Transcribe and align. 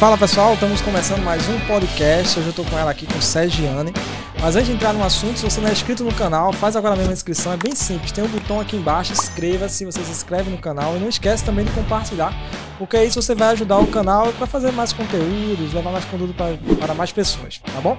Fala 0.00 0.16
pessoal, 0.16 0.54
estamos 0.54 0.80
começando 0.80 1.22
mais 1.22 1.46
um 1.46 1.60
podcast. 1.66 2.38
Hoje 2.38 2.48
eu 2.48 2.50
estou 2.52 2.64
com 2.64 2.78
ela 2.78 2.90
aqui, 2.90 3.06
com 3.06 3.20
Sergiane. 3.20 3.92
Mas 4.40 4.56
antes 4.56 4.68
de 4.68 4.74
entrar 4.74 4.94
no 4.94 5.04
assunto, 5.04 5.38
se 5.38 5.44
você 5.44 5.60
não 5.60 5.68
é 5.68 5.72
inscrito 5.72 6.02
no 6.02 6.14
canal, 6.14 6.54
faz 6.54 6.74
agora 6.74 6.96
mesmo 6.96 7.10
a 7.10 7.12
inscrição, 7.12 7.52
é 7.52 7.58
bem 7.58 7.74
simples. 7.74 8.10
Tem 8.10 8.24
um 8.24 8.28
botão 8.28 8.58
aqui 8.58 8.76
embaixo, 8.76 9.12
inscreva-se, 9.12 9.84
você 9.84 10.02
se 10.02 10.10
inscreve 10.10 10.48
no 10.48 10.56
canal 10.56 10.96
e 10.96 11.00
não 11.00 11.06
esquece 11.06 11.44
também 11.44 11.66
de 11.66 11.72
compartilhar, 11.72 12.32
porque 12.78 12.96
aí 12.96 13.10
você 13.10 13.34
vai 13.34 13.48
ajudar 13.48 13.78
o 13.78 13.86
canal 13.88 14.32
para 14.32 14.46
fazer 14.46 14.72
mais 14.72 14.90
conteúdos, 14.94 15.74
levar 15.74 15.92
mais 15.92 16.06
conteúdo 16.06 16.32
pra, 16.32 16.46
para 16.78 16.94
mais 16.94 17.12
pessoas, 17.12 17.58
tá 17.58 17.80
bom? 17.82 17.98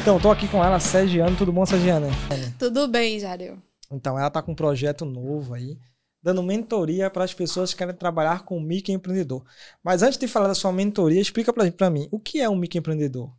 Então, 0.00 0.16
estou 0.16 0.32
aqui 0.32 0.48
com 0.48 0.64
ela, 0.64 0.80
Sergiane. 0.80 1.36
Tudo 1.36 1.52
bom, 1.52 1.64
Sergiane? 1.64 2.10
Tudo 2.58 2.88
bem, 2.88 3.20
Jário. 3.20 3.62
Então, 3.88 4.18
ela 4.18 4.26
está 4.26 4.42
com 4.42 4.50
um 4.50 4.56
projeto 4.56 5.04
novo 5.04 5.54
aí 5.54 5.78
dando 6.26 6.42
mentoria 6.42 7.08
para 7.08 7.22
as 7.22 7.32
pessoas 7.32 7.72
que 7.72 7.78
querem 7.78 7.94
trabalhar 7.94 8.44
com 8.44 8.58
microempreendedor. 8.58 9.44
Mas 9.80 10.02
antes 10.02 10.18
de 10.18 10.26
falar 10.26 10.48
da 10.48 10.56
sua 10.56 10.72
mentoria, 10.72 11.20
explica 11.20 11.52
para 11.52 11.88
mim, 11.88 12.08
o 12.10 12.18
que 12.18 12.40
é 12.40 12.48
um 12.48 12.56
microempreendedor? 12.56 13.32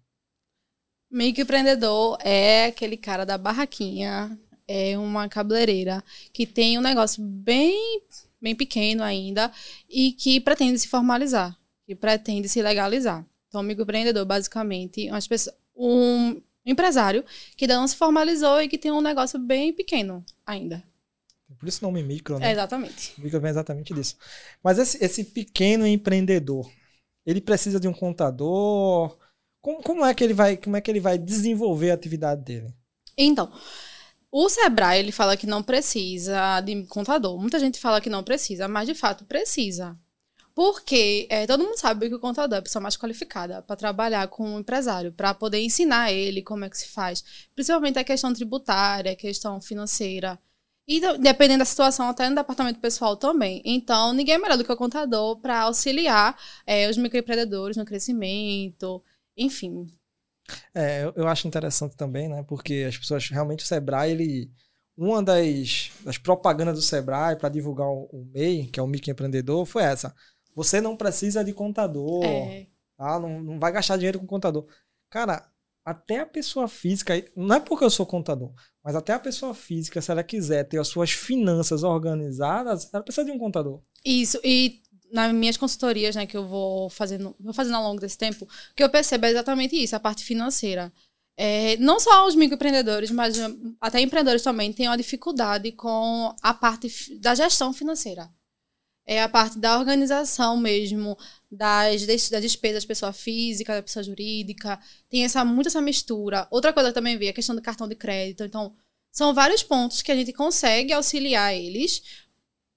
Microempreendedor 1.11 2.17
é 2.21 2.67
aquele 2.67 2.95
cara 2.95 3.25
da 3.25 3.37
barraquinha, 3.37 4.39
é 4.65 4.97
uma 4.97 5.27
cabeleireira 5.27 6.01
que 6.31 6.47
tem 6.47 6.77
um 6.77 6.81
negócio 6.81 7.21
bem, 7.21 8.01
bem 8.41 8.55
pequeno 8.55 9.03
ainda 9.03 9.51
e 9.89 10.13
que 10.13 10.39
pretende 10.39 10.79
se 10.79 10.87
formalizar, 10.87 11.59
que 11.85 11.93
pretende 11.93 12.47
se 12.47 12.61
legalizar. 12.61 13.25
Então, 13.49 13.61
microempreendedor, 13.61 14.25
basicamente, 14.25 15.09
pessoas, 15.27 15.53
um 15.75 16.41
empresário 16.65 17.25
que 17.57 17.65
ainda 17.65 17.75
não 17.75 17.87
se 17.87 17.97
formalizou 17.97 18.61
e 18.61 18.69
que 18.69 18.77
tem 18.77 18.93
um 18.93 19.01
negócio 19.01 19.37
bem 19.37 19.73
pequeno 19.73 20.23
ainda. 20.45 20.81
Por 21.59 21.67
isso 21.67 21.83
o 21.83 21.87
nome 21.87 22.03
micro, 22.03 22.37
né? 22.39 22.49
É, 22.49 22.51
exatamente. 22.51 23.13
Micro 23.19 23.39
vem 23.39 23.49
exatamente 23.49 23.93
disso. 23.93 24.15
Mas 24.63 24.77
esse, 24.77 25.03
esse 25.03 25.23
pequeno 25.23 25.85
empreendedor, 25.85 26.69
ele 27.25 27.41
precisa 27.41 27.79
de 27.79 27.87
um 27.87 27.93
contador? 27.93 29.17
Como, 29.61 29.81
como, 29.81 30.05
é 30.05 30.13
que 30.13 30.23
ele 30.23 30.33
vai, 30.33 30.57
como 30.57 30.77
é 30.77 30.81
que 30.81 30.89
ele 30.89 30.99
vai 30.99 31.17
desenvolver 31.17 31.91
a 31.91 31.93
atividade 31.93 32.43
dele? 32.43 32.73
Então, 33.17 33.51
o 34.31 34.49
Sebrae, 34.49 34.99
ele 34.99 35.11
fala 35.11 35.37
que 35.37 35.47
não 35.47 35.63
precisa 35.63 36.61
de 36.61 36.83
contador. 36.85 37.37
Muita 37.39 37.59
gente 37.59 37.79
fala 37.79 37.99
que 37.99 38.09
não 38.09 38.23
precisa, 38.23 38.67
mas 38.67 38.87
de 38.87 38.93
fato 38.93 39.25
precisa. 39.25 39.97
Porque 40.53 41.27
é, 41.29 41.45
todo 41.45 41.63
mundo 41.63 41.77
sabe 41.77 42.09
que 42.09 42.15
o 42.15 42.19
contador 42.19 42.55
é 42.55 42.59
a 42.59 42.63
pessoa 42.63 42.81
mais 42.81 42.97
qualificada 42.97 43.61
para 43.61 43.75
trabalhar 43.75 44.27
com 44.27 44.55
o 44.55 44.59
empresário, 44.59 45.13
para 45.13 45.33
poder 45.33 45.61
ensinar 45.61 46.11
ele 46.11 46.41
como 46.41 46.65
é 46.65 46.69
que 46.69 46.77
se 46.77 46.87
faz. 46.89 47.23
Principalmente 47.53 47.99
a 47.99 48.03
questão 48.03 48.33
tributária, 48.33 49.11
a 49.11 49.15
questão 49.15 49.61
financeira. 49.61 50.39
E 50.87 51.01
dependendo 51.17 51.59
da 51.59 51.65
situação, 51.65 52.07
até 52.07 52.29
no 52.29 52.35
departamento 52.35 52.79
pessoal 52.79 53.17
também. 53.17 53.61
Então, 53.65 54.13
ninguém 54.13 54.35
é 54.35 54.37
melhor 54.37 54.57
do 54.57 54.63
que 54.63 54.71
o 54.71 54.77
contador 54.77 55.37
para 55.37 55.63
auxiliar 55.63 56.39
é, 56.65 56.89
os 56.89 56.95
microempreendedores 56.95 57.75
no 57.75 57.83
crescimento, 57.83 59.03
enfim. 59.35 59.85
É, 60.73 61.03
eu, 61.03 61.13
eu, 61.17 61.27
acho 61.27 61.45
interessante 61.45 61.97
também, 61.97 62.29
né? 62.29 62.41
Porque 62.47 62.85
as 62.87 62.97
pessoas 62.97 63.27
realmente 63.29 63.65
o 63.65 63.67
Sebrae, 63.67 64.11
ele. 64.11 64.49
Uma 64.95 65.21
das, 65.21 65.91
das 66.03 66.17
propagandas 66.17 66.75
do 66.75 66.81
Sebrae 66.81 67.35
para 67.35 67.49
divulgar 67.49 67.87
o, 67.87 68.09
o, 68.11 68.25
MEI, 68.33 68.65
que 68.67 68.79
é 68.79 68.83
o 68.83 68.87
microempreendedor, 68.87 69.65
foi 69.65 69.83
essa. 69.83 70.15
Você 70.55 70.81
não 70.81 70.95
precisa 70.95 71.43
de 71.43 71.53
contador. 71.53 72.23
É. 72.23 72.65
Tá? 72.97 73.19
Não, 73.19 73.43
não 73.43 73.59
vai 73.59 73.71
gastar 73.73 73.97
dinheiro 73.97 74.19
com 74.19 74.25
contador. 74.25 74.65
Cara, 75.09 75.47
até 75.85 76.19
a 76.19 76.25
pessoa 76.25 76.67
física, 76.67 77.13
não 77.35 77.55
é 77.55 77.59
porque 77.59 77.85
eu 77.85 77.89
sou 77.89 78.05
contador, 78.05 78.51
mas 78.87 78.95
até 78.95 79.11
a 79.11 79.19
pessoa 79.19 79.53
física, 79.53 80.01
se 80.01 80.09
ela 80.09 80.23
quiser 80.23 80.63
ter 80.63 80.79
as 80.79 80.87
suas 80.87 81.11
finanças 81.11 81.83
organizadas, 81.83 82.89
ela 82.93 83.03
precisa 83.03 83.25
de 83.25 83.33
um 83.33 83.37
contador. 83.37 83.81
Isso, 84.05 84.39
e 84.45 84.81
nas 85.11 85.33
minhas 85.33 85.57
consultorias, 85.57 86.15
né, 86.15 86.25
que 86.25 86.37
eu 86.37 86.47
vou 86.47 86.89
fazendo, 86.89 87.35
vou 87.37 87.53
fazendo 87.53 87.75
ao 87.75 87.83
longo 87.83 87.99
desse 87.99 88.17
tempo, 88.17 88.45
o 88.45 88.73
que 88.73 88.81
eu 88.81 88.89
percebo 88.89 89.25
é 89.25 89.31
exatamente 89.31 89.75
isso, 89.75 89.93
a 89.93 89.99
parte 89.99 90.23
financeira. 90.23 90.89
É, 91.35 91.75
não 91.75 91.99
só 91.99 92.25
os 92.25 92.33
microempreendedores, 92.33 93.11
mas 93.11 93.37
até 93.81 93.99
empreendedores 93.99 94.41
também 94.41 94.71
têm 94.71 94.87
uma 94.87 94.95
dificuldade 94.95 95.73
com 95.73 96.33
a 96.41 96.53
parte 96.53 96.89
da 97.19 97.35
gestão 97.35 97.73
financeira 97.73 98.29
é 99.07 99.21
a 99.23 99.29
parte 99.29 99.57
da 99.57 99.79
organização 99.79 100.57
mesmo, 100.57 101.17
das, 101.49 102.05
das 102.05 102.41
despesas 102.41 102.83
pessoa 102.83 103.13
física, 103.13 103.73
da 103.73 103.81
pessoa 103.81 104.03
jurídica. 104.03 104.77
Tem 105.09 105.23
essa, 105.23 105.45
muito 105.45 105.67
essa 105.67 105.81
mistura. 105.81 106.45
Outra 106.51 106.73
coisa 106.73 106.89
que 106.89 106.95
também 106.95 107.17
vi 107.17 107.27
é 107.27 107.29
a 107.29 107.33
questão 107.33 107.55
do 107.55 107.61
cartão 107.61 107.87
de 107.87 107.95
crédito. 107.95 108.43
Então, 108.43 108.75
são 109.09 109.33
vários 109.33 109.63
pontos 109.63 110.01
que 110.01 110.11
a 110.11 110.15
gente 110.15 110.33
consegue 110.33 110.91
auxiliar 110.91 111.55
eles 111.55 112.03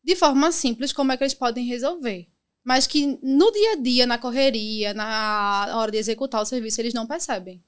de 0.05 0.15
forma 0.15 0.53
simples, 0.53 0.93
como 0.93 1.11
é 1.11 1.17
que 1.17 1.25
eles 1.25 1.35
podem 1.35 1.67
resolver. 1.67 2.29
Mas 2.63 2.87
que 2.87 3.19
no 3.23 3.51
dia 3.51 3.73
a 3.73 3.77
dia, 3.77 4.07
na 4.07 4.17
correria, 4.17 4.95
na 4.95 5.73
hora 5.75 5.91
de 5.91 5.99
executar 5.99 6.41
o 6.41 6.47
serviço, 6.47 6.81
eles 6.81 6.95
não 6.95 7.07
percebem. 7.09 7.63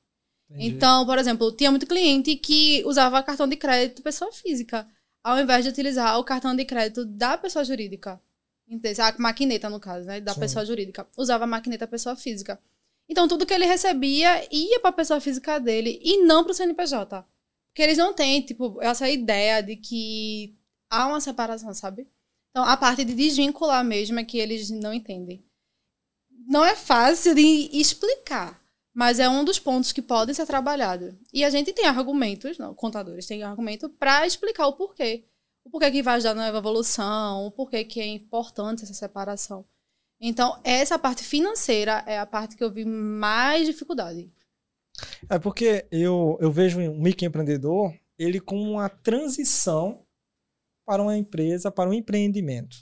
Entendi. 0.48 0.68
Então, 0.68 1.04
por 1.04 1.18
exemplo, 1.18 1.50
tinha 1.50 1.70
muito 1.70 1.86
cliente 1.86 2.36
que 2.36 2.84
usava 2.86 3.22
cartão 3.22 3.48
de 3.48 3.56
crédito 3.56 4.02
pessoa 4.02 4.30
física, 4.32 4.86
ao 5.24 5.38
invés 5.40 5.64
de 5.64 5.70
utilizar 5.70 6.18
o 6.18 6.24
cartão 6.24 6.54
de 6.54 6.64
crédito 6.64 7.04
da 7.04 7.36
pessoa 7.36 7.64
jurídica. 7.64 8.20
A 8.98 9.14
maquineta, 9.18 9.68
no 9.68 9.80
caso, 9.80 10.06
né? 10.06 10.20
Da 10.20 10.34
Sim. 10.34 10.40
pessoa 10.40 10.64
jurídica. 10.64 11.06
Usava 11.16 11.44
a 11.44 11.46
maquineta 11.46 11.86
pessoa 11.86 12.16
física. 12.16 12.58
Então, 13.08 13.28
tudo 13.28 13.44
que 13.44 13.52
ele 13.52 13.66
recebia 13.66 14.46
ia 14.50 14.80
para 14.80 14.90
a 14.90 14.94
pessoa 14.94 15.20
física 15.20 15.58
dele 15.58 16.00
e 16.02 16.22
não 16.24 16.42
para 16.42 16.52
o 16.52 16.54
CNPJ. 16.54 17.26
Porque 17.68 17.82
eles 17.82 17.98
não 17.98 18.12
têm, 18.12 18.42
tipo, 18.42 18.80
essa 18.80 19.08
ideia 19.08 19.62
de 19.62 19.76
que 19.76 20.56
há 20.90 21.06
uma 21.06 21.20
separação, 21.20 21.72
sabe? 21.74 22.06
Então, 22.50 22.64
a 22.64 22.76
parte 22.76 23.04
de 23.04 23.14
desvincular 23.14 23.84
mesmo 23.84 24.18
é 24.18 24.24
que 24.24 24.38
eles 24.38 24.70
não 24.70 24.92
entendem. 24.92 25.44
Não 26.46 26.64
é 26.64 26.76
fácil 26.76 27.34
de 27.34 27.70
explicar, 27.72 28.62
mas 28.94 29.18
é 29.18 29.28
um 29.28 29.44
dos 29.44 29.58
pontos 29.58 29.92
que 29.92 30.02
podem 30.02 30.34
ser 30.34 30.46
trabalhados. 30.46 31.14
E 31.32 31.44
a 31.44 31.50
gente 31.50 31.72
tem 31.72 31.86
argumentos, 31.86 32.58
não, 32.58 32.74
contadores 32.74 33.26
têm 33.26 33.42
argumento 33.42 33.88
para 33.88 34.26
explicar 34.26 34.66
o 34.66 34.74
porquê 34.74 35.24
o 35.64 35.70
porquê 35.70 35.90
que 35.90 36.02
vai 36.02 36.16
ajudar 36.16 36.34
na 36.34 36.48
evolução, 36.48 37.46
o 37.46 37.50
porquê 37.50 37.84
que 37.84 38.00
é 38.00 38.06
importante 38.06 38.82
essa 38.82 38.94
separação. 38.94 39.64
Então, 40.20 40.60
essa 40.62 40.98
parte 40.98 41.24
financeira 41.24 42.04
é 42.06 42.18
a 42.18 42.26
parte 42.26 42.56
que 42.56 42.62
eu 42.62 42.70
vi 42.70 42.84
mais 42.84 43.66
dificuldade. 43.66 44.32
É 45.28 45.38
porque 45.38 45.86
eu, 45.90 46.38
eu 46.40 46.52
vejo 46.52 46.78
um 46.78 47.00
microempreendedor 47.00 47.94
ele 48.18 48.40
como 48.40 48.62
uma 48.62 48.88
transição 48.88 50.04
para 50.84 51.02
uma 51.02 51.16
empresa, 51.16 51.70
para 51.70 51.90
um 51.90 51.94
empreendimento. 51.94 52.76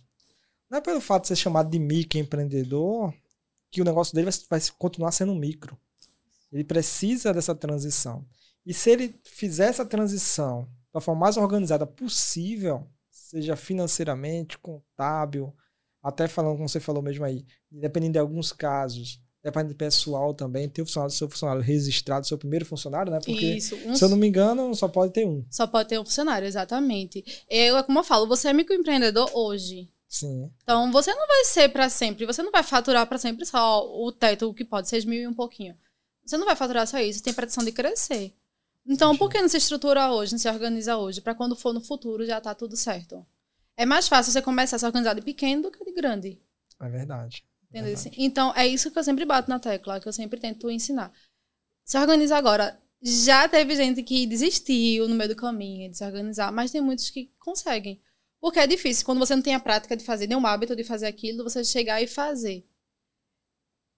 Não 0.68 0.78
é 0.78 0.80
pelo 0.80 1.00
fato 1.00 1.22
de 1.22 1.28
ser 1.28 1.36
chamado 1.36 1.70
de 1.70 1.78
microempreendedor 1.78 3.14
que 3.70 3.80
o 3.80 3.84
negócio 3.84 4.14
dele 4.14 4.30
vai, 4.30 4.60
vai 4.60 4.68
continuar 4.78 5.12
sendo 5.12 5.34
micro. 5.34 5.78
Ele 6.52 6.64
precisa 6.64 7.32
dessa 7.32 7.54
transição. 7.54 8.26
E 8.66 8.74
se 8.74 8.90
ele 8.90 9.18
fizer 9.24 9.68
essa 9.68 9.86
transição 9.86 10.68
da 10.92 11.00
forma 11.00 11.20
mais 11.20 11.36
organizada 11.36 11.86
possível, 11.86 12.86
seja 13.10 13.56
financeiramente, 13.56 14.58
contábil, 14.58 15.54
até 16.02 16.26
falando 16.26 16.56
como 16.56 16.68
você 16.68 16.80
falou 16.80 17.02
mesmo 17.02 17.24
aí, 17.24 17.44
dependendo 17.70 18.14
de 18.14 18.18
alguns 18.18 18.52
casos, 18.52 19.20
dependendo 19.42 19.70
de 19.70 19.78
pessoal 19.78 20.34
também, 20.34 20.68
ter 20.68 20.82
o 20.82 20.86
funcionário, 20.86 21.14
seu 21.14 21.28
funcionário 21.28 21.62
registrado, 21.62 22.26
seu 22.26 22.38
primeiro 22.38 22.64
funcionário, 22.64 23.12
né? 23.12 23.18
Porque, 23.18 23.54
Isso, 23.54 23.76
um... 23.86 23.94
se 23.94 24.04
eu 24.04 24.08
não 24.08 24.16
me 24.16 24.26
engano, 24.26 24.74
só 24.74 24.88
pode 24.88 25.12
ter 25.12 25.26
um. 25.26 25.44
Só 25.50 25.66
pode 25.66 25.88
ter 25.88 25.98
um 25.98 26.04
funcionário, 26.04 26.46
exatamente. 26.46 27.24
Eu, 27.48 27.76
é 27.76 27.82
como 27.82 27.98
eu 27.98 28.04
falo, 28.04 28.26
você 28.26 28.48
é 28.48 28.52
microempreendedor 28.52 29.30
hoje. 29.34 29.90
Sim. 30.08 30.50
Então, 30.62 30.90
você 30.90 31.14
não 31.14 31.26
vai 31.26 31.44
ser 31.44 31.68
para 31.68 31.88
sempre, 31.88 32.26
você 32.26 32.42
não 32.42 32.50
vai 32.50 32.62
faturar 32.62 33.06
para 33.06 33.16
sempre 33.18 33.46
só 33.46 33.86
o 33.86 34.10
teto, 34.10 34.48
o 34.48 34.54
que 34.54 34.64
pode, 34.64 34.88
6 34.88 35.04
mil 35.04 35.22
e 35.22 35.26
um 35.26 35.34
pouquinho. 35.34 35.76
Você 36.24 36.36
não 36.36 36.46
vai 36.46 36.56
faturar 36.56 36.86
só 36.86 36.98
isso, 36.98 37.22
tem 37.22 37.32
pretensão 37.32 37.64
de 37.64 37.72
crescer. 37.72 38.34
Então, 38.86 39.16
por 39.16 39.30
que 39.30 39.40
não 39.40 39.48
se 39.48 39.56
estrutura 39.56 40.10
hoje, 40.12 40.32
não 40.32 40.38
se 40.38 40.48
organiza 40.48 40.96
hoje? 40.96 41.20
Para 41.20 41.34
quando 41.34 41.54
for 41.54 41.72
no 41.72 41.80
futuro 41.80 42.24
já 42.24 42.40
tá 42.40 42.54
tudo 42.54 42.76
certo. 42.76 43.24
É 43.76 43.86
mais 43.86 44.08
fácil 44.08 44.32
você 44.32 44.42
começar 44.42 44.76
a 44.76 44.78
se 44.78 44.86
organizar 44.86 45.14
de 45.14 45.22
pequeno 45.22 45.62
do 45.62 45.70
que 45.70 45.84
de 45.84 45.92
grande. 45.92 46.40
É 46.80 46.88
verdade. 46.88 47.44
É 47.72 47.82
verdade. 47.82 48.10
Então, 48.16 48.52
é 48.56 48.66
isso 48.66 48.90
que 48.90 48.98
eu 48.98 49.04
sempre 49.04 49.24
bato 49.24 49.48
na 49.48 49.58
tecla, 49.58 50.00
que 50.00 50.08
eu 50.08 50.12
sempre 50.12 50.40
tento 50.40 50.70
ensinar. 50.70 51.12
Se 51.84 51.98
organiza 51.98 52.36
agora. 52.36 52.80
Já 53.02 53.48
teve 53.48 53.74
gente 53.74 54.02
que 54.02 54.26
desistiu 54.26 55.08
no 55.08 55.14
meio 55.14 55.30
do 55.30 55.36
caminho 55.36 55.90
de 55.90 55.96
se 55.96 56.04
organizar, 56.04 56.52
mas 56.52 56.70
tem 56.70 56.82
muitos 56.82 57.08
que 57.08 57.32
conseguem. 57.38 58.02
Porque 58.40 58.58
é 58.58 58.66
difícil, 58.66 59.06
quando 59.06 59.18
você 59.18 59.34
não 59.34 59.42
tem 59.42 59.54
a 59.54 59.60
prática 59.60 59.96
de 59.96 60.04
fazer, 60.04 60.26
nenhum 60.26 60.46
hábito 60.46 60.76
de 60.76 60.84
fazer 60.84 61.06
aquilo, 61.06 61.44
você 61.44 61.64
chegar 61.64 62.02
e 62.02 62.06
fazer. 62.06 62.66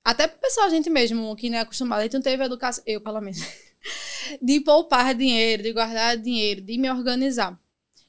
Até 0.05 0.27
pro 0.27 0.41
pessoal, 0.41 0.67
a 0.67 0.71
gente 0.71 0.91
mesmo, 0.91 1.35
que 1.37 1.49
não 1.49 1.59
é 1.59 1.61
acostumado, 1.61 2.01
a 2.01 2.03
gente 2.03 2.15
não 2.15 2.23
teve 2.23 2.45
educação, 2.45 2.83
eu 2.87 3.01
pelo 3.01 3.21
menos, 3.21 3.39
de 4.41 4.61
poupar 4.61 5.15
dinheiro, 5.15 5.63
de 5.63 5.73
guardar 5.73 6.17
dinheiro, 6.17 6.61
de 6.61 6.79
me 6.79 6.91
organizar. 6.91 7.61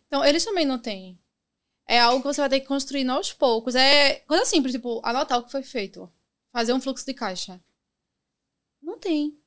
Então, 0.07 0.23
eles 0.23 0.45
também 0.45 0.65
não 0.65 0.79
têm. 0.79 1.19
É 1.87 1.99
algo 1.99 2.21
que 2.21 2.27
você 2.27 2.41
vai 2.41 2.49
ter 2.49 2.59
que 2.59 2.67
construir 2.67 3.07
aos 3.09 3.33
poucos. 3.33 3.75
É 3.75 4.15
coisa 4.21 4.45
simples, 4.45 4.73
tipo, 4.73 5.01
anotar 5.03 5.39
o 5.39 5.43
que 5.43 5.51
foi 5.51 5.63
feito. 5.63 6.11
Fazer 6.51 6.73
um 6.73 6.81
fluxo 6.81 7.05
de 7.05 7.13
caixa. 7.13 7.61
Não 8.81 8.97
tem. 8.97 9.37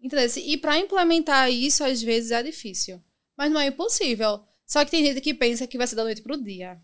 Entendeu? 0.00 0.28
E 0.36 0.56
para 0.56 0.78
implementar 0.78 1.50
isso, 1.50 1.82
às 1.82 2.00
vezes, 2.02 2.30
é 2.30 2.42
difícil. 2.42 3.02
Mas 3.36 3.50
não 3.50 3.60
é 3.60 3.66
impossível. 3.66 4.44
Só 4.66 4.84
que 4.84 4.90
tem 4.90 5.04
gente 5.04 5.20
que 5.20 5.34
pensa 5.34 5.66
que 5.66 5.78
vai 5.78 5.86
ser 5.86 5.96
da 5.96 6.04
noite 6.04 6.22
pro 6.22 6.36
dia. 6.36 6.80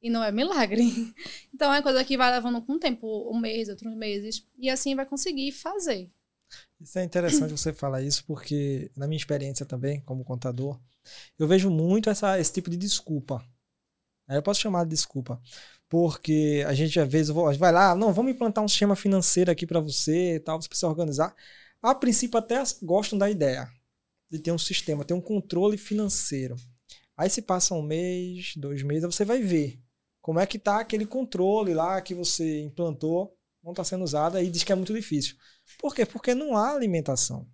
E 0.00 0.08
não 0.08 0.22
é 0.22 0.30
milagre. 0.30 0.84
Então 1.52 1.72
é 1.72 1.80
coisa 1.80 2.04
que 2.04 2.16
vai 2.16 2.32
levando 2.32 2.60
com 2.62 2.72
o 2.72 2.78
tempo, 2.80 3.30
um 3.32 3.38
mês, 3.38 3.68
outros 3.68 3.94
meses. 3.94 4.44
E 4.58 4.68
assim 4.68 4.94
vai 4.94 5.06
conseguir 5.06 5.52
fazer. 5.52 6.10
Isso 6.80 6.98
é 6.98 7.04
interessante 7.04 7.50
você 7.50 7.72
falar 7.72 8.02
isso, 8.02 8.24
porque 8.26 8.90
na 8.96 9.06
minha 9.06 9.16
experiência 9.16 9.64
também, 9.64 10.00
como 10.00 10.24
contador, 10.24 10.78
eu 11.38 11.46
vejo 11.46 11.70
muito 11.70 12.10
essa, 12.10 12.38
esse 12.38 12.52
tipo 12.52 12.70
de 12.70 12.76
desculpa. 12.76 13.44
Eu 14.28 14.42
posso 14.42 14.60
chamar 14.60 14.84
de 14.84 14.90
desculpa. 14.90 15.40
Porque 15.88 16.64
a 16.66 16.74
gente 16.74 16.98
às 16.98 17.08
vezes 17.10 17.30
vai 17.58 17.72
lá, 17.72 17.94
não, 17.94 18.12
vamos 18.12 18.32
implantar 18.32 18.64
um 18.64 18.68
sistema 18.68 18.96
financeiro 18.96 19.50
aqui 19.50 19.66
para 19.66 19.80
você, 19.80 20.40
tal, 20.44 20.60
você 20.60 20.68
precisa 20.68 20.88
organizar. 20.88 21.34
A 21.82 21.94
princípio 21.94 22.38
até 22.38 22.62
gostam 22.82 23.18
da 23.18 23.30
ideia 23.30 23.68
de 24.30 24.38
ter 24.38 24.50
um 24.50 24.58
sistema, 24.58 25.04
ter 25.04 25.14
um 25.14 25.20
controle 25.20 25.76
financeiro. 25.76 26.56
Aí 27.16 27.30
se 27.30 27.42
passa 27.42 27.74
um 27.74 27.82
mês, 27.82 28.54
dois 28.56 28.82
meses, 28.82 29.04
você 29.04 29.24
vai 29.24 29.40
ver 29.40 29.78
como 30.20 30.40
é 30.40 30.46
que 30.46 30.58
tá 30.58 30.80
aquele 30.80 31.06
controle 31.06 31.74
lá 31.74 32.00
que 32.00 32.14
você 32.14 32.62
implantou, 32.62 33.36
não 33.64 33.72
está 33.72 33.82
sendo 33.82 34.04
usado, 34.04 34.36
aí 34.36 34.50
diz 34.50 34.62
que 34.62 34.70
é 34.70 34.74
muito 34.74 34.92
difícil. 34.92 35.36
Por 35.78 35.94
quê? 35.94 36.04
Porque 36.04 36.34
não 36.34 36.56
há 36.56 36.70
alimentação. 36.70 37.48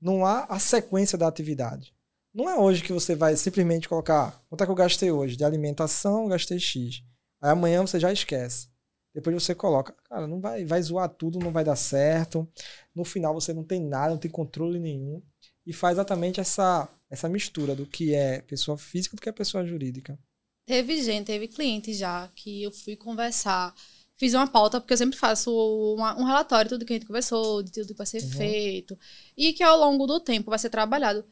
Não 0.00 0.26
há 0.26 0.44
a 0.44 0.58
sequência 0.58 1.16
da 1.16 1.26
atividade. 1.26 1.94
Não 2.34 2.48
é 2.48 2.58
hoje 2.58 2.82
que 2.82 2.92
você 2.92 3.14
vai 3.14 3.36
simplesmente 3.36 3.88
colocar 3.88 4.42
quanto 4.48 4.62
é 4.62 4.66
que 4.66 4.70
eu 4.70 4.76
gastei 4.76 5.10
hoje? 5.10 5.36
De 5.36 5.44
alimentação, 5.44 6.28
gastei 6.28 6.58
X. 6.58 7.02
Aí 7.40 7.50
amanhã 7.50 7.80
você 7.80 7.98
já 7.98 8.12
esquece. 8.12 8.68
Depois 9.14 9.34
você 9.34 9.54
coloca, 9.54 9.94
cara, 10.04 10.26
não 10.26 10.40
vai, 10.40 10.64
vai 10.64 10.82
zoar 10.82 11.08
tudo, 11.08 11.38
não 11.38 11.52
vai 11.52 11.64
dar 11.64 11.76
certo. 11.76 12.48
No 12.94 13.04
final 13.04 13.34
você 13.34 13.52
não 13.52 13.64
tem 13.64 13.80
nada, 13.80 14.10
não 14.10 14.18
tem 14.18 14.30
controle 14.30 14.78
nenhum. 14.78 15.22
E 15.66 15.72
faz 15.72 15.96
exatamente 15.96 16.40
essa, 16.40 16.88
essa 17.10 17.28
mistura 17.28 17.74
do 17.74 17.86
que 17.86 18.14
é 18.14 18.40
pessoa 18.42 18.76
física 18.76 19.16
do 19.16 19.22
que 19.22 19.28
é 19.28 19.32
pessoa 19.32 19.66
jurídica. 19.66 20.18
Teve 20.66 21.02
gente, 21.02 21.26
teve 21.26 21.48
cliente 21.48 21.92
já 21.92 22.28
que 22.34 22.62
eu 22.62 22.72
fui 22.72 22.96
conversar. 22.96 23.74
Fiz 24.22 24.34
uma 24.34 24.46
pauta, 24.46 24.80
porque 24.80 24.92
eu 24.92 24.96
sempre 24.96 25.18
faço 25.18 25.52
uma, 25.96 26.16
um 26.16 26.22
relatório 26.22 26.68
de 26.68 26.76
tudo 26.76 26.86
que 26.86 26.92
a 26.92 26.96
gente 26.96 27.08
conversou, 27.08 27.60
de 27.60 27.72
tudo 27.72 27.88
que 27.88 27.98
vai 27.98 28.06
ser 28.06 28.22
uhum. 28.22 28.30
feito. 28.30 28.96
E 29.36 29.52
que 29.52 29.64
ao 29.64 29.76
longo 29.76 30.06
do 30.06 30.20
tempo 30.20 30.48
vai 30.48 30.60
ser 30.60 30.70
trabalhado. 30.70 31.26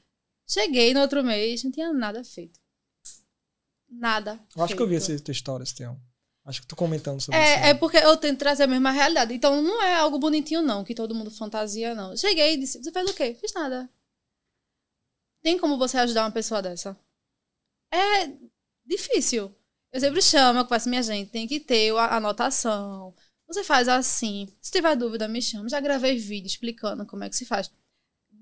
Cheguei 0.45 0.93
no 0.93 0.99
outro 0.99 1.23
mês, 1.23 1.63
não 1.63 1.71
tinha 1.71 1.93
nada 1.93 2.25
feito. 2.25 2.59
Nada. 3.89 4.33
Eu 4.57 4.65
acho 4.65 4.71
feito. 4.71 4.77
que 4.77 4.83
eu 4.83 4.89
vi 4.89 4.97
essa 4.97 5.17
tua 5.21 5.31
história, 5.31 5.63
Estevam. 5.63 6.01
Acho 6.45 6.63
que 6.63 6.67
tu 6.67 6.75
comentando 6.75 7.21
sobre 7.21 7.39
é, 7.39 7.55
isso. 7.55 7.65
É 7.67 7.75
porque 7.75 7.97
eu 7.97 8.17
tento 8.17 8.41
trazer 8.41 8.65
a 8.65 8.67
mesma 8.67 8.91
realidade. 8.91 9.33
Então 9.33 9.63
não 9.63 9.81
é 9.81 9.95
algo 9.95 10.19
bonitinho, 10.19 10.61
não, 10.61 10.83
que 10.83 10.93
todo 10.93 11.15
mundo 11.15 11.31
fantasia, 11.31 11.95
não. 11.95 12.17
Cheguei 12.17 12.55
e 12.55 12.57
disse: 12.57 12.83
Você 12.83 12.91
fez 12.91 13.09
o 13.09 13.15
quê? 13.15 13.37
Fiz 13.41 13.55
nada. 13.55 13.89
Tem 15.45 15.57
como 15.57 15.79
você 15.79 15.97
ajudar 15.97 16.25
uma 16.25 16.33
pessoa 16.33 16.61
dessa? 16.61 16.99
É 17.93 18.33
difícil. 18.85 19.55
Eu 19.93 20.01
sempre 20.01 20.23
chamo, 20.23 20.61
eu 20.61 20.65
converso, 20.65 20.89
minha 20.89 21.03
gente, 21.03 21.31
tem 21.31 21.47
que 21.47 21.59
ter 21.61 21.95
a 21.97 22.17
anotação. 22.17 23.15
Você 23.47 23.65
faz 23.65 23.89
assim. 23.89 24.49
Se 24.61 24.71
tiver 24.71 24.95
dúvida, 24.95 25.27
me 25.27 25.43
chama. 25.43 25.69
Já 25.69 25.81
gravei 25.81 26.17
vídeo 26.17 26.47
explicando 26.47 27.05
como 27.05 27.25
é 27.25 27.29
que 27.29 27.37
se 27.37 27.45
faz 27.45 27.71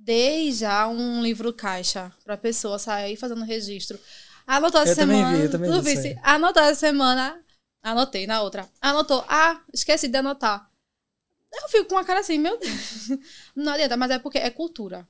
dei 0.09 0.51
já 0.53 0.89
um 0.89 1.23
livro 1.23 1.53
caixa 1.53 2.11
pra 2.25 2.35
pessoa 2.35 2.79
sair 2.79 3.15
fazendo 3.15 3.45
registro. 3.45 4.01
Anotou 4.47 4.81
essa 4.81 4.95
semana. 4.95 5.37
Vi, 5.37 5.45
eu 5.45 5.51
também 5.51 5.81
vice, 5.83 6.19
anotou 6.23 6.63
essa 6.63 6.81
semana. 6.81 7.45
Anotei 7.83 8.27
na 8.27 8.41
outra. 8.41 8.67
Anotou. 8.81 9.23
Ah, 9.29 9.61
esqueci 9.71 10.09
de 10.09 10.17
anotar. 10.17 10.71
Eu 11.53 11.69
fico 11.69 11.85
com 11.87 11.95
uma 11.95 12.05
cara 12.05 12.21
assim, 12.21 12.39
meu 12.39 12.59
Deus. 12.59 13.11
Não 13.55 13.73
adianta, 13.73 13.99
mas 13.99 14.11
é 14.11 14.19
porque 14.19 14.39
é 14.39 14.49
cultura. 14.49 15.07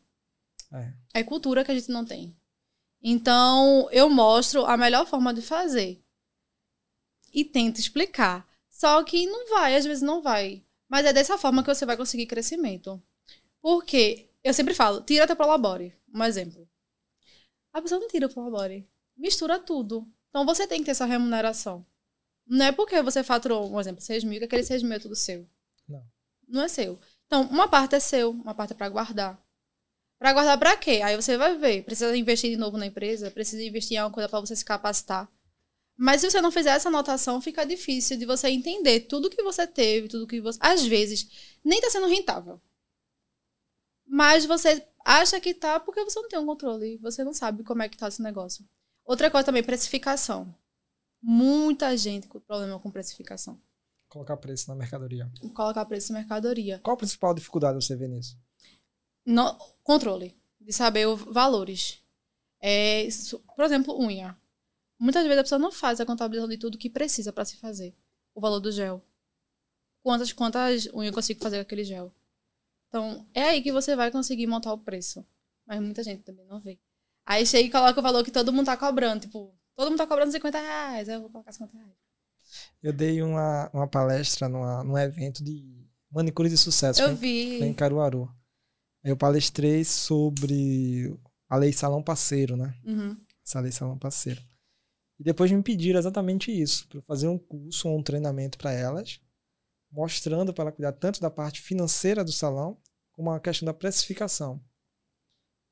É. 0.72 1.20
é 1.20 1.22
cultura 1.22 1.64
que 1.64 1.70
a 1.70 1.74
gente 1.74 1.90
não 1.90 2.04
tem. 2.04 2.36
Então, 3.02 3.88
eu 3.90 4.10
mostro 4.10 4.66
a 4.66 4.76
melhor 4.76 5.06
forma 5.06 5.32
de 5.32 5.40
fazer. 5.40 6.02
E 7.32 7.44
tento 7.44 7.78
explicar. 7.78 8.46
Só 8.68 9.02
que 9.02 9.26
não 9.26 9.48
vai, 9.48 9.76
às 9.76 9.84
vezes 9.84 10.02
não 10.02 10.22
vai. 10.22 10.64
Mas 10.88 11.04
é 11.04 11.12
dessa 11.12 11.36
forma 11.36 11.62
que 11.62 11.74
você 11.74 11.84
vai 11.84 11.96
conseguir 11.96 12.26
crescimento. 12.26 13.02
Porque 13.60 14.30
eu 14.42 14.54
sempre 14.54 14.74
falo, 14.74 15.00
tira 15.02 15.26
teu 15.26 15.36
prolabore. 15.36 15.94
Um 16.14 16.24
exemplo. 16.24 16.68
A 17.72 17.82
pessoa 17.82 18.00
não 18.00 18.08
tira 18.08 18.26
o 18.26 18.32
prolabore. 18.32 18.88
Mistura 19.16 19.58
tudo. 19.58 20.06
Então 20.30 20.46
você 20.46 20.66
tem 20.66 20.78
que 20.78 20.86
ter 20.86 20.92
essa 20.92 21.04
remuneração. 21.04 21.84
Não 22.46 22.66
é 22.66 22.72
porque 22.72 23.02
você 23.02 23.22
faturou, 23.22 23.70
um 23.70 23.78
exemplo, 23.78 24.00
6 24.00 24.24
mil, 24.24 24.38
que 24.38 24.46
aquele 24.46 24.62
6 24.62 24.82
mil 24.82 24.94
é 24.94 24.98
tudo 24.98 25.14
seu. 25.14 25.46
Não. 25.86 26.02
Não 26.48 26.62
é 26.62 26.68
seu. 26.68 26.98
Então, 27.26 27.42
uma 27.42 27.68
parte 27.68 27.94
é 27.94 28.00
seu, 28.00 28.30
uma 28.30 28.54
parte 28.54 28.72
é 28.72 28.76
para 28.76 28.88
guardar. 28.88 29.38
Para 30.18 30.32
guardar 30.32 30.58
para 30.58 30.76
quê? 30.76 31.00
Aí 31.04 31.14
você 31.14 31.36
vai 31.36 31.56
ver. 31.58 31.84
Precisa 31.84 32.16
investir 32.16 32.50
de 32.50 32.56
novo 32.56 32.78
na 32.78 32.86
empresa, 32.86 33.30
precisa 33.30 33.62
investir 33.62 33.96
em 33.96 34.00
alguma 34.00 34.14
coisa 34.14 34.28
para 34.28 34.40
você 34.40 34.56
se 34.56 34.64
capacitar. 34.64 35.30
Mas 36.00 36.20
se 36.20 36.30
você 36.30 36.40
não 36.40 36.52
fizer 36.52 36.70
essa 36.70 36.88
anotação, 36.88 37.40
fica 37.40 37.66
difícil 37.66 38.16
de 38.16 38.24
você 38.24 38.48
entender 38.48 39.00
tudo 39.00 39.28
que 39.28 39.42
você 39.42 39.66
teve, 39.66 40.06
tudo 40.06 40.28
que 40.28 40.40
você. 40.40 40.56
Às 40.62 40.86
vezes, 40.86 41.58
nem 41.64 41.80
está 41.80 41.90
sendo 41.90 42.06
rentável. 42.06 42.60
Mas 44.06 44.46
você 44.46 44.86
acha 45.04 45.40
que 45.40 45.52
tá 45.52 45.80
porque 45.80 46.04
você 46.04 46.20
não 46.20 46.28
tem 46.28 46.38
um 46.38 46.46
controle. 46.46 46.98
Você 46.98 47.24
não 47.24 47.34
sabe 47.34 47.64
como 47.64 47.82
é 47.82 47.88
que 47.88 47.96
tá 47.98 48.06
esse 48.06 48.22
negócio. 48.22 48.64
Outra 49.04 49.28
coisa 49.28 49.46
também, 49.46 49.64
precificação. 49.64 50.54
Muita 51.20 51.96
gente 51.96 52.28
com 52.28 52.38
problema 52.38 52.78
com 52.78 52.92
precificação. 52.92 53.60
Colocar 54.08 54.36
preço 54.36 54.68
na 54.68 54.76
mercadoria. 54.76 55.28
Colocar 55.52 55.84
preço 55.84 56.12
na 56.12 56.20
mercadoria. 56.20 56.78
Qual 56.78 56.94
a 56.94 56.98
principal 56.98 57.34
dificuldade 57.34 57.84
você 57.84 57.96
vê 57.96 58.06
nisso? 58.06 58.38
No, 59.26 59.58
controle. 59.82 60.38
De 60.60 60.72
saber 60.72 61.08
os 61.08 61.22
valores. 61.22 62.00
É, 62.60 63.08
por 63.56 63.64
exemplo, 63.64 63.98
unha. 64.00 64.38
Muitas 64.98 65.22
vezes 65.22 65.38
a 65.38 65.42
pessoa 65.42 65.58
não 65.58 65.70
faz 65.70 66.00
a 66.00 66.06
contabilização 66.06 66.48
de 66.48 66.58
tudo 66.58 66.78
que 66.78 66.90
precisa 66.90 67.32
para 67.32 67.44
se 67.44 67.56
fazer. 67.56 67.94
O 68.34 68.40
valor 68.40 68.60
do 68.60 68.72
gel. 68.72 69.02
Quantas, 70.02 70.32
quantas 70.32 70.86
unhas 70.86 71.08
eu 71.08 71.12
consigo 71.12 71.40
fazer 71.40 71.56
com 71.56 71.62
aquele 71.62 71.84
gel? 71.84 72.12
Então, 72.88 73.26
é 73.34 73.42
aí 73.44 73.62
que 73.62 73.70
você 73.70 73.94
vai 73.94 74.10
conseguir 74.10 74.46
montar 74.46 74.72
o 74.72 74.78
preço. 74.78 75.24
Mas 75.66 75.80
muita 75.80 76.02
gente 76.02 76.22
também 76.22 76.46
não 76.46 76.60
vê. 76.60 76.78
Aí 77.26 77.44
chega 77.44 77.68
e 77.68 77.70
coloca 77.70 78.00
o 78.00 78.02
valor 78.02 78.24
que 78.24 78.30
todo 78.30 78.52
mundo 78.52 78.66
tá 78.66 78.76
cobrando. 78.76 79.20
Tipo, 79.20 79.54
todo 79.76 79.90
mundo 79.90 79.98
tá 79.98 80.06
cobrando 80.06 80.32
50 80.32 80.58
reais, 80.58 81.08
eu 81.08 81.20
vou 81.20 81.30
colocar 81.30 81.52
50 81.52 81.76
reais. 81.76 81.92
Eu 82.82 82.92
dei 82.92 83.22
uma, 83.22 83.70
uma 83.72 83.86
palestra 83.86 84.48
numa, 84.48 84.82
num 84.82 84.96
evento 84.96 85.44
de 85.44 85.86
manicure 86.10 86.48
de 86.48 86.56
sucesso. 86.56 87.02
Eu 87.02 87.14
vi. 87.14 87.62
Em 87.62 87.74
Caruaru. 87.74 88.28
Eu 89.04 89.16
palestrei 89.16 89.84
sobre 89.84 91.14
a 91.48 91.56
lei 91.56 91.72
salão 91.72 92.02
parceiro, 92.02 92.56
né? 92.56 92.74
Uhum. 92.84 93.16
Essa 93.44 93.60
lei 93.60 93.70
salão 93.72 93.98
parceiro. 93.98 94.40
E 95.18 95.24
depois 95.24 95.50
me 95.50 95.62
pediram 95.62 95.98
exatamente 95.98 96.50
isso, 96.50 96.86
para 96.88 97.02
fazer 97.02 97.28
um 97.28 97.38
curso 97.38 97.88
ou 97.88 97.98
um 97.98 98.02
treinamento 98.02 98.56
para 98.56 98.72
elas, 98.72 99.20
mostrando 99.90 100.52
para 100.54 100.64
ela 100.64 100.72
cuidar 100.72 100.92
tanto 100.92 101.20
da 101.20 101.30
parte 101.30 101.60
financeira 101.60 102.24
do 102.24 102.32
salão, 102.32 102.78
como 103.12 103.30
a 103.30 103.40
questão 103.40 103.66
da 103.66 103.74
precificação. 103.74 104.62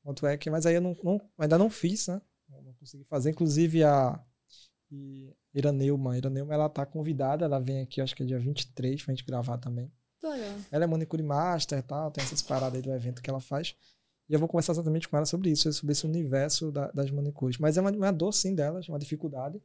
Quanto 0.02 0.26
é 0.26 0.36
que, 0.36 0.50
mas 0.50 0.66
aí 0.66 0.74
eu 0.74 0.80
não, 0.80 0.96
não, 1.02 1.20
ainda 1.38 1.58
não 1.58 1.70
fiz, 1.70 2.08
né? 2.08 2.20
Não 2.48 2.74
consegui 2.74 3.04
fazer. 3.04 3.30
Inclusive 3.30 3.84
a 3.84 4.20
Iraneuma, 5.54 6.16
Iraneuma 6.16 6.54
ela 6.54 6.68
tá 6.68 6.84
convidada, 6.84 7.44
ela 7.44 7.60
vem 7.60 7.80
aqui, 7.80 8.00
acho 8.00 8.14
que 8.14 8.22
é 8.22 8.26
dia 8.26 8.38
23 8.38 9.02
pra 9.02 9.14
gente 9.14 9.24
gravar 9.24 9.58
também. 9.58 9.92
Ela 10.70 10.84
é 10.84 10.86
manicure 10.86 11.22
master 11.22 11.78
e 11.78 11.82
tal, 11.82 12.10
tem 12.10 12.22
essas 12.22 12.42
paradas 12.42 12.74
aí 12.76 12.82
do 12.82 12.92
evento 12.92 13.22
que 13.22 13.30
ela 13.30 13.40
faz. 13.40 13.76
E 14.28 14.34
eu 14.34 14.38
vou 14.38 14.48
conversar 14.48 14.72
exatamente 14.72 15.08
com 15.08 15.16
ela 15.16 15.26
sobre 15.26 15.50
isso, 15.50 15.72
sobre 15.72 15.92
esse 15.92 16.04
universo 16.04 16.72
da, 16.72 16.90
das 16.90 17.10
manicures. 17.10 17.58
Mas 17.58 17.76
é 17.76 17.80
uma, 17.80 17.90
uma 17.90 18.12
dor, 18.12 18.32
sim, 18.32 18.54
delas, 18.54 18.88
uma 18.88 18.98
dificuldade 18.98 19.62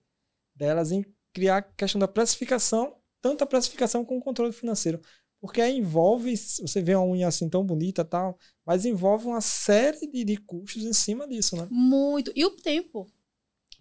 delas 0.55 0.91
em 0.91 1.05
criar 1.33 1.57
a 1.57 1.61
questão 1.61 1.97
da 1.97 2.07
precificação 2.07 2.95
tanto 3.21 3.43
a 3.43 3.47
precificação 3.47 4.03
como 4.03 4.19
o 4.19 4.23
controle 4.23 4.51
financeiro. 4.51 4.99
Porque 5.39 5.65
envolve, 5.65 6.35
você 6.35 6.81
vê 6.81 6.95
uma 6.95 7.05
unha 7.05 7.27
assim 7.27 7.49
tão 7.49 7.65
bonita 7.65 8.03
tal, 8.03 8.37
mas 8.65 8.85
envolve 8.85 9.25
uma 9.27 9.41
série 9.41 10.07
de, 10.07 10.23
de 10.23 10.37
custos 10.37 10.83
em 10.83 10.93
cima 10.93 11.27
disso, 11.27 11.55
né? 11.55 11.67
Muito. 11.71 12.31
E 12.35 12.45
o 12.45 12.51
tempo. 12.51 13.07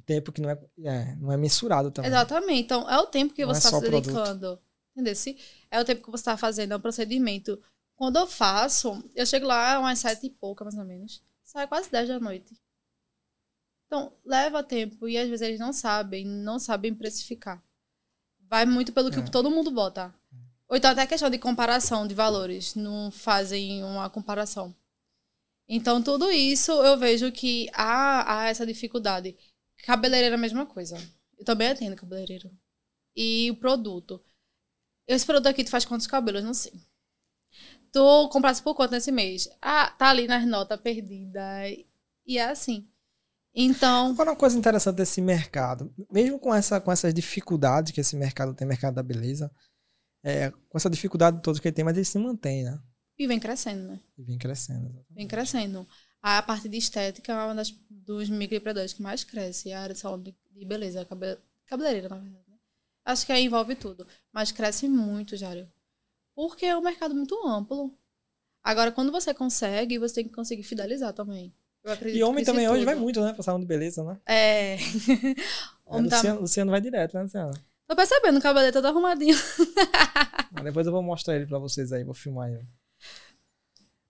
Tempo 0.06 0.32
que 0.32 0.40
não 0.40 0.50
é, 0.50 0.58
é 0.84 1.16
não 1.16 1.32
é 1.32 1.37
mensurado 1.37 1.90
também. 1.90 2.10
Exatamente. 2.10 2.62
Então, 2.62 2.88
é 2.88 2.99
o 2.99 3.06
tempo 3.06 3.34
que 3.34 3.44
não 3.44 3.52
você 3.54 3.66
está 3.66 3.76
é 3.76 3.80
se 3.80 3.90
dedicando. 3.90 4.58
Entendeu? 4.96 5.14
É 5.70 5.80
o 5.80 5.84
tempo 5.84 6.02
que 6.02 6.10
você 6.10 6.22
está 6.22 6.37
fazendo, 6.37 6.72
é 6.72 6.76
um 6.76 6.80
procedimento. 6.80 7.60
Quando 8.00 8.16
eu 8.16 8.26
faço, 8.26 9.04
eu 9.14 9.26
chego 9.26 9.47
lá 9.47 9.78
umas 9.78 9.99
sete 9.99 10.26
e 10.26 10.30
pouca, 10.30 10.64
mais 10.64 10.75
ou 10.75 10.87
menos. 10.87 11.23
Sai 11.45 11.69
quase 11.69 11.90
dez 11.90 12.09
da 12.09 12.19
noite. 12.19 12.59
Então, 13.85 14.11
leva 14.25 14.62
tempo 14.62 15.07
e 15.07 15.19
às 15.19 15.28
vezes 15.28 15.47
eles 15.47 15.61
não 15.61 15.71
sabem, 15.71 16.25
não 16.25 16.59
sabem 16.59 16.95
precificar. 16.95 17.62
Vai 18.49 18.64
muito 18.64 18.90
pelo 18.90 19.11
que 19.11 19.19
é. 19.19 19.25
todo 19.25 19.50
mundo 19.50 19.71
bota. 19.71 20.14
Ou 20.66 20.78
então 20.78 20.90
até 20.90 21.07
questão 21.07 21.28
de 21.28 21.37
comparação 21.37 22.07
de 22.07 22.14
valores. 22.14 22.75
Não 22.75 23.11
fazem 23.11 23.85
uma 23.85 24.09
comparação. 24.09 24.75
Então, 25.69 26.02
tudo 26.02 26.30
isso 26.30 26.73
eu 26.73 26.97
vejo 26.97 27.30
que 27.30 27.69
há, 27.75 28.45
há 28.45 28.49
essa 28.49 28.64
dificuldade. 28.64 29.37
Cabeleireiro 29.85 30.37
é 30.37 30.38
a 30.38 30.40
mesma 30.40 30.64
coisa. 30.64 30.97
Eu 31.37 31.45
também 31.45 31.69
atendo 31.69 31.97
cabeleireiro. 31.97 32.50
E 33.14 33.50
o 33.50 33.57
produto. 33.57 34.25
Esse 35.07 35.26
produto 35.26 35.49
aqui 35.49 35.62
tu 35.64 35.71
faz 35.71 35.85
quantos 35.85 36.07
cabelos? 36.07 36.42
Não 36.42 36.54
sei. 36.54 36.73
Tu 37.92 38.28
comprasse 38.28 38.62
por 38.62 38.75
quanto 38.75 38.92
nesse 38.92 39.11
mês? 39.11 39.49
Ah, 39.61 39.90
tá 39.90 40.09
ali 40.11 40.26
nas 40.26 40.47
notas 40.47 40.80
perdidas. 40.80 41.76
E 42.26 42.38
é 42.38 42.44
assim. 42.44 42.88
Então, 43.52 44.12
Agora, 44.12 44.30
uma 44.30 44.37
coisa 44.37 44.56
interessante 44.56 44.97
desse 44.97 45.20
mercado, 45.20 45.92
mesmo 46.11 46.38
com, 46.38 46.54
essa, 46.54 46.80
com 46.80 46.92
essas 46.92 47.12
dificuldades 47.12 47.92
que 47.92 48.00
esse 48.00 48.14
mercado 48.14 48.54
tem, 48.54 48.66
mercado 48.66 48.94
da 48.94 49.02
beleza, 49.02 49.50
é, 50.23 50.50
com 50.50 50.78
essa 50.78 50.88
dificuldade 50.88 51.42
toda 51.42 51.59
que 51.59 51.66
ele 51.66 51.75
tem, 51.75 51.85
mas 51.85 51.97
ele 51.97 52.04
se 52.04 52.18
mantém, 52.18 52.62
né? 52.62 52.78
e 53.20 53.26
vem 53.26 53.38
crescendo, 53.38 53.87
né? 53.87 54.00
E 54.16 54.23
vem 54.25 54.38
crescendo. 54.38 54.87
exatamente. 54.87 55.14
Vem 55.14 55.28
crescendo. 55.28 55.87
A 56.23 56.42
parte 56.42 56.70
de 56.70 56.78
estética 56.78 57.32
é 57.32 57.44
uma 57.44 57.54
das, 57.54 57.70
dos 57.90 58.30
microempreendedores 58.30 58.94
que 58.94 59.02
mais 59.02 59.25
cresce. 59.25 59.73
A 59.73 59.82
área 59.82 59.94
de 59.94 60.35
de 60.52 60.64
beleza, 60.64 61.04
cabe, 61.04 61.38
cabeleireira, 61.66 62.09
na 62.09 62.16
verdade. 62.16 62.44
Né? 62.49 62.56
Acho 63.04 63.26
que 63.26 63.32
aí 63.32 63.44
envolve 63.44 63.75
tudo. 63.75 64.06
Mas 64.32 64.52
cresce 64.52 64.88
muito, 64.88 65.37
Jário. 65.37 65.70
Porque 66.49 66.64
é 66.66 66.76
um 66.76 66.80
mercado 66.82 67.14
muito 67.14 67.37
amplo. 67.47 67.94
Agora, 68.62 68.90
quando 68.92 69.12
você 69.12 69.35
consegue, 69.35 69.99
você 69.99 70.16
tem 70.16 70.25
que 70.25 70.35
conseguir 70.35 70.62
fidelizar 70.62 71.12
também. 71.12 71.52
Eu 71.85 71.92
acredito 71.92 72.18
E 72.18 72.23
homem 72.23 72.44
também 72.44 72.64
em 72.64 72.68
hoje 72.68 72.78
tudo. 72.80 72.87
vai 72.87 72.94
muito, 72.94 73.20
né? 73.23 73.32
Pra 73.32 73.42
salão 73.42 73.61
de 73.61 73.66
beleza, 73.66 74.02
né? 74.04 74.18
É. 74.26 74.76
É, 75.92 75.97
Homem 75.97 76.09
tá- 76.09 76.16
Luciano, 76.18 76.40
Luciano 76.42 76.70
vai 76.70 76.80
direto, 76.80 77.14
né, 77.14 77.23
Luciano? 77.23 77.52
Tô 77.88 77.97
percebendo, 77.97 78.38
o 78.38 78.40
cabelo 78.42 78.66
é 78.68 78.70
todo 78.70 78.87
arrumadinho. 78.87 79.37
Depois 80.62 80.87
eu 80.87 80.92
vou 80.92 81.02
mostrar 81.02 81.35
ele 81.35 81.47
pra 81.47 81.59
vocês 81.59 81.92
aí, 81.92 82.04
vou 82.04 82.14
filmar 82.14 82.49
ele. 82.49 82.64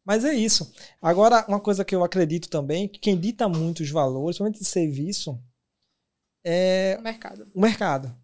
Mas 0.05 0.25
é 0.27 0.35
isso. 0.35 0.71
Agora, 1.01 1.43
uma 1.49 1.59
coisa 1.59 1.83
que 1.85 1.95
eu 1.95 2.05
acredito 2.05 2.51
também, 2.51 2.87
que 2.87 2.99
quem 2.99 3.19
dita 3.19 3.49
muito 3.49 3.83
os 3.83 3.91
valores, 3.91 4.37
principalmente 4.37 4.59
de 4.59 4.65
serviço, 4.67 5.41
é 6.45 6.97
No 6.99 7.03
mercado. 7.03 7.51
o 7.55 7.61
mercado. 7.61 8.15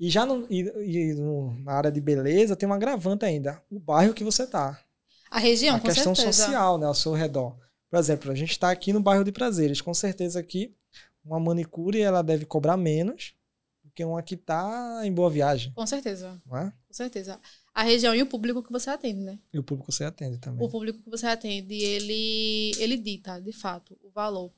E 0.00 0.08
já 0.10 0.24
no, 0.24 0.46
e, 0.50 0.60
e 0.60 1.14
no- 1.14 1.54
na 1.60 1.72
área 1.74 1.92
de 1.92 2.00
beleza 2.00 2.56
tem 2.56 2.66
um 2.68 2.72
agravante 2.72 3.24
ainda. 3.24 3.62
O 3.70 3.78
bairro 3.78 4.14
que 4.14 4.24
você 4.24 4.46
tá. 4.46 4.82
A 5.30 5.38
região, 5.38 5.76
a 5.76 5.80
com 5.80 5.86
questão 5.88 6.14
certeza. 6.14 6.44
social, 6.44 6.78
né, 6.78 6.86
ao 6.86 6.94
seu 6.94 7.12
redor. 7.12 7.54
Por 7.90 7.98
exemplo, 7.98 8.32
a 8.32 8.34
gente 8.34 8.50
está 8.52 8.70
aqui 8.70 8.92
no 8.92 9.00
bairro 9.00 9.22
de 9.24 9.30
Prazeres. 9.30 9.80
Com 9.80 9.92
certeza 9.92 10.40
aqui, 10.40 10.74
uma 11.24 11.38
manicure 11.38 12.00
ela 12.00 12.22
deve 12.22 12.46
cobrar 12.46 12.76
menos 12.78 13.34
do 13.84 13.90
que 13.90 14.02
uma 14.04 14.22
que 14.22 14.34
está 14.36 15.02
em 15.04 15.12
Boa 15.12 15.28
Viagem, 15.28 15.72
Com 15.72 15.86
certeza. 15.86 16.40
não 16.46 16.56
é? 16.56 16.72
Com 16.88 16.94
certeza. 16.94 17.38
A 17.74 17.82
região 17.82 18.14
e 18.14 18.22
o 18.22 18.26
público 18.26 18.62
que 18.62 18.72
você 18.72 18.90
atende, 18.90 19.20
né? 19.20 19.38
E 19.52 19.58
o 19.58 19.62
público 19.62 19.92
você 19.92 20.04
atende 20.04 20.38
também. 20.38 20.64
o 20.66 20.68
público 20.70 20.98
que 21.02 21.10
você 21.10 21.26
atende, 21.26 21.74
ele, 21.74 22.72
ele 22.78 22.96
dita, 22.96 23.38
de 23.40 23.52
fato, 23.52 23.96
o 24.02 24.10
valor. 24.10 24.50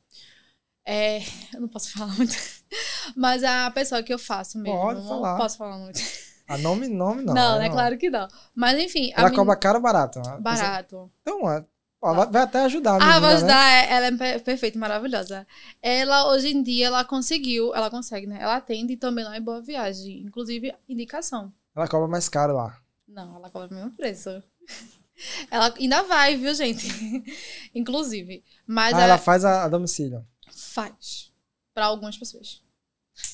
É, 0.87 1.18
eu 1.54 1.61
não 1.61 1.68
posso 1.68 1.90
falar 1.96 2.14
muito, 2.16 2.32
mas 3.17 3.43
a 3.45 3.71
pessoa 3.71 4.02
que 4.02 4.12
eu 4.12 4.19
faço 4.19 4.59
mesmo, 4.59 4.79
Pode 4.79 5.00
não 5.00 5.09
falar. 5.09 5.37
posso 5.37 5.57
falar 5.59 5.79
muito. 5.79 6.00
A 6.49 6.59
nome, 6.59 6.88
nome 6.88 7.23
não. 7.23 7.33
Não, 7.35 7.59
né, 7.59 7.67
é 7.67 7.71
claro 7.71 7.97
que 7.97 8.11
não. 8.11 8.29
Mas 8.55 8.79
enfim, 8.79 9.12
Ela 9.17 9.29
men- 9.29 9.37
cobra 9.37 9.57
caro 9.57 9.76
ou 9.76 9.83
barato? 9.83 10.21
né? 10.21 10.37
barato. 10.41 11.11
Então, 11.23 11.50
é, 11.50 11.64
ó, 12.00 12.12
vai, 12.14 12.26
vai 12.31 12.43
até 12.43 12.62
ajudar 12.64 12.93
a 12.93 12.95
Ah, 12.97 12.99
menina, 12.99 13.21
vai 13.21 13.31
né? 13.31 13.37
ajudar, 13.37 13.71
é- 13.73 13.93
ela 13.93 14.07
é 14.07 14.12
per- 14.17 14.43
perfeita, 14.43 14.79
maravilhosa. 14.79 15.47
Ela, 15.81 16.29
hoje 16.31 16.49
em 16.49 16.62
dia, 16.62 16.87
ela 16.88 17.05
conseguiu, 17.05 17.75
ela 17.75 17.88
consegue, 17.91 18.26
né? 18.26 18.38
Ela 18.41 18.57
atende 18.57 18.97
também 18.97 19.25
lá 19.25 19.37
em 19.37 19.43
Boa 19.43 19.62
Viagem, 19.62 20.21
inclusive 20.23 20.75
indicação. 20.88 21.52
Ela 21.75 21.88
cobra 21.88 22.09
mais 22.09 22.29
caro 22.29 22.55
lá. 22.55 22.76
Não, 23.09 23.37
ela 23.37 23.49
cobra 23.49 23.69
o 23.69 23.75
mesmo 23.75 23.91
preço. 23.93 24.43
Ela 25.50 25.73
ainda 25.79 26.02
vai, 26.05 26.37
viu, 26.37 26.52
gente? 26.55 26.87
inclusive. 27.75 28.43
Mas 28.67 28.95
Ah, 28.95 29.02
ela 29.02 29.05
ela 29.14 29.19
faz 29.19 29.45
a, 29.45 29.64
a 29.64 29.69
domicílio. 29.69 30.25
faz 30.50 31.31
para 31.75 31.87
algumas 31.87 32.17
pessoas. 32.17 32.62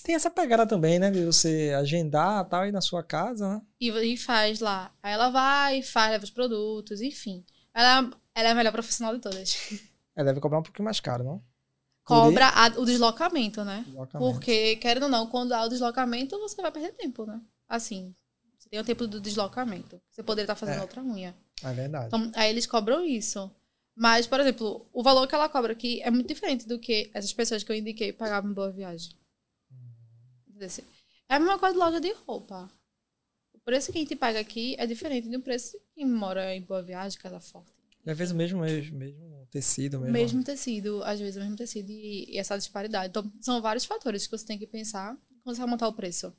Tem 0.02 0.14
essa 0.14 0.30
pegada 0.30 0.66
também, 0.66 0.98
né? 0.98 1.10
De 1.10 1.24
você 1.24 1.72
agendar 1.78 2.44
tal, 2.48 2.66
e 2.66 2.72
na 2.72 2.80
sua 2.80 3.02
casa, 3.02 3.48
né? 3.48 3.62
E, 3.80 3.88
e 3.90 4.16
faz 4.16 4.58
lá. 4.60 4.92
Aí 5.02 5.12
ela 5.12 5.30
vai, 5.30 5.82
faz, 5.82 6.10
leva 6.10 6.24
os 6.24 6.30
produtos, 6.30 7.00
enfim. 7.00 7.44
Ela, 7.72 8.10
ela 8.34 8.48
é 8.48 8.50
a 8.50 8.54
melhor 8.54 8.72
profissional 8.72 9.14
de 9.14 9.20
todas. 9.20 9.56
Ela 10.16 10.26
deve 10.26 10.40
cobrar 10.40 10.58
um 10.58 10.62
pouquinho 10.64 10.84
mais 10.84 10.98
caro, 10.98 11.22
não? 11.22 11.40
Cobra 12.02 12.48
a- 12.48 12.80
o 12.80 12.84
deslocamento, 12.84 13.62
né? 13.64 13.84
Localmente. 13.92 14.32
Porque, 14.34 14.74
querendo 14.76 15.04
ou 15.04 15.08
não, 15.08 15.28
quando 15.28 15.52
há 15.52 15.62
o 15.62 15.68
deslocamento, 15.68 16.36
você 16.40 16.60
vai 16.60 16.72
perder 16.72 16.90
tempo, 16.94 17.24
né? 17.24 17.40
Assim, 17.68 18.12
você 18.58 18.68
tem 18.68 18.80
o 18.80 18.84
tempo 18.84 19.06
do 19.06 19.20
deslocamento. 19.20 20.00
Você 20.10 20.24
poderia 20.24 20.42
estar 20.46 20.56
fazendo 20.56 20.78
É. 20.78 20.80
outra 20.80 21.00
unha. 21.04 21.36
É 21.62 21.72
verdade. 21.72 22.06
Então, 22.06 22.32
aí 22.34 22.50
eles 22.50 22.66
cobram 22.66 23.04
isso. 23.04 23.48
Mas, 23.98 24.28
por 24.28 24.38
exemplo, 24.38 24.88
o 24.92 25.02
valor 25.02 25.26
que 25.26 25.34
ela 25.34 25.48
cobra 25.48 25.72
aqui 25.72 26.00
é 26.02 26.10
muito 26.10 26.28
diferente 26.28 26.68
do 26.68 26.78
que 26.78 27.10
essas 27.12 27.32
pessoas 27.32 27.64
que 27.64 27.72
eu 27.72 27.74
indiquei 27.74 28.12
pagavam 28.12 28.48
em 28.48 28.54
Boa 28.54 28.70
Viagem. 28.70 29.10
Entendeu? 30.48 30.68
É 31.28 31.34
a 31.34 31.40
mesma 31.40 31.58
coisa 31.58 31.74
de 31.74 31.80
loja 31.80 32.00
de 32.00 32.12
roupa. 32.24 32.70
O 33.52 33.58
preço 33.58 33.90
que 33.90 33.98
a 33.98 34.00
gente 34.00 34.14
paga 34.14 34.38
aqui 34.38 34.76
é 34.78 34.86
diferente 34.86 35.28
do 35.28 35.40
preço 35.40 35.72
de 35.72 35.84
quem 35.96 36.06
mora 36.06 36.54
em 36.54 36.62
Boa 36.62 36.80
Viagem, 36.80 37.18
Casa 37.18 37.40
Forte. 37.40 37.72
E 38.06 38.10
às 38.10 38.16
vezes 38.16 38.32
o 38.32 38.36
mesmo, 38.36 38.60
mesmo, 38.60 38.96
mesmo 38.96 39.48
tecido, 39.50 39.98
mesmo. 39.98 40.12
Mesmo 40.12 40.44
tecido, 40.44 41.02
às 41.02 41.18
vezes 41.18 41.34
o 41.34 41.40
mesmo 41.40 41.56
tecido 41.56 41.90
e, 41.90 42.32
e 42.32 42.38
essa 42.38 42.56
disparidade. 42.56 43.08
Então, 43.08 43.28
são 43.40 43.60
vários 43.60 43.84
fatores 43.84 44.28
que 44.28 44.30
você 44.30 44.46
tem 44.46 44.60
que 44.60 44.66
pensar 44.68 45.18
quando 45.42 45.56
você 45.56 45.60
vai 45.60 45.70
montar 45.70 45.88
o 45.88 45.92
preço. 45.92 46.32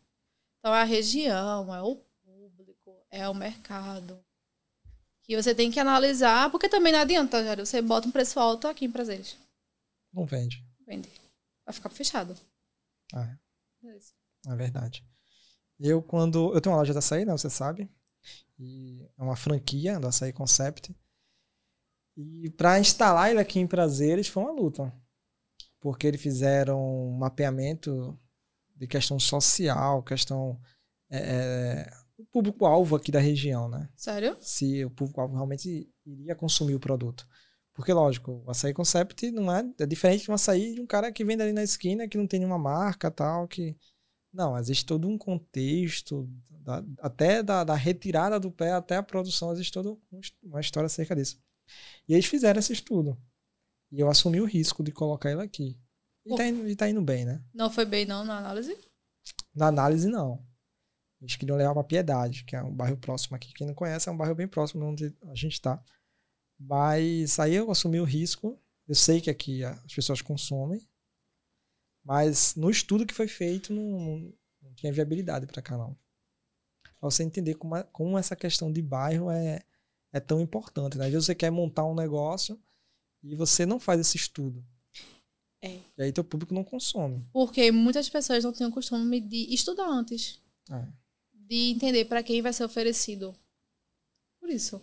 Então, 0.59 0.73
é 0.73 0.79
a 0.79 0.85
região, 0.85 1.75
é 1.75 1.81
o 1.81 1.97
público, 2.23 3.05
é 3.11 3.27
o 3.27 3.35
mercado. 3.35 4.23
Que 5.29 5.39
você 5.39 5.53
tem 5.53 5.69
que 5.69 5.79
analisar, 5.79 6.49
porque 6.49 6.67
também 6.67 6.91
não 6.91 7.01
adianta, 7.01 7.43
Jário, 7.43 7.63
você 7.63 7.83
bota 7.83 8.07
um 8.07 8.11
preço 8.11 8.39
alto 8.39 8.67
aqui 8.67 8.85
em 8.85 8.91
prazeres. 8.91 9.37
Não 10.11 10.25
vende. 10.25 10.65
Vende. 10.87 11.07
Vai 11.63 11.71
ficar 11.71 11.91
fechado. 11.91 12.35
Ah, 13.13 13.37
Beleza. 13.79 14.11
é 14.47 14.55
verdade. 14.55 15.05
Eu, 15.79 16.01
quando. 16.01 16.51
Eu 16.51 16.59
tenho 16.59 16.73
uma 16.73 16.79
loja 16.79 16.93
da 16.93 16.97
açaí, 16.97 17.25
né? 17.25 17.31
Você 17.33 17.47
sabe. 17.47 17.87
E 18.57 19.07
é 19.15 19.21
uma 19.21 19.35
franquia 19.35 19.99
do 19.99 20.07
Açaí 20.07 20.33
Concept. 20.33 20.95
E 22.17 22.49
para 22.57 22.79
instalar 22.79 23.29
ele 23.29 23.39
aqui 23.39 23.59
em 23.59 23.67
Prazeres 23.67 24.27
foi 24.27 24.41
uma 24.41 24.51
luta. 24.51 24.91
Porque 25.79 26.07
eles 26.07 26.19
fizeram 26.19 26.81
um 26.81 27.15
mapeamento 27.19 28.19
de 28.75 28.87
questão 28.87 29.19
social, 29.19 30.01
questão. 30.01 30.59
É, 31.07 31.17
é, 31.19 31.93
o 32.19 32.25
público-alvo 32.25 32.95
aqui 32.95 33.11
da 33.11 33.19
região, 33.19 33.69
né? 33.69 33.89
Sério? 33.95 34.35
se 34.39 34.83
o 34.85 34.89
público-alvo 34.91 35.33
realmente 35.35 35.89
iria 36.05 36.35
consumir 36.35 36.75
o 36.75 36.79
produto. 36.79 37.27
Porque, 37.73 37.93
lógico, 37.93 38.43
o 38.45 38.51
açaí 38.51 38.73
concept 38.73 39.31
não 39.31 39.51
é, 39.51 39.63
é 39.79 39.85
diferente 39.85 40.25
de 40.25 40.31
um 40.31 40.33
açaí 40.33 40.75
de 40.75 40.81
um 40.81 40.85
cara 40.85 41.11
que 41.11 41.23
vende 41.23 41.41
ali 41.41 41.53
na 41.53 41.63
esquina, 41.63 42.07
que 42.09 42.17
não 42.17 42.27
tem 42.27 42.39
nenhuma 42.39 42.57
marca 42.59 43.09
tal, 43.09 43.47
que... 43.47 43.75
Não, 44.31 44.55
existe 44.57 44.85
todo 44.85 45.07
um 45.07 45.17
contexto, 45.17 46.29
da- 46.49 46.83
até 46.99 47.41
da, 47.41 47.63
da 47.63 47.73
retirada 47.73 48.39
do 48.39 48.51
pé 48.51 48.73
até 48.73 48.95
a 48.97 49.01
produção, 49.03 49.51
existe 49.51 49.73
toda 49.73 49.89
um 49.91 49.99
uma 50.43 50.59
história 50.59 50.85
acerca 50.85 51.15
disso. 51.15 51.41
E 52.07 52.13
eles 52.13 52.25
fizeram 52.25 52.59
esse 52.59 52.73
estudo. 52.73 53.17
E 53.91 53.99
eu 53.99 54.07
assumi 54.09 54.39
o 54.39 54.45
risco 54.45 54.83
de 54.83 54.91
colocar 54.91 55.31
ele 55.31 55.41
aqui. 55.41 55.79
E 56.25 56.35
tá 56.35 56.45
indo, 56.45 56.67
e 56.69 56.75
tá 56.75 56.87
indo 56.89 57.01
bem, 57.01 57.25
né? 57.25 57.41
Não 57.53 57.71
foi 57.71 57.85
bem, 57.85 58.05
não, 58.05 58.23
na 58.23 58.37
análise? 58.37 58.77
Na 59.55 59.67
análise, 59.67 60.07
não. 60.07 60.45
Eles 61.21 61.35
queriam 61.35 61.57
levar 61.57 61.73
para 61.73 61.83
Piedade, 61.83 62.43
que 62.45 62.55
é 62.55 62.63
um 62.63 62.73
bairro 62.73 62.97
próximo 62.97 63.35
aqui. 63.35 63.53
Quem 63.53 63.67
não 63.67 63.73
conhece, 63.73 64.07
é 64.07 64.11
um 64.11 64.17
bairro 64.17 64.35
bem 64.35 64.47
próximo 64.47 64.81
de 64.81 64.87
onde 65.05 65.17
a 65.29 65.35
gente 65.35 65.53
está. 65.53 65.83
Mas 66.57 67.39
aí 67.39 67.55
eu 67.55 67.69
assumi 67.71 67.99
o 67.99 68.05
risco. 68.05 68.57
Eu 68.87 68.95
sei 68.95 69.19
que 69.21 69.29
aqui 69.29 69.63
as 69.63 69.93
pessoas 69.93 70.21
consomem, 70.21 70.81
mas 72.03 72.55
no 72.55 72.69
estudo 72.69 73.05
que 73.05 73.13
foi 73.13 73.27
feito 73.27 73.71
não, 73.73 73.83
não- 73.99 74.33
não 74.61 74.73
tinha 74.73 74.91
viabilidade 74.91 75.45
para 75.45 75.61
cá, 75.61 75.77
não. 75.77 75.95
Pra 76.83 77.09
você 77.09 77.23
entender 77.23 77.55
como, 77.55 77.81
como 77.85 78.17
essa 78.17 78.35
questão 78.35 78.71
de 78.71 78.81
bairro 78.81 79.29
é, 79.29 79.61
é 80.11 80.19
tão 80.19 80.41
importante. 80.41 80.97
Né? 80.97 81.05
Às 81.05 81.11
vezes 81.11 81.25
você 81.27 81.35
quer 81.35 81.51
montar 81.51 81.85
um 81.85 81.93
negócio 81.95 82.59
e 83.23 83.35
você 83.35 83.65
não 83.65 83.79
faz 83.79 83.99
esse 84.01 84.17
estudo. 84.17 84.65
É. 85.61 85.79
E 85.97 86.01
aí 86.03 86.11
teu 86.11 86.23
público 86.23 86.53
não 86.53 86.63
consome. 86.63 87.25
Porque 87.31 87.71
muitas 87.71 88.09
pessoas 88.09 88.43
não 88.43 88.51
têm 88.53 88.65
o 88.67 88.71
costume 88.71 89.19
de 89.21 89.53
estudar 89.53 89.87
antes. 89.87 90.41
É. 90.71 90.87
de 91.49 91.71
entender 91.71 92.05
para 92.05 92.21
quem 92.21 92.41
vai 92.41 92.53
ser 92.53 92.63
oferecido. 92.63 93.35
Por 94.39 94.49
isso. 94.49 94.79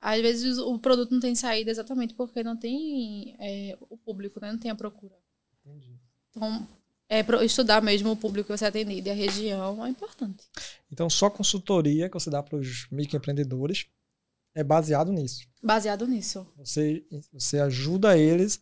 Às 0.00 0.20
vezes 0.20 0.58
o 0.58 0.78
produto 0.78 1.10
não 1.10 1.20
tem 1.20 1.34
saída 1.34 1.70
exatamente 1.70 2.14
porque 2.14 2.42
não 2.42 2.56
tem 2.56 3.36
é, 3.38 3.76
o 3.90 3.96
público, 3.96 4.40
né? 4.40 4.52
não 4.52 4.58
tem 4.58 4.70
a 4.70 4.74
procura. 4.74 5.14
Entendi. 5.64 5.98
Então, 6.30 6.66
é 7.08 7.20
estudar 7.44 7.82
mesmo 7.82 8.12
o 8.12 8.16
público 8.16 8.48
que 8.48 8.56
você 8.56 8.64
atende 8.64 9.00
e 9.00 9.10
a 9.10 9.14
região 9.14 9.84
é 9.84 9.88
importante. 9.88 10.44
Então, 10.90 11.10
só 11.10 11.28
consultoria 11.28 12.08
que 12.08 12.14
você 12.14 12.30
dá 12.30 12.42
para 12.42 12.56
os 12.56 12.88
microempreendedores 12.90 13.86
é 14.54 14.64
baseado 14.64 15.12
nisso. 15.12 15.46
Baseado 15.62 16.06
nisso. 16.06 16.46
Você, 16.56 17.04
você 17.32 17.60
ajuda 17.60 18.16
eles 18.16 18.60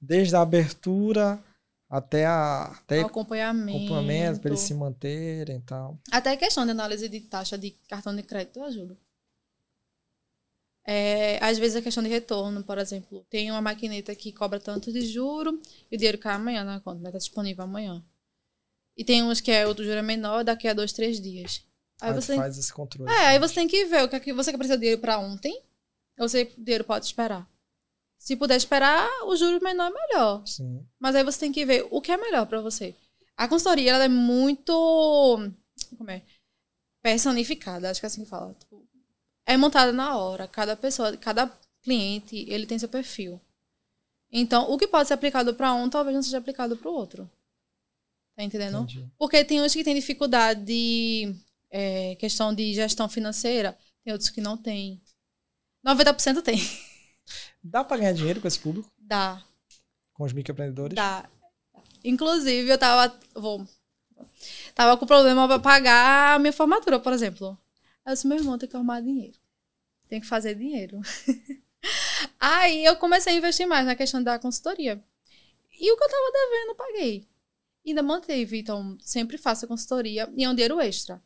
desde 0.00 0.36
a 0.36 0.42
abertura 0.42 1.42
até 1.88 2.26
a 2.26 2.64
até 2.64 3.02
O 3.02 3.06
acompanhamento. 3.06 3.78
acompanhamento 3.78 4.40
para 4.40 4.50
eles 4.50 4.60
se 4.60 4.74
manterem 4.74 5.56
e 5.56 5.60
tal. 5.62 5.98
Até 6.10 6.30
a 6.32 6.36
questão 6.36 6.64
de 6.64 6.70
análise 6.72 7.08
de 7.08 7.20
taxa 7.20 7.56
de 7.56 7.70
cartão 7.88 8.14
de 8.14 8.22
crédito 8.22 8.58
eu 8.58 8.64
ajudo. 8.64 8.96
É, 10.90 11.38
às 11.44 11.58
vezes 11.58 11.76
a 11.76 11.82
questão 11.82 12.02
de 12.02 12.08
retorno, 12.08 12.64
por 12.64 12.78
exemplo, 12.78 13.24
tem 13.28 13.50
uma 13.50 13.60
maquineta 13.60 14.14
que 14.14 14.32
cobra 14.32 14.58
tanto 14.58 14.90
de 14.90 15.02
juro 15.02 15.60
e 15.90 15.96
o 15.96 15.98
dinheiro 15.98 16.16
cai 16.16 16.34
amanhã 16.34 16.64
na 16.64 16.80
conta, 16.80 17.00
vai 17.00 17.10
estar 17.10 17.18
disponível 17.18 17.64
amanhã. 17.64 18.02
E 18.96 19.04
tem 19.04 19.22
uns 19.22 19.40
que 19.40 19.50
é 19.50 19.66
outro 19.66 19.84
juro 19.84 19.98
é 19.98 20.02
menor, 20.02 20.42
daqui 20.44 20.66
a 20.66 20.72
dois, 20.72 20.92
três 20.92 21.20
dias. 21.20 21.62
Aí 22.00 22.08
Aí 22.10 22.14
você 22.14 22.28
tem, 22.32 22.40
faz 22.40 22.56
esse 22.56 22.72
controle. 22.72 23.10
é, 23.12 23.26
aí 23.28 23.38
você 23.38 23.54
tem 23.56 23.68
que 23.68 23.84
ver 23.84 24.02
o 24.04 24.08
que 24.08 24.16
é 24.16 24.20
que 24.20 24.32
você 24.32 24.50
quer 24.50 24.56
precisar 24.56 24.76
de 24.76 24.80
dinheiro 24.80 25.00
para 25.00 25.18
ontem, 25.18 25.60
ou 26.18 26.26
você 26.28 26.50
o 26.56 26.64
dinheiro 26.64 26.84
pode 26.84 27.04
esperar. 27.04 27.46
Se 28.18 28.36
puder 28.36 28.56
esperar, 28.56 29.08
o 29.24 29.36
juro 29.36 29.62
menor 29.62 29.90
é 29.90 29.94
melhor. 29.94 30.46
Sim. 30.46 30.84
Mas 30.98 31.14
aí 31.14 31.24
você 31.24 31.38
tem 31.38 31.52
que 31.52 31.64
ver 31.64 31.86
o 31.90 32.00
que 32.00 32.12
é 32.12 32.16
melhor 32.16 32.46
para 32.46 32.60
você. 32.60 32.94
A 33.36 33.46
consultoria 33.46 33.92
ela 33.92 34.04
é 34.04 34.08
muito 34.08 34.72
como 35.96 36.10
é? 36.10 36.22
personificada, 37.02 37.90
acho 37.90 38.00
que 38.00 38.06
é 38.06 38.08
assim 38.08 38.24
que 38.24 38.30
fala. 38.30 38.54
Tipo, 38.54 38.86
é 39.46 39.56
montada 39.56 39.92
na 39.92 40.16
hora. 40.16 40.48
Cada 40.48 40.76
pessoa, 40.76 41.16
cada 41.16 41.46
cliente, 41.82 42.44
ele 42.48 42.66
tem 42.66 42.78
seu 42.78 42.88
perfil. 42.88 43.40
Então, 44.30 44.70
o 44.70 44.76
que 44.76 44.86
pode 44.86 45.08
ser 45.08 45.14
aplicado 45.14 45.54
para 45.54 45.72
um, 45.72 45.88
talvez 45.88 46.14
não 46.14 46.22
seja 46.22 46.38
aplicado 46.38 46.76
para 46.76 46.90
o 46.90 46.94
outro. 46.94 47.30
Tá 48.36 48.42
entendendo? 48.42 48.82
Entendi. 48.82 49.08
Porque 49.16 49.44
tem 49.44 49.62
uns 49.62 49.72
que 49.72 49.82
têm 49.82 49.94
dificuldade 49.94 50.64
de 50.64 51.34
é, 51.70 52.14
questão 52.16 52.54
de 52.54 52.74
gestão 52.74 53.08
financeira, 53.08 53.76
tem 54.04 54.12
outros 54.12 54.30
que 54.30 54.40
não 54.40 54.56
têm. 54.56 55.00
90% 55.84 56.42
tem. 56.42 56.58
Dá 57.62 57.84
pra 57.84 57.96
ganhar 57.96 58.12
dinheiro 58.12 58.40
com 58.40 58.48
esse 58.48 58.58
público? 58.58 58.90
Dá. 58.98 59.42
Com 60.12 60.24
os 60.24 60.32
microempreendedores? 60.32 60.94
Dá. 60.94 61.28
Inclusive, 62.04 62.70
eu 62.70 62.78
tava. 62.78 63.18
Vou. 63.34 63.66
Tava 64.74 64.96
com 64.96 65.06
problema 65.06 65.46
pra 65.46 65.58
pagar 65.58 66.34
a 66.34 66.38
minha 66.38 66.52
formatura, 66.52 66.98
por 66.98 67.12
exemplo. 67.12 67.58
Eu 68.06 68.12
disse, 68.12 68.26
meu 68.26 68.38
irmão, 68.38 68.56
tem 68.56 68.68
que 68.68 68.76
arrumar 68.76 69.00
dinheiro. 69.00 69.38
Tem 70.08 70.20
que 70.20 70.26
fazer 70.26 70.54
dinheiro. 70.54 71.00
Aí 72.40 72.84
eu 72.84 72.96
comecei 72.96 73.34
a 73.34 73.36
investir 73.36 73.66
mais 73.66 73.84
na 73.84 73.94
questão 73.94 74.22
da 74.22 74.38
consultoria. 74.38 75.02
E 75.80 75.92
o 75.92 75.96
que 75.96 76.04
eu 76.04 76.08
tava 76.08 76.32
devendo, 76.32 76.68
eu 76.70 76.74
paguei. 76.74 77.28
Ainda 77.86 78.02
manteve. 78.02 78.58
Então, 78.58 78.96
sempre 79.00 79.38
faço 79.38 79.64
a 79.64 79.68
consultoria 79.68 80.32
e 80.36 80.44
é 80.44 80.48
um 80.48 80.54
dinheiro 80.54 80.80
extra. 80.80 81.22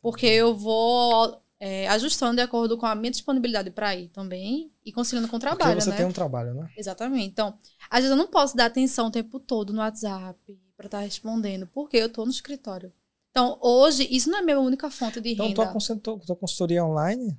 Porque 0.00 0.26
eu 0.26 0.54
vou 0.54 1.42
é, 1.60 1.86
ajustando 1.88 2.36
de 2.36 2.42
acordo 2.42 2.78
com 2.78 2.86
a 2.86 2.94
minha 2.94 3.10
disponibilidade 3.10 3.70
para 3.70 3.94
ir 3.94 4.08
também 4.08 4.72
e 4.84 4.90
conciliando 4.90 5.28
com 5.28 5.36
o 5.36 5.40
trabalho, 5.40 5.72
Porque 5.72 5.82
você 5.82 5.90
né? 5.90 5.96
tem 5.98 6.06
um 6.06 6.12
trabalho, 6.12 6.54
né? 6.54 6.70
Exatamente. 6.76 7.26
Então, 7.28 7.58
às 7.90 8.00
vezes 8.00 8.10
eu 8.10 8.16
não 8.16 8.26
posso 8.28 8.56
dar 8.56 8.66
atenção 8.66 9.08
o 9.08 9.10
tempo 9.10 9.38
todo 9.38 9.72
no 9.72 9.80
WhatsApp 9.80 10.38
para 10.76 10.86
estar 10.86 11.00
respondendo, 11.00 11.66
porque 11.66 11.98
eu 11.98 12.10
tô 12.10 12.24
no 12.24 12.30
escritório. 12.30 12.90
Então, 13.30 13.58
hoje, 13.60 14.08
isso 14.10 14.30
não 14.30 14.38
é 14.38 14.42
minha 14.42 14.58
única 14.58 14.90
fonte 14.90 15.20
de 15.20 15.32
Então, 15.34 15.46
renda. 15.46 15.66
consultor- 15.72 16.18
tua 16.24 16.34
consultoria 16.36 16.84
online, 16.84 17.38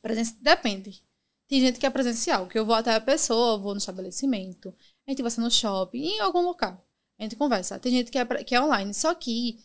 Presen- 0.00 0.36
Depende. 0.40 1.02
Tem 1.48 1.60
gente 1.60 1.78
que 1.78 1.86
é 1.86 1.90
presencial, 1.90 2.46
que 2.46 2.58
eu 2.58 2.64
vou 2.64 2.74
até 2.74 2.94
a 2.94 3.00
pessoa, 3.00 3.58
vou 3.58 3.72
no 3.72 3.78
estabelecimento, 3.78 4.74
a 5.06 5.10
gente 5.10 5.22
vai 5.22 5.30
ser 5.30 5.40
no 5.40 5.50
shopping, 5.50 6.02
em 6.04 6.20
algum 6.20 6.40
local. 6.42 6.84
A 7.18 7.22
gente 7.22 7.34
conversa. 7.36 7.78
Tem 7.78 7.90
gente 7.92 8.10
que 8.10 8.18
é, 8.18 8.24
que 8.44 8.54
é 8.54 8.60
online. 8.60 8.92
Só 8.94 9.14
que 9.14 9.58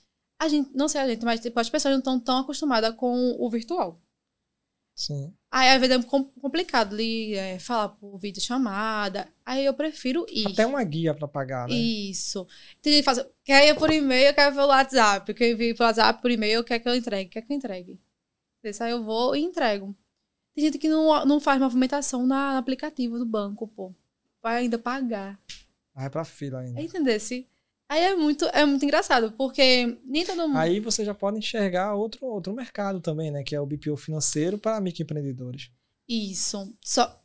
a 0.43 0.47
gente, 0.47 0.69
não 0.75 0.87
sei 0.87 1.01
a 1.01 1.07
gente, 1.07 1.23
mas 1.23 1.39
tipo, 1.39 1.59
as 1.59 1.69
pessoas 1.69 1.91
não 1.93 1.99
estão 1.99 2.19
tão 2.19 2.37
acostumadas 2.39 2.95
com 2.95 3.35
o 3.39 3.49
virtual. 3.49 4.01
sim. 4.95 5.33
Aí 5.53 5.67
às 5.69 5.81
vezes 5.81 5.97
é 5.97 6.03
com- 6.03 6.23
complicado 6.23 6.93
ali, 6.93 7.33
é, 7.35 7.59
falar 7.59 7.89
por 7.89 8.17
vídeo 8.17 8.41
chamada. 8.41 9.27
Aí 9.45 9.65
eu 9.65 9.73
prefiro 9.73 10.25
ir. 10.29 10.47
Até 10.47 10.65
uma 10.65 10.81
guia 10.83 11.13
pra 11.13 11.27
pagar, 11.27 11.67
né? 11.67 11.75
Isso. 11.75 12.47
Tem 12.81 12.93
gente 12.93 13.03
que 13.03 13.05
fala, 13.13 13.29
quer 13.43 13.67
ir 13.67 13.75
por 13.77 13.91
e-mail, 13.91 14.33
quer 14.33 14.53
pelo 14.53 14.67
WhatsApp. 14.67 15.33
Quer 15.33 15.53
vir 15.55 15.75
pelo 15.75 15.87
WhatsApp, 15.89 16.21
por 16.21 16.31
e-mail, 16.31 16.63
quer 16.63 16.79
que 16.79 16.87
eu 16.87 16.95
entregue, 16.95 17.29
quer 17.29 17.41
que 17.41 17.51
eu 17.51 17.57
entregue. 17.57 17.99
Desse 18.63 18.81
aí 18.81 18.91
eu 18.91 19.03
vou 19.03 19.35
e 19.35 19.41
entrego. 19.41 19.93
Tem 20.55 20.63
gente 20.65 20.77
que 20.77 20.87
não, 20.87 21.25
não 21.25 21.39
faz 21.41 21.59
movimentação 21.59 22.25
na, 22.25 22.53
no 22.53 22.59
aplicativo 22.59 23.17
do 23.19 23.25
banco, 23.25 23.67
pô. 23.67 23.93
Vai 24.41 24.57
ainda 24.57 24.79
pagar. 24.79 25.37
Vai 25.93 26.09
pra 26.09 26.23
fila 26.23 26.59
ainda. 26.61 26.79
Aí, 26.79 26.85
entendesse? 26.85 27.45
Aí 27.91 28.03
é 28.03 28.15
muito, 28.15 28.45
é 28.53 28.65
muito 28.65 28.85
engraçado, 28.85 29.33
porque 29.33 29.99
nem 30.05 30.25
todo 30.25 30.47
mundo. 30.47 30.57
Aí 30.57 30.79
você 30.79 31.03
já 31.03 31.13
pode 31.13 31.39
enxergar 31.39 31.93
outro, 31.93 32.25
outro 32.25 32.53
mercado 32.53 33.01
também, 33.01 33.29
né? 33.29 33.43
Que 33.43 33.53
é 33.53 33.59
o 33.59 33.65
BPO 33.65 33.97
financeiro 33.97 34.57
para 34.57 34.79
microempreendedores. 34.79 35.69
Isso. 36.07 36.73
Só 36.79 37.21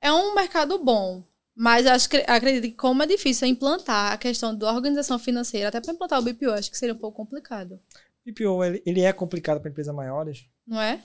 é 0.00 0.10
um 0.10 0.34
mercado 0.34 0.82
bom, 0.82 1.22
mas 1.54 1.86
acho 1.86 2.08
que 2.08 2.24
acredito 2.26 2.62
que 2.62 2.72
como 2.72 3.02
é 3.02 3.06
difícil 3.06 3.46
implantar 3.48 4.14
a 4.14 4.16
questão 4.16 4.56
da 4.56 4.72
organização 4.72 5.18
financeira, 5.18 5.68
até 5.68 5.78
para 5.78 5.92
implantar 5.92 6.18
o 6.20 6.22
BPO, 6.22 6.52
acho 6.52 6.70
que 6.70 6.78
seria 6.78 6.94
um 6.94 6.98
pouco 6.98 7.18
complicado, 7.18 7.78
BPO, 8.24 8.64
ele, 8.64 8.82
ele 8.86 9.00
é 9.02 9.12
complicado 9.12 9.60
para 9.60 9.70
empresas 9.70 9.94
maiores, 9.94 10.46
não 10.66 10.80
é? 10.80 11.04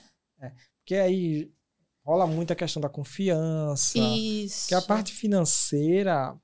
porque 0.78 0.94
aí 0.94 1.52
rola 2.02 2.26
muito 2.26 2.54
a 2.54 2.56
questão 2.56 2.80
da 2.80 2.88
confiança. 2.88 3.98
Isso. 3.98 4.68
Que 4.68 4.74
a 4.74 4.80
parte 4.80 5.12
financeira 5.12 6.34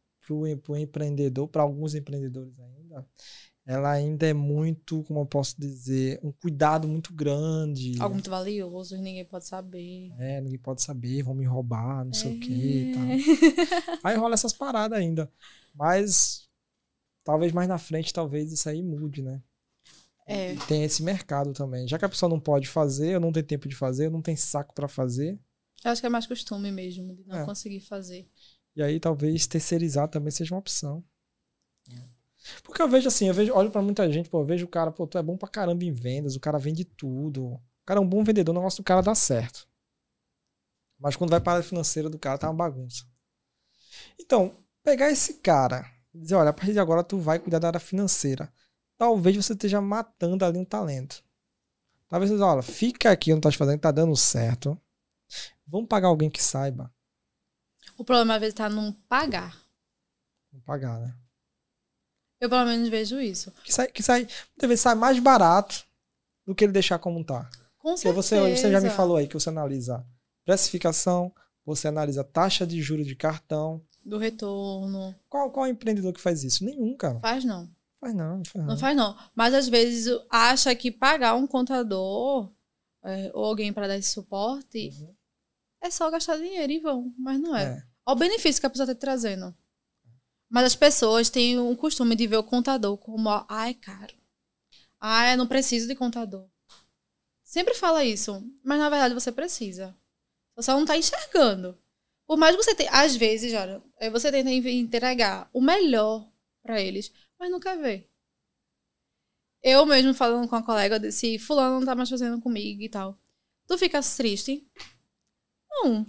para 0.62 0.72
o 0.72 0.76
empreendedor, 0.76 1.48
para 1.48 1.62
alguns 1.62 1.94
empreendedores 1.94 2.58
ainda, 2.58 3.06
ela 3.66 3.90
ainda 3.92 4.26
é 4.26 4.32
muito, 4.32 5.02
como 5.04 5.20
eu 5.20 5.26
posso 5.26 5.54
dizer, 5.60 6.18
um 6.22 6.32
cuidado 6.32 6.88
muito 6.88 7.12
grande. 7.14 8.00
algo 8.00 8.14
muito 8.14 8.30
valioso, 8.30 8.96
ninguém 8.96 9.24
pode 9.24 9.46
saber. 9.46 10.10
É, 10.18 10.40
ninguém 10.40 10.58
pode 10.58 10.82
saber, 10.82 11.22
vão 11.22 11.34
me 11.34 11.44
roubar, 11.44 12.04
não 12.04 12.12
sei 12.12 12.32
o 12.36 12.40
que 12.40 12.52
e 12.52 12.90
É. 12.90 12.94
tal. 12.94 13.04
Aí 14.04 14.16
rola 14.16 14.34
essas 14.34 14.52
paradas 14.52 14.98
ainda. 14.98 15.30
Mas 15.74 16.48
talvez 17.22 17.52
mais 17.52 17.68
na 17.68 17.78
frente, 17.78 18.12
talvez 18.12 18.50
isso 18.52 18.68
aí 18.68 18.82
mude, 18.82 19.22
né? 19.22 19.40
É. 20.26 20.54
Tem 20.68 20.84
esse 20.84 21.02
mercado 21.02 21.52
também. 21.52 21.86
Já 21.88 21.98
que 21.98 22.04
a 22.04 22.08
pessoa 22.08 22.28
não 22.30 22.40
pode 22.40 22.68
fazer, 22.68 23.14
eu 23.14 23.20
não 23.20 23.32
tenho 23.32 23.46
tempo 23.46 23.68
de 23.68 23.74
fazer, 23.76 24.06
eu 24.06 24.10
não 24.10 24.22
tenho 24.22 24.36
saco 24.38 24.74
para 24.74 24.88
fazer. 24.88 25.38
Eu 25.84 25.90
acho 25.90 26.00
que 26.00 26.06
é 26.06 26.10
mais 26.10 26.26
costume 26.26 26.70
mesmo, 26.70 27.14
de 27.16 27.26
não 27.26 27.38
É. 27.38 27.44
conseguir 27.44 27.80
fazer. 27.80 28.28
E 28.76 28.82
aí 28.82 29.00
talvez 29.00 29.46
terceirizar 29.46 30.08
também 30.08 30.30
seja 30.30 30.54
uma 30.54 30.60
opção. 30.60 31.04
Porque 32.62 32.80
eu 32.80 32.88
vejo 32.88 33.08
assim, 33.08 33.28
eu 33.28 33.34
vejo, 33.34 33.52
olho 33.54 33.70
pra 33.70 33.82
muita 33.82 34.10
gente, 34.10 34.30
pô, 34.30 34.40
eu 34.40 34.46
vejo 34.46 34.64
o 34.64 34.68
cara, 34.68 34.90
pô, 34.90 35.06
tu 35.06 35.18
é 35.18 35.22
bom 35.22 35.36
pra 35.36 35.48
caramba 35.48 35.84
em 35.84 35.92
vendas, 35.92 36.36
o 36.36 36.40
cara 36.40 36.58
vende 36.58 36.84
tudo. 36.84 37.44
O 37.44 37.60
cara 37.84 38.00
é 38.00 38.02
um 38.02 38.08
bom 38.08 38.24
vendedor, 38.24 38.52
o 38.52 38.58
negócio 38.58 38.82
do 38.82 38.86
cara 38.86 39.02
dá 39.02 39.14
certo. 39.14 39.68
Mas 40.98 41.16
quando 41.16 41.30
vai 41.30 41.40
para 41.40 41.60
a 41.60 41.62
financeira 41.62 42.08
do 42.08 42.18
cara, 42.18 42.38
tá 42.38 42.48
uma 42.48 42.54
bagunça. 42.54 43.04
Então, 44.18 44.54
pegar 44.82 45.10
esse 45.10 45.34
cara 45.34 45.90
dizer, 46.14 46.34
olha, 46.34 46.50
a 46.50 46.52
partir 46.52 46.72
de 46.72 46.78
agora 46.78 47.04
tu 47.04 47.18
vai 47.18 47.38
cuidar 47.38 47.58
da 47.58 47.68
área 47.68 47.80
financeira. 47.80 48.52
Talvez 48.98 49.36
você 49.36 49.52
esteja 49.52 49.80
matando 49.80 50.44
ali 50.44 50.58
um 50.58 50.64
talento. 50.64 51.24
Talvez 52.08 52.30
você 52.30 52.36
diga, 52.36 52.46
olha, 52.46 52.62
fica 52.62 53.10
aqui, 53.10 53.32
não 53.32 53.40
tá 53.40 53.50
fazendo, 53.52 53.80
tá 53.80 53.90
dando 53.90 54.14
certo. 54.16 54.78
Vamos 55.66 55.88
pagar 55.88 56.08
alguém 56.08 56.28
que 56.28 56.42
saiba. 56.42 56.92
O 58.00 58.04
problema 58.04 58.36
às 58.36 58.40
vezes 58.40 58.54
tá 58.54 58.66
não 58.66 58.94
pagar. 59.10 59.54
Vamos 60.50 60.64
pagar, 60.64 60.98
né? 60.98 61.14
Eu 62.40 62.48
pelo 62.48 62.64
menos 62.64 62.88
vejo 62.88 63.20
isso. 63.20 63.52
que 63.62 63.70
sai, 63.70 63.88
que 63.88 64.02
sai, 64.02 64.20
muitas 64.20 64.68
vezes 64.68 64.80
sai 64.80 64.94
mais 64.94 65.18
barato 65.18 65.84
do 66.46 66.54
que 66.54 66.64
ele 66.64 66.72
deixar 66.72 66.98
como 66.98 67.22
tá. 67.22 67.50
Com 67.76 67.94
certeza. 67.98 68.14
você, 68.14 68.56
você 68.56 68.70
já 68.72 68.80
me 68.80 68.88
falou 68.88 69.18
aí 69.18 69.28
que 69.28 69.34
você 69.34 69.50
analisa 69.50 70.02
precificação, 70.46 71.30
você 71.62 71.88
analisa 71.88 72.24
taxa 72.24 72.66
de 72.66 72.80
juros 72.80 73.06
de 73.06 73.14
cartão. 73.14 73.84
Do 74.02 74.16
retorno. 74.16 75.14
Qual, 75.28 75.50
qual 75.50 75.66
empreendedor 75.66 76.14
que 76.14 76.22
faz 76.22 76.42
isso? 76.42 76.64
Nenhum, 76.64 76.96
cara. 76.96 77.20
Faz 77.20 77.44
não. 77.44 77.68
Faz 78.00 78.14
não, 78.14 78.38
não 78.38 78.44
faz 78.46 78.64
não. 78.64 78.66
Não 78.72 78.78
faz 78.78 78.96
não. 78.96 79.18
Mas 79.34 79.52
às 79.52 79.68
vezes 79.68 80.10
acha 80.30 80.74
que 80.74 80.90
pagar 80.90 81.34
um 81.34 81.46
contador 81.46 82.50
é, 83.04 83.30
ou 83.34 83.44
alguém 83.44 83.74
para 83.74 83.88
dar 83.88 83.98
esse 83.98 84.08
suporte 84.10 84.88
Uhum. 85.02 85.14
é 85.82 85.90
só 85.90 86.10
gastar 86.10 86.38
dinheiro 86.38 86.72
e 86.72 86.78
vão. 86.78 87.12
Mas 87.18 87.38
não 87.38 87.54
é. 87.54 87.64
É. 87.64 87.89
Olha 88.06 88.16
o 88.16 88.18
benefício 88.18 88.60
que 88.60 88.66
a 88.66 88.70
pessoa 88.70 88.90
está 88.90 88.94
trazendo. 88.94 89.54
Mas 90.48 90.64
as 90.64 90.76
pessoas 90.76 91.30
têm 91.30 91.58
um 91.58 91.76
costume 91.76 92.16
de 92.16 92.26
ver 92.26 92.36
o 92.36 92.42
contador 92.42 92.96
como, 92.98 93.28
ah, 93.30 93.68
é 93.68 93.74
caro. 93.74 94.14
Ah, 95.00 95.32
eu 95.32 95.38
não 95.38 95.46
preciso 95.46 95.86
de 95.86 95.94
contador. 95.94 96.48
Sempre 97.44 97.74
fala 97.74 98.04
isso, 98.04 98.44
mas 98.62 98.78
na 98.78 98.90
verdade 98.90 99.14
você 99.14 99.32
precisa. 99.32 99.96
Você 100.56 100.70
não 100.72 100.84
tá 100.84 100.96
enxergando. 100.96 101.78
Por 102.26 102.36
mais 102.36 102.54
que 102.54 102.62
você 102.62 102.74
tenha, 102.74 102.90
às 102.92 103.16
vezes, 103.16 103.52
olha, 103.54 103.82
eh, 103.98 104.10
você 104.10 104.30
tenta 104.30 104.50
entregar 104.50 105.50
o 105.52 105.60
melhor 105.60 106.30
para 106.62 106.80
eles, 106.80 107.12
mas 107.38 107.50
quer 107.60 107.76
ver. 107.78 108.10
Eu 109.62 109.84
mesmo 109.86 110.14
falando 110.14 110.48
com 110.48 110.56
a 110.56 110.62
colega, 110.62 110.96
eu 110.96 111.00
disse, 111.00 111.38
fulano 111.38 111.80
não 111.80 111.86
tá 111.86 111.94
mais 111.94 112.08
fazendo 112.08 112.40
comigo 112.40 112.82
e 112.82 112.88
tal. 112.88 113.18
Tu 113.66 113.76
ficas 113.78 114.16
triste? 114.16 114.66
Não. 115.68 116.06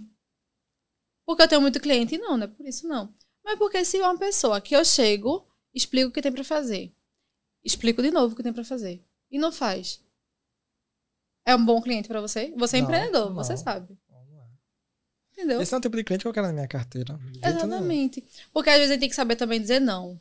Porque 1.32 1.44
eu 1.44 1.48
tenho 1.48 1.62
muito 1.62 1.80
cliente? 1.80 2.18
Não, 2.18 2.36
não 2.36 2.44
é 2.44 2.46
por 2.46 2.66
isso 2.66 2.86
não. 2.86 3.10
Mas 3.42 3.58
porque 3.58 3.82
se 3.86 3.96
é 3.96 4.02
uma 4.02 4.18
pessoa 4.18 4.60
que 4.60 4.76
eu 4.76 4.84
chego, 4.84 5.48
explico 5.72 6.10
o 6.10 6.12
que 6.12 6.20
tem 6.20 6.30
pra 6.30 6.44
fazer. 6.44 6.94
Explico 7.64 8.02
de 8.02 8.10
novo 8.10 8.34
o 8.34 8.36
que 8.36 8.42
tem 8.42 8.52
pra 8.52 8.62
fazer. 8.62 9.02
E 9.30 9.38
não 9.38 9.50
faz. 9.50 10.04
É 11.46 11.56
um 11.56 11.64
bom 11.64 11.80
cliente 11.80 12.06
pra 12.06 12.20
você? 12.20 12.52
Você 12.54 12.76
é 12.76 12.80
Não, 12.80 12.86
empreendedor, 12.86 13.32
você 13.32 13.54
não. 13.54 13.56
sabe. 13.56 13.98
Não 14.10 14.42
é. 14.42 14.46
Entendeu? 15.32 15.62
Esse 15.62 15.72
é 15.74 15.78
o 15.78 15.80
tipo 15.80 15.96
de 15.96 16.04
cliente 16.04 16.22
que 16.22 16.28
eu 16.28 16.34
quero 16.34 16.48
na 16.48 16.52
minha 16.52 16.68
carteira. 16.68 17.18
Exatamente. 17.42 18.22
Porque 18.52 18.68
às 18.68 18.76
vezes 18.76 18.90
a 18.90 18.92
gente 18.92 19.00
tem 19.00 19.08
que 19.08 19.16
saber 19.16 19.36
também 19.36 19.58
dizer 19.58 19.80
não 19.80 20.20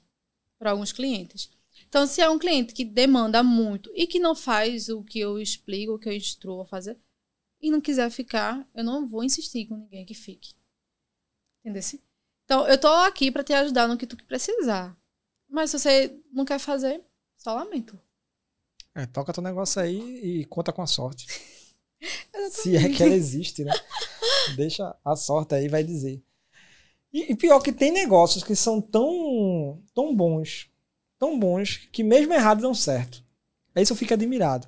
para 0.57 0.71
alguns 0.71 0.93
clientes. 0.93 1.51
Então, 1.89 2.07
se 2.07 2.21
é 2.21 2.29
um 2.29 2.39
cliente 2.39 2.73
que 2.73 2.85
demanda 2.85 3.43
muito 3.43 3.91
e 3.93 4.07
que 4.07 4.17
não 4.17 4.33
faz 4.33 4.87
o 4.87 5.03
que 5.03 5.19
eu 5.19 5.37
explico, 5.37 5.95
o 5.95 5.99
que 5.99 6.07
eu 6.07 6.13
instruo 6.13 6.61
a 6.61 6.65
fazer, 6.65 6.97
e 7.61 7.69
não 7.69 7.81
quiser 7.81 8.09
ficar, 8.09 8.65
eu 8.73 8.81
não 8.81 9.05
vou 9.05 9.25
insistir 9.25 9.65
com 9.65 9.75
ninguém 9.75 10.05
que 10.05 10.13
fique. 10.13 10.53
Entendeu? 11.63 11.81
Então, 12.43 12.67
eu 12.67 12.77
tô 12.77 12.87
aqui 12.87 13.31
para 13.31 13.43
te 13.43 13.53
ajudar 13.53 13.87
no 13.87 13.97
que 13.97 14.07
tu 14.07 14.17
precisar. 14.25 14.97
Mas 15.47 15.69
se 15.69 15.79
você 15.79 16.19
não 16.31 16.45
quer 16.45 16.59
fazer, 16.59 17.01
só 17.37 17.53
lamento. 17.53 17.99
É, 18.95 19.05
toca 19.05 19.33
teu 19.33 19.43
negócio 19.43 19.81
aí 19.81 19.99
e 20.41 20.45
conta 20.45 20.73
com 20.73 20.81
a 20.81 20.87
sorte. 20.87 21.27
Se 22.49 22.75
é 22.75 22.89
que 22.89 23.03
ela 23.03 23.13
existe, 23.13 23.63
né? 23.63 23.71
Deixa 24.55 24.95
a 25.05 25.15
sorte 25.15 25.53
aí, 25.53 25.67
vai 25.67 25.83
dizer. 25.83 26.21
E, 27.13 27.31
e 27.31 27.35
pior 27.35 27.59
que 27.59 27.71
tem 27.71 27.91
negócios 27.91 28.43
que 28.43 28.55
são 28.55 28.81
tão, 28.81 29.81
tão 29.93 30.15
bons, 30.15 30.69
tão 31.19 31.37
bons, 31.37 31.87
que 31.91 32.03
mesmo 32.03 32.33
errados 32.33 32.63
dão 32.63 32.73
certo. 32.73 33.23
Aí 33.75 33.83
isso 33.83 33.93
eu 33.93 33.97
fico 33.97 34.13
admirado. 34.13 34.67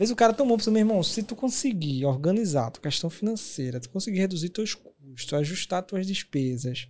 Às 0.00 0.10
o 0.10 0.16
cara 0.16 0.32
bom 0.32 0.56
pra 0.56 0.64
você, 0.64 0.70
meu 0.70 0.80
irmão, 0.80 1.02
se 1.02 1.22
tu 1.22 1.36
conseguir 1.36 2.06
organizar 2.06 2.68
a 2.68 2.70
tua 2.70 2.82
questão 2.82 3.10
financeira, 3.10 3.78
tu 3.78 3.90
conseguir 3.90 4.20
reduzir 4.20 4.48
teus 4.48 4.74
custos, 4.74 5.34
ajustar 5.34 5.82
tuas 5.82 6.06
despesas, 6.06 6.88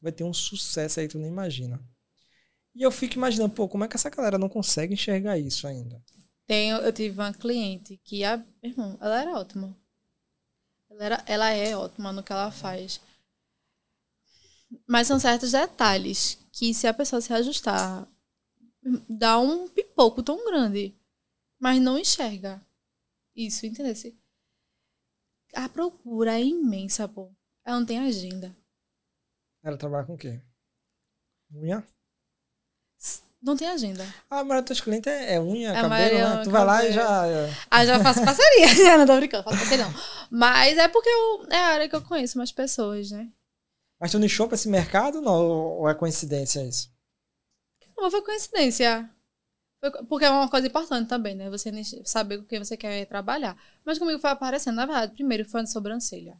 vai 0.00 0.10
ter 0.10 0.24
um 0.24 0.32
sucesso 0.32 0.98
aí 0.98 1.06
que 1.06 1.12
tu 1.12 1.18
nem 1.18 1.30
imagina. 1.30 1.78
E 2.74 2.80
eu 2.80 2.90
fico 2.90 3.16
imaginando, 3.16 3.52
pô, 3.52 3.68
como 3.68 3.84
é 3.84 3.88
que 3.88 3.96
essa 3.96 4.08
galera 4.08 4.38
não 4.38 4.48
consegue 4.48 4.94
enxergar 4.94 5.38
isso 5.38 5.66
ainda? 5.66 6.02
Tenho, 6.46 6.78
eu 6.78 6.90
tive 6.94 7.18
uma 7.18 7.34
cliente 7.34 8.00
que, 8.02 8.24
a, 8.24 8.42
irmão, 8.62 8.96
ela 9.02 9.20
era 9.20 9.32
ótima. 9.32 9.76
Ela, 10.88 11.04
era, 11.04 11.24
ela 11.26 11.50
é 11.50 11.76
ótima 11.76 12.10
no 12.10 12.22
que 12.22 12.32
ela 12.32 12.50
faz. 12.50 13.00
Mas 14.86 15.06
são 15.06 15.20
certos 15.20 15.52
detalhes 15.52 16.38
que, 16.50 16.72
se 16.72 16.86
a 16.86 16.94
pessoa 16.94 17.20
se 17.20 17.34
ajustar, 17.34 18.08
dá 19.06 19.38
um 19.38 19.68
pipoco 19.68 20.22
tão 20.22 20.42
grande. 20.46 20.94
Mas 21.58 21.80
não 21.80 21.98
enxerga. 21.98 22.60
Isso, 23.34 23.66
entendeu? 23.66 23.94
A 25.54 25.68
procura 25.68 26.34
é 26.38 26.42
imensa, 26.42 27.08
pô. 27.08 27.32
Ela 27.64 27.78
não 27.80 27.86
tem 27.86 27.98
agenda. 27.98 28.56
Ela 29.62 29.76
trabalha 29.76 30.06
com 30.06 30.14
o 30.14 30.18
quê? 30.18 30.40
Unha? 31.52 31.84
Não 33.42 33.56
tem 33.56 33.68
agenda. 33.68 34.04
Ah, 34.28 34.42
mas 34.42 34.64
teus 34.64 34.80
clientes 34.80 35.12
é, 35.12 35.34
é 35.34 35.40
unha, 35.40 35.70
A 35.70 35.74
cabelo, 35.74 35.90
maioria 35.90 36.34
né? 36.34 36.40
é 36.40 36.44
Tu 36.44 36.50
vai 36.50 36.64
lá 36.64 36.84
e 36.84 36.88
cabelo. 36.88 36.94
já. 36.94 37.26
é. 37.26 37.50
Ah, 37.70 37.86
já 37.86 38.02
faço 38.02 38.24
parceria. 38.24 38.66
não 38.98 39.06
tô 39.06 39.16
brincando, 39.16 39.44
faço 39.44 39.58
parceria 39.58 39.84
não. 39.84 39.94
Mas 40.30 40.78
é 40.78 40.88
porque 40.88 41.08
eu, 41.08 41.46
é 41.50 41.56
a 41.58 41.66
área 41.68 41.88
que 41.88 41.94
eu 41.94 42.02
conheço 42.02 42.38
mais 42.38 42.50
pessoas, 42.50 43.10
né? 43.10 43.30
Mas 44.00 44.10
tu 44.10 44.18
nichou 44.18 44.48
pra 44.48 44.56
esse 44.56 44.68
mercado 44.68 45.20
não? 45.20 45.32
Ou 45.34 45.80
ou 45.80 45.88
é 45.88 45.94
coincidência 45.94 46.64
isso? 46.66 46.90
Não 47.96 48.10
foi 48.10 48.22
coincidência. 48.22 49.08
Porque 50.08 50.24
é 50.24 50.30
uma 50.30 50.48
coisa 50.48 50.66
importante 50.66 51.08
também, 51.08 51.34
né? 51.34 51.50
Você 51.50 51.70
saber 52.04 52.38
com 52.38 52.44
quem 52.44 52.58
você 52.58 52.76
quer 52.76 53.06
trabalhar. 53.06 53.56
Mas 53.84 53.98
comigo 53.98 54.18
foi 54.18 54.30
aparecendo, 54.30 54.76
na 54.76 54.86
verdade, 54.86 55.14
primeiro 55.14 55.48
foi 55.48 55.62
de 55.62 55.70
sobrancelha. 55.70 56.38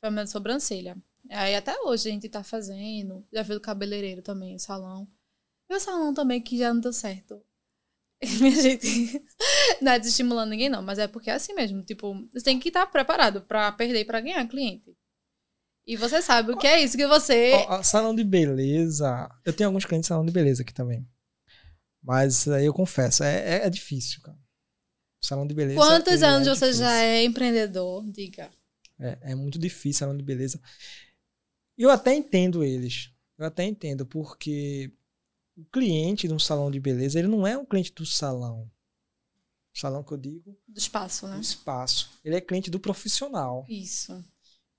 Foi 0.00 0.10
de 0.10 0.30
sobrancelha. 0.30 0.96
Aí 1.30 1.54
até 1.54 1.78
hoje 1.82 2.08
a 2.08 2.12
gente 2.12 2.28
tá 2.28 2.42
fazendo. 2.42 3.26
Já 3.32 3.42
viu 3.42 3.56
do 3.56 3.60
cabeleireiro 3.60 4.22
também, 4.22 4.54
o 4.54 4.58
salão. 4.58 5.06
E 5.70 5.74
o 5.74 5.80
salão 5.80 6.14
também 6.14 6.40
que 6.40 6.58
já 6.58 6.72
não 6.72 6.80
deu 6.80 6.92
certo. 6.92 7.42
Minha 8.40 8.62
gente, 8.62 9.22
não 9.80 9.92
é 9.92 9.98
desestimulando 9.98 10.50
ninguém, 10.50 10.68
não, 10.68 10.82
mas 10.82 10.98
é 10.98 11.06
porque 11.06 11.30
é 11.30 11.34
assim 11.34 11.54
mesmo. 11.54 11.82
Tipo, 11.82 12.14
você 12.32 12.42
tem 12.42 12.58
que 12.58 12.68
estar 12.68 12.86
preparado 12.86 13.42
pra 13.42 13.70
perder 13.70 14.00
e 14.00 14.04
pra 14.04 14.20
ganhar 14.20 14.46
cliente. 14.48 14.96
E 15.86 15.96
você 15.96 16.20
sabe 16.20 16.52
o 16.52 16.56
que 16.56 16.66
é 16.66 16.82
isso 16.82 16.96
que 16.96 17.06
você. 17.06 17.52
Salão 17.82 18.14
de 18.14 18.22
beleza. 18.22 19.28
Eu 19.44 19.54
tenho 19.54 19.68
alguns 19.68 19.84
clientes 19.86 20.06
de 20.06 20.08
salão 20.08 20.26
de 20.26 20.32
beleza 20.32 20.62
aqui 20.62 20.74
também. 20.74 21.06
Mas 22.08 22.48
aí 22.48 22.64
eu 22.64 22.72
confesso, 22.72 23.22
é, 23.22 23.58
é, 23.58 23.66
é 23.66 23.70
difícil, 23.70 24.22
cara. 24.22 24.38
Salão 25.22 25.46
de 25.46 25.52
beleza. 25.54 25.78
Quantos 25.78 26.14
ele 26.14 26.24
anos 26.24 26.48
é 26.48 26.54
você 26.54 26.72
já 26.72 26.96
é 26.96 27.22
empreendedor? 27.22 28.02
Diga. 28.10 28.50
É, 28.98 29.18
é 29.20 29.34
muito 29.34 29.58
difícil 29.58 29.98
salão 29.98 30.16
de 30.16 30.24
beleza. 30.24 30.58
E 31.76 31.82
eu 31.82 31.90
até 31.90 32.14
entendo 32.14 32.64
eles. 32.64 33.12
Eu 33.36 33.44
até 33.44 33.62
entendo, 33.64 34.06
porque 34.06 34.90
o 35.54 35.66
cliente 35.66 36.26
de 36.26 36.32
um 36.32 36.38
salão 36.38 36.70
de 36.70 36.80
beleza, 36.80 37.18
ele 37.18 37.28
não 37.28 37.46
é 37.46 37.58
um 37.58 37.66
cliente 37.66 37.92
do 37.92 38.06
salão. 38.06 38.70
O 39.76 39.78
salão 39.78 40.02
que 40.02 40.12
eu 40.12 40.16
digo, 40.16 40.58
Do 40.66 40.78
espaço, 40.78 41.28
né? 41.28 41.34
do 41.36 41.42
espaço. 41.42 42.10
Ele 42.24 42.36
é 42.36 42.40
cliente 42.40 42.70
do 42.70 42.80
profissional. 42.80 43.66
Isso. 43.68 44.24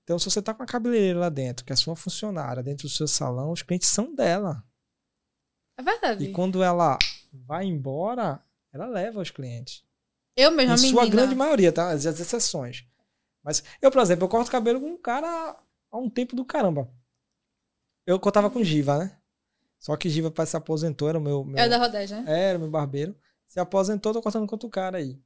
Então, 0.02 0.18
se 0.18 0.24
você 0.24 0.42
tá 0.42 0.52
com 0.52 0.64
a 0.64 0.66
cabeleireira 0.66 1.20
lá 1.20 1.28
dentro, 1.28 1.64
que 1.64 1.72
é 1.72 1.76
sua 1.76 1.94
funcionária, 1.94 2.60
dentro 2.60 2.88
do 2.88 2.92
seu 2.92 3.06
salão, 3.06 3.52
os 3.52 3.62
clientes 3.62 3.88
são 3.88 4.12
dela. 4.16 4.64
É 5.78 5.82
verdade. 5.82 6.24
E 6.24 6.32
quando 6.32 6.62
ela 6.62 6.98
vai 7.32 7.64
embora, 7.64 8.42
ela 8.72 8.86
leva 8.86 9.20
os 9.20 9.30
clientes. 9.30 9.84
Eu 10.36 10.50
mesma, 10.50 10.74
em 10.74 10.80
menina. 10.80 11.02
sua 11.02 11.08
grande 11.08 11.34
maioria, 11.34 11.72
tá? 11.72 11.90
As, 11.90 12.06
as 12.06 12.20
exceções. 12.20 12.84
Mas 13.42 13.62
eu, 13.80 13.90
por 13.90 14.00
exemplo, 14.00 14.24
eu 14.24 14.28
corto 14.28 14.50
cabelo 14.50 14.80
com 14.80 14.88
um 14.88 14.98
cara 14.98 15.56
há 15.90 15.98
um 15.98 16.08
tempo 16.08 16.36
do 16.36 16.44
caramba. 16.44 16.88
Eu 18.06 18.18
cortava 18.18 18.50
com 18.50 18.62
Giva, 18.62 18.98
né? 18.98 19.16
Só 19.78 19.96
que 19.96 20.10
Giva 20.10 20.32
se 20.46 20.56
aposentou, 20.56 21.08
era 21.08 21.18
o 21.18 21.20
meu. 21.20 21.44
meu 21.44 21.58
É 21.58 21.68
da 21.68 21.78
Rodés, 21.78 22.10
né? 22.10 22.24
era 22.26 22.58
o 22.58 22.60
meu 22.60 22.70
barbeiro. 22.70 23.16
Se 23.46 23.58
aposentou, 23.58 24.12
tô 24.12 24.22
cortando 24.22 24.46
com 24.46 24.54
outro 24.54 24.68
cara 24.68 24.98
aí. 24.98 25.18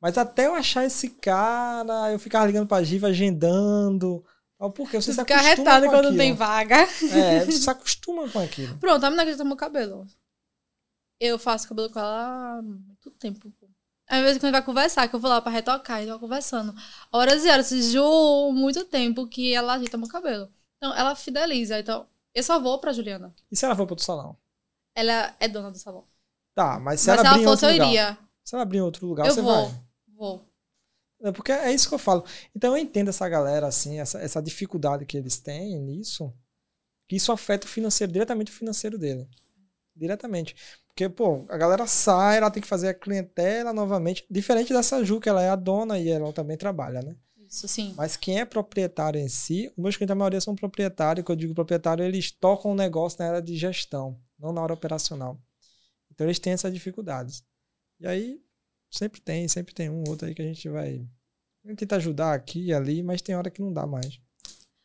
Mas 0.00 0.16
até 0.16 0.46
eu 0.46 0.54
achar 0.54 0.84
esse 0.84 1.10
cara, 1.10 2.12
eu 2.12 2.18
ficava 2.18 2.46
ligando 2.46 2.66
pra 2.66 2.82
Giva, 2.82 3.08
agendando. 3.08 4.24
Por 4.74 4.90
quê? 4.90 5.00
Você 5.00 5.12
se 5.12 5.20
acostuma 5.20 5.80
com 5.80 5.88
quando 5.88 6.06
aquilo. 6.06 6.16
tem 6.16 6.34
vaga. 6.34 6.76
É, 6.76 7.44
você 7.44 7.52
se 7.52 7.70
acostuma 7.70 8.28
com 8.28 8.38
aquilo. 8.38 8.76
Pronto, 8.78 9.04
a 9.04 9.10
menina 9.10 9.24
que 9.24 9.32
já 9.32 9.38
tomou 9.38 9.56
cabelo. 9.56 10.06
Eu 11.26 11.38
faço 11.38 11.68
cabelo 11.68 11.90
com 11.90 11.98
ela 11.98 12.58
há 12.58 12.62
muito 12.62 13.10
tempo. 13.12 13.52
Às 14.06 14.20
vezes 14.22 14.38
quando 14.38 14.52
vai 14.52 14.62
conversar, 14.62 15.08
que 15.08 15.14
eu 15.16 15.20
vou 15.20 15.30
lá 15.30 15.40
pra 15.40 15.50
retocar, 15.50 16.02
e 16.02 16.06
vai 16.06 16.18
conversando. 16.18 16.74
Horas 17.10 17.44
e 17.44 17.48
horas, 17.48 17.70
Ju, 17.70 18.52
muito 18.52 18.84
tempo 18.84 19.26
que 19.26 19.54
ela 19.54 19.74
ajeita 19.74 19.96
meu 19.96 20.08
cabelo. 20.08 20.52
Então, 20.76 20.94
ela 20.94 21.14
fideliza. 21.16 21.78
Então, 21.78 22.06
eu 22.34 22.42
só 22.42 22.60
vou 22.60 22.78
pra 22.78 22.92
Juliana. 22.92 23.34
E 23.50 23.56
se 23.56 23.64
ela 23.64 23.74
for 23.74 23.86
pro 23.86 23.92
outro 23.94 24.04
salão? 24.04 24.36
Ela 24.94 25.34
é 25.40 25.48
dona 25.48 25.70
do 25.70 25.78
salão. 25.78 26.04
Tá, 26.54 26.78
mas 26.78 27.00
se 27.00 27.08
Mas 27.08 27.18
ela 27.18 27.22
se 27.22 27.26
abrir 27.28 27.42
ela 27.44 27.52
fosse, 27.52 27.64
outro 27.64 27.66
eu 27.66 27.72
lugar. 27.86 27.88
iria. 27.88 28.18
Se 28.44 28.54
ela 28.54 28.62
abrir 28.62 28.78
em 28.78 28.82
outro 28.82 29.06
lugar, 29.06 29.26
Eu 29.26 29.34
você 29.34 29.40
vou. 29.40 29.68
vai. 29.68 29.80
Vou. 30.14 30.48
É 31.22 31.32
porque 31.32 31.52
é 31.52 31.72
isso 31.72 31.88
que 31.88 31.94
eu 31.94 31.98
falo. 31.98 32.22
Então 32.54 32.76
eu 32.76 32.82
entendo 32.82 33.08
essa 33.08 33.26
galera, 33.26 33.66
assim, 33.66 33.98
essa, 33.98 34.18
essa 34.20 34.42
dificuldade 34.42 35.06
que 35.06 35.16
eles 35.16 35.38
têm 35.38 35.80
nisso, 35.80 36.30
que 37.08 37.16
isso 37.16 37.32
afeta 37.32 37.66
o 37.66 37.70
financeiro, 37.70 38.12
diretamente 38.12 38.52
o 38.52 38.54
financeiro 38.54 38.98
dele. 38.98 39.26
Diretamente. 39.96 40.54
Porque, 40.94 41.08
pô, 41.08 41.44
a 41.48 41.56
galera 41.56 41.88
sai, 41.88 42.36
ela 42.36 42.52
tem 42.52 42.62
que 42.62 42.68
fazer 42.68 42.88
a 42.88 42.94
clientela 42.94 43.72
novamente. 43.72 44.24
Diferente 44.30 44.72
dessa 44.72 45.04
Ju, 45.04 45.18
que 45.18 45.28
ela 45.28 45.42
é 45.42 45.48
a 45.48 45.56
dona 45.56 45.98
e 45.98 46.08
ela 46.08 46.32
também 46.32 46.56
trabalha, 46.56 47.02
né? 47.02 47.16
Isso, 47.36 47.66
sim. 47.66 47.92
Mas 47.96 48.16
quem 48.16 48.38
é 48.38 48.44
proprietário 48.44 49.20
em 49.20 49.28
si, 49.28 49.72
os 49.76 49.82
meus 49.82 49.96
clientes, 49.96 50.12
a 50.12 50.14
maioria 50.14 50.40
são 50.40 50.54
proprietários. 50.54 51.26
Quando 51.26 51.40
eu 51.40 51.40
digo 51.40 51.54
proprietário, 51.54 52.04
eles 52.04 52.30
tocam 52.30 52.70
o 52.70 52.76
negócio 52.76 53.18
na 53.18 53.26
área 53.26 53.42
de 53.42 53.56
gestão, 53.56 54.16
não 54.38 54.52
na 54.52 54.62
hora 54.62 54.72
operacional. 54.72 55.36
Então 56.12 56.28
eles 56.28 56.38
têm 56.38 56.52
essas 56.52 56.72
dificuldades. 56.72 57.42
E 57.98 58.06
aí, 58.06 58.40
sempre 58.88 59.20
tem, 59.20 59.48
sempre 59.48 59.74
tem 59.74 59.90
um 59.90 60.04
outro 60.06 60.28
aí 60.28 60.34
que 60.34 60.42
a 60.42 60.46
gente 60.46 60.68
vai. 60.68 61.04
A 61.64 61.68
gente 61.68 61.78
tenta 61.78 61.96
ajudar 61.96 62.34
aqui 62.34 62.66
e 62.66 62.72
ali, 62.72 63.02
mas 63.02 63.20
tem 63.20 63.34
hora 63.34 63.50
que 63.50 63.60
não 63.60 63.72
dá 63.72 63.84
mais. 63.84 64.20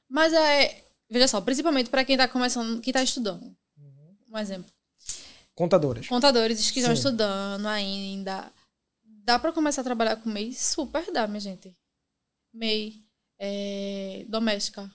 Mas 0.10 0.34
é. 0.34 0.86
Veja 1.08 1.28
só, 1.28 1.40
principalmente 1.40 1.92
pra 1.92 2.04
quem 2.04 2.18
tá 2.18 2.28
começando, 2.28 2.82
quem 2.82 2.94
tá 2.94 3.04
estudando. 3.04 3.56
Um 4.32 4.38
exemplo. 4.38 4.72
Contadoras. 5.60 6.08
Contadores 6.08 6.72
que 6.72 6.80
estão 6.80 6.94
estudando 6.94 7.68
ainda. 7.68 8.50
Dá 9.26 9.38
pra 9.38 9.52
começar 9.52 9.82
a 9.82 9.84
trabalhar 9.84 10.16
com 10.16 10.30
MEI? 10.30 10.54
Super 10.54 11.12
dá, 11.12 11.28
minha 11.28 11.42
gente. 11.42 11.76
MEI, 12.54 13.04
é, 13.38 14.26
doméstica. 14.30 14.90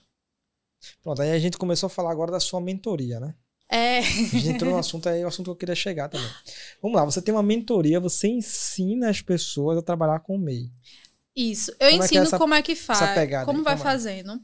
Pronto, 1.03 1.21
aí 1.21 1.31
a 1.31 1.37
gente 1.39 1.55
começou 1.57 1.85
a 1.85 1.89
falar 1.91 2.11
agora 2.11 2.31
da 2.31 2.39
sua 2.39 2.59
mentoria, 2.59 3.19
né? 3.19 3.35
É, 3.69 3.99
A 3.99 4.01
gente 4.01 4.47
entrou 4.49 4.71
no 4.71 4.79
assunto 4.79 5.07
aí, 5.07 5.23
o 5.23 5.27
assunto 5.27 5.45
que 5.45 5.51
eu 5.51 5.55
queria 5.55 5.75
chegar 5.75 6.09
também. 6.09 6.29
Vamos 6.81 6.97
lá, 6.97 7.05
você 7.05 7.21
tem 7.21 7.33
uma 7.33 7.43
mentoria, 7.43 7.99
você 7.99 8.27
ensina 8.27 9.09
as 9.09 9.21
pessoas 9.21 9.77
a 9.77 9.83
trabalhar 9.83 10.19
com 10.21 10.35
o 10.35 10.39
MEI. 10.39 10.71
isso. 11.35 11.69
Eu 11.73 11.77
Como 11.77 11.91
é 11.91 11.93
é 11.93 12.05
ensino 12.05 12.23
essa- 12.23 12.37
como 12.39 12.53
é 12.55 12.61
que 12.63 12.75
faz, 12.75 12.99
como 12.99 13.11
aí? 13.11 13.15
vai 13.25 13.45
Como 13.45 13.59
é? 13.69 13.77
fazendo. 13.77 14.41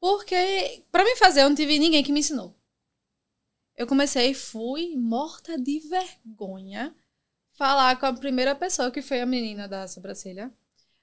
Porque, 0.00 0.84
pra 0.90 1.04
mim 1.04 1.16
fazer, 1.16 1.42
eu 1.42 1.48
não 1.48 1.56
tive 1.56 1.78
ninguém 1.78 2.02
que 2.02 2.12
me 2.12 2.20
ensinou. 2.20 2.54
Eu 3.76 3.86
comecei 3.86 4.34
fui 4.34 4.96
morta 4.96 5.58
de 5.58 5.80
vergonha 5.80 6.94
falar 7.54 7.98
com 7.98 8.06
a 8.06 8.12
primeira 8.12 8.54
pessoa, 8.54 8.90
que 8.90 9.02
foi 9.02 9.20
a 9.20 9.26
menina 9.26 9.68
da 9.68 9.86
sobrancelha. 9.88 10.52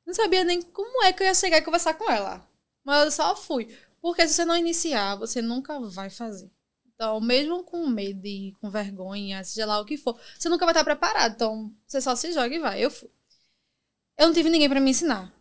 Não 0.06 0.14
sabia 0.14 0.44
nem 0.44 0.62
como 0.62 1.04
é 1.04 1.14
que 1.14 1.24
eu 1.24 1.28
ia 1.28 1.34
chegar 1.34 1.58
e 1.58 1.62
conversar 1.62 1.94
com 1.96 2.10
ela. 2.10 2.48
Mas 2.84 3.06
eu 3.06 3.12
só 3.12 3.36
fui. 3.36 3.68
Porque 4.02 4.28
se 4.28 4.34
você 4.34 4.46
não 4.46 4.58
iniciar, 4.58 5.16
você 5.16 5.42
nunca 5.42 5.80
vai 5.80 6.10
fazer. 6.10 6.52
Então, 6.94 7.22
mesmo 7.22 7.64
com 7.64 7.88
medo 7.88 8.26
e 8.26 8.54
com 8.60 8.70
vergonha, 8.70 9.44
seja 9.44 9.66
lá 9.66 9.80
o 9.80 9.86
que 9.86 9.98
for, 9.98 10.20
você 10.38 10.50
nunca 10.50 10.66
vai 10.66 10.74
estar 10.74 10.84
preparado. 10.84 11.34
Então, 11.34 11.74
você 11.88 12.02
só 12.02 12.16
se 12.16 12.32
joga 12.34 12.54
e 12.54 12.60
vai. 12.60 12.84
Eu 12.84 12.92
fui. 12.92 13.10
Eu 14.18 14.28
não 14.28 14.34
tive 14.34 14.50
ninguém 14.50 14.68
para 14.68 14.82
me 14.82 14.92
ensinar. 14.92 15.34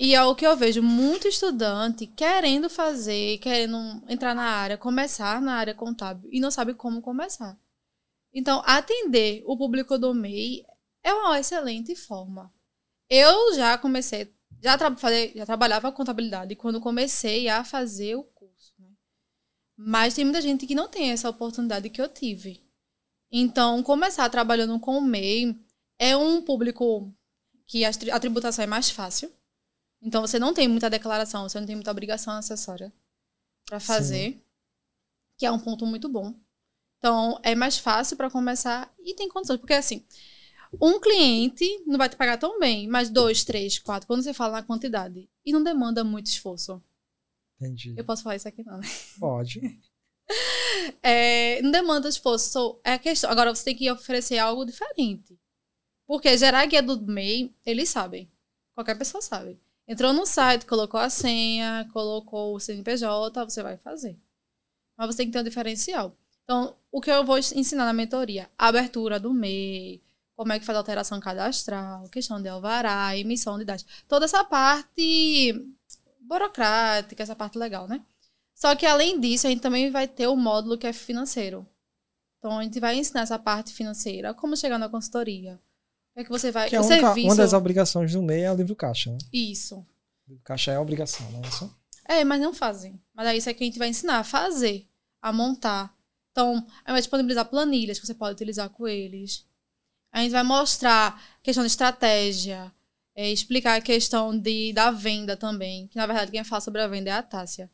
E 0.00 0.14
é 0.14 0.22
o 0.22 0.34
que 0.36 0.46
eu 0.46 0.56
vejo 0.56 0.80
muito 0.80 1.26
estudante 1.26 2.06
querendo 2.06 2.70
fazer, 2.70 3.38
querendo 3.38 3.76
entrar 4.08 4.32
na 4.32 4.44
área, 4.44 4.78
começar 4.78 5.42
na 5.42 5.54
área 5.54 5.74
contábil 5.74 6.30
e 6.32 6.38
não 6.38 6.52
sabe 6.52 6.72
como 6.72 7.02
começar. 7.02 7.58
Então, 8.32 8.62
atender 8.64 9.42
o 9.44 9.58
público 9.58 9.98
do 9.98 10.14
MEI 10.14 10.64
é 11.02 11.12
uma 11.12 11.40
excelente 11.40 11.96
forma. 11.96 12.54
Eu 13.10 13.54
já 13.54 13.76
comecei, 13.76 14.32
já, 14.62 14.78
tra 14.78 14.94
falei, 14.96 15.32
já 15.34 15.44
trabalhava 15.44 15.90
contabilidade 15.90 16.54
quando 16.54 16.80
comecei 16.80 17.48
a 17.48 17.64
fazer 17.64 18.14
o 18.14 18.22
curso. 18.22 18.72
Né? 18.78 18.90
Mas 19.76 20.14
tem 20.14 20.24
muita 20.24 20.40
gente 20.40 20.64
que 20.64 20.76
não 20.76 20.86
tem 20.86 21.10
essa 21.10 21.28
oportunidade 21.28 21.90
que 21.90 22.00
eu 22.00 22.08
tive. 22.08 22.62
Então, 23.32 23.82
começar 23.82 24.28
trabalhando 24.30 24.78
com 24.78 24.96
o 24.96 25.02
MEI 25.02 25.58
é 25.98 26.16
um 26.16 26.40
público 26.40 27.12
que 27.66 27.84
a 27.84 28.20
tributação 28.20 28.62
é 28.62 28.66
mais 28.66 28.90
fácil. 28.90 29.36
Então, 30.00 30.20
você 30.20 30.38
não 30.38 30.54
tem 30.54 30.68
muita 30.68 30.88
declaração, 30.88 31.48
você 31.48 31.58
não 31.58 31.66
tem 31.66 31.76
muita 31.76 31.90
obrigação 31.90 32.34
acessória. 32.34 32.92
para 33.66 33.78
fazer, 33.80 34.42
que 35.36 35.44
é 35.44 35.52
um 35.52 35.58
ponto 35.58 35.84
muito 35.84 36.08
bom. 36.08 36.34
Então, 36.98 37.38
é 37.42 37.54
mais 37.54 37.78
fácil 37.78 38.16
para 38.16 38.30
começar 38.30 38.92
e 38.98 39.14
tem 39.14 39.28
condições. 39.28 39.60
Porque, 39.60 39.74
assim, 39.74 40.04
um 40.80 40.98
cliente 41.00 41.64
não 41.86 41.98
vai 41.98 42.08
te 42.08 42.16
pagar 42.16 42.38
tão 42.38 42.58
bem, 42.58 42.88
mas 42.88 43.08
dois, 43.10 43.44
três, 43.44 43.78
quatro, 43.78 44.06
quando 44.06 44.22
você 44.22 44.34
fala 44.34 44.54
na 44.54 44.62
quantidade, 44.62 45.28
e 45.44 45.52
não 45.52 45.62
demanda 45.62 46.02
muito 46.02 46.26
esforço. 46.26 46.82
Entendi. 47.60 47.94
Eu 47.96 48.04
posso 48.04 48.22
falar 48.22 48.36
isso 48.36 48.48
aqui, 48.48 48.62
não, 48.64 48.78
né? 48.78 48.86
Pode. 49.18 49.60
É, 51.02 51.62
não 51.62 51.70
demanda 51.70 52.06
esforço. 52.06 52.78
É 52.84 52.92
a 52.92 52.98
questão. 52.98 53.30
Agora, 53.30 53.54
você 53.54 53.64
tem 53.64 53.74
que 53.74 53.90
oferecer 53.90 54.36
algo 54.36 54.66
diferente. 54.66 55.40
Porque 56.06 56.36
gerar 56.36 56.66
guia 56.66 56.82
do 56.82 57.00
MEI, 57.00 57.54
eles 57.64 57.88
sabem. 57.88 58.30
Qualquer 58.74 58.98
pessoa 58.98 59.22
sabe. 59.22 59.58
Entrou 59.88 60.12
no 60.12 60.26
site, 60.26 60.66
colocou 60.66 61.00
a 61.00 61.08
senha, 61.08 61.88
colocou 61.94 62.54
o 62.54 62.60
CNPJ, 62.60 63.44
você 63.44 63.62
vai 63.62 63.78
fazer. 63.78 64.18
Mas 64.96 65.06
você 65.06 65.18
tem 65.18 65.26
que 65.28 65.32
ter 65.32 65.40
um 65.40 65.44
diferencial. 65.44 66.14
Então, 66.44 66.76
o 66.92 67.00
que 67.00 67.10
eu 67.10 67.24
vou 67.24 67.38
ensinar 67.38 67.86
na 67.86 67.92
mentoria? 67.94 68.50
Abertura 68.58 69.18
do 69.18 69.32
MEI, 69.32 70.02
como 70.36 70.52
é 70.52 70.58
que 70.58 70.64
faz 70.66 70.76
a 70.76 70.80
alteração 70.80 71.18
cadastral, 71.18 72.08
questão 72.10 72.40
de 72.40 72.48
alvará, 72.48 73.16
emissão 73.16 73.58
de 73.58 73.64
dados. 73.64 73.86
Toda 74.06 74.26
essa 74.26 74.44
parte 74.44 75.52
burocrática, 76.20 77.22
essa 77.22 77.34
parte 77.34 77.58
legal, 77.58 77.88
né? 77.88 78.04
Só 78.54 78.76
que 78.76 78.84
além 78.84 79.18
disso, 79.18 79.46
a 79.46 79.50
gente 79.50 79.62
também 79.62 79.90
vai 79.90 80.06
ter 80.06 80.26
o 80.26 80.36
módulo 80.36 80.76
que 80.76 80.86
é 80.86 80.92
financeiro. 80.92 81.66
Então 82.38 82.58
a 82.58 82.62
gente 82.62 82.78
vai 82.78 82.96
ensinar 82.96 83.22
essa 83.22 83.38
parte 83.38 83.72
financeira, 83.72 84.34
como 84.34 84.56
chegar 84.56 84.78
na 84.78 84.88
consultoria. 84.88 85.58
É 86.18 86.24
que 86.24 86.30
você 86.30 86.50
vai. 86.50 86.68
Que 86.68 86.74
é 86.74 86.80
o 86.80 86.82
uma, 86.82 86.88
serviço. 86.88 87.26
uma 87.28 87.36
das 87.36 87.52
obrigações 87.52 88.12
do 88.12 88.20
MEI 88.20 88.42
é 88.42 88.52
o 88.52 88.56
livro 88.56 88.74
caixa, 88.74 89.12
né? 89.12 89.18
Isso. 89.32 89.86
Livro 90.26 90.42
caixa 90.42 90.72
é 90.72 90.74
a 90.76 90.80
obrigação, 90.80 91.30
não 91.30 91.40
é 91.44 91.46
isso? 91.48 91.78
É, 92.08 92.24
mas 92.24 92.40
não 92.40 92.52
fazem. 92.52 93.00
Mas 93.14 93.28
aí 93.28 93.38
isso 93.38 93.48
é 93.48 93.54
que 93.54 93.62
a 93.62 93.66
gente 93.66 93.78
vai 93.78 93.88
ensinar 93.88 94.18
a 94.18 94.24
fazer, 94.24 94.84
a 95.22 95.32
montar. 95.32 95.94
Então, 96.32 96.54
a 96.56 96.56
gente 96.58 96.86
vai 96.86 97.00
disponibilizar 97.00 97.44
planilhas 97.44 98.00
que 98.00 98.06
você 98.06 98.14
pode 98.14 98.32
utilizar 98.34 98.68
com 98.68 98.88
eles. 98.88 99.44
A 100.12 100.20
gente 100.20 100.32
vai 100.32 100.42
mostrar 100.42 101.22
questão 101.40 101.62
de 101.62 101.68
estratégia, 101.70 102.72
é, 103.14 103.30
explicar 103.30 103.76
a 103.76 103.80
questão 103.80 104.36
de, 104.36 104.72
da 104.72 104.90
venda 104.90 105.36
também. 105.36 105.86
Que 105.86 105.96
na 105.96 106.06
verdade 106.06 106.32
quem 106.32 106.42
fala 106.42 106.60
sobre 106.60 106.80
a 106.82 106.88
venda 106.88 107.10
é 107.10 107.12
a 107.12 107.22
Tássia. 107.22 107.70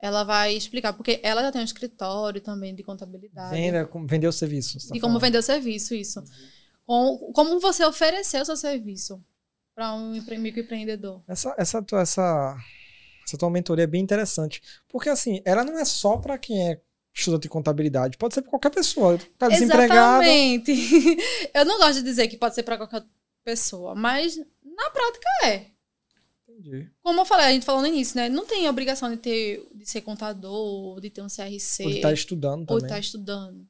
Ela 0.00 0.22
vai 0.22 0.54
explicar, 0.54 0.92
porque 0.92 1.18
ela 1.24 1.42
já 1.42 1.50
tem 1.50 1.60
um 1.60 1.64
escritório 1.64 2.40
também 2.40 2.72
de 2.76 2.84
contabilidade. 2.84 3.50
Venda, 3.56 3.84
como- 3.86 4.06
vender 4.06 4.28
o 4.28 4.32
serviço. 4.32 4.78
tá 4.88 4.94
E 4.96 5.00
como 5.00 5.18
vender 5.18 5.38
o 5.38 5.42
serviço, 5.42 5.94
isso. 5.94 6.22
Com- 6.22 6.28
Como 6.88 7.60
você 7.60 7.84
oferecer 7.84 8.40
o 8.40 8.44
seu 8.44 8.56
serviço 8.56 9.22
para 9.74 9.94
um 9.94 10.14
empre- 10.14 10.38
microempreendedor. 10.38 11.20
Essa, 11.28 11.54
essa, 11.58 11.82
tua, 11.82 12.00
essa, 12.00 12.56
essa 13.26 13.36
tua 13.38 13.50
mentoria 13.50 13.84
é 13.84 13.86
bem 13.86 14.00
interessante. 14.02 14.62
Porque, 14.88 15.08
assim, 15.08 15.40
ela 15.44 15.62
não 15.64 15.78
é 15.78 15.84
só 15.84 16.16
para 16.16 16.38
quem 16.38 16.70
é 16.70 16.80
estudante 17.14 17.42
de 17.42 17.48
contabilidade. 17.48 18.16
Pode 18.16 18.34
ser 18.34 18.42
para 18.42 18.50
qualquer 18.50 18.70
pessoa. 18.70 19.18
Tá 19.36 19.48
desempregado. 19.48 20.22
Exatamente. 20.24 20.72
Eu 21.54 21.64
não 21.64 21.78
gosto 21.78 21.96
de 21.96 22.02
dizer 22.02 22.26
que 22.28 22.36
pode 22.36 22.54
ser 22.54 22.62
para 22.62 22.76
qualquer 22.78 23.04
pessoa, 23.44 23.94
mas 23.94 24.36
na 24.64 24.90
prática 24.90 25.28
é. 25.44 25.66
Entendi. 26.48 26.90
Como 27.02 27.20
eu 27.20 27.24
falei, 27.24 27.46
a 27.46 27.52
gente 27.52 27.64
falou 27.64 27.80
no 27.82 27.86
início, 27.86 28.16
né? 28.16 28.28
Não 28.28 28.44
tem 28.44 28.68
obrigação 28.68 29.08
de 29.10 29.16
ter 29.16 29.64
de 29.74 29.88
ser 29.88 30.00
contador, 30.00 31.00
de 31.00 31.08
ter 31.08 31.22
um 31.22 31.28
CRC, 31.28 31.84
Ou 31.84 31.90
de 31.90 31.96
estar 31.96 32.12
estudando 32.12 32.60
ou 32.62 32.66
também. 32.66 32.80
de 32.80 32.86
estar 32.86 32.98
estudando. 32.98 33.66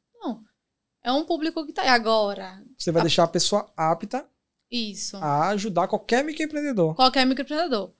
É 1.02 1.12
um 1.12 1.24
público 1.24 1.64
que 1.64 1.72
tá 1.72 1.82
aí 1.82 1.88
agora. 1.88 2.62
Você 2.76 2.90
vai 2.90 3.02
deixar 3.02 3.24
a 3.24 3.28
pessoa 3.28 3.70
apta 3.76 4.28
Isso. 4.70 5.16
a 5.16 5.48
ajudar 5.48 5.88
qualquer 5.88 6.24
microempreendedor. 6.24 6.94
Qualquer 6.94 7.24
microempreendedor. 7.24 7.92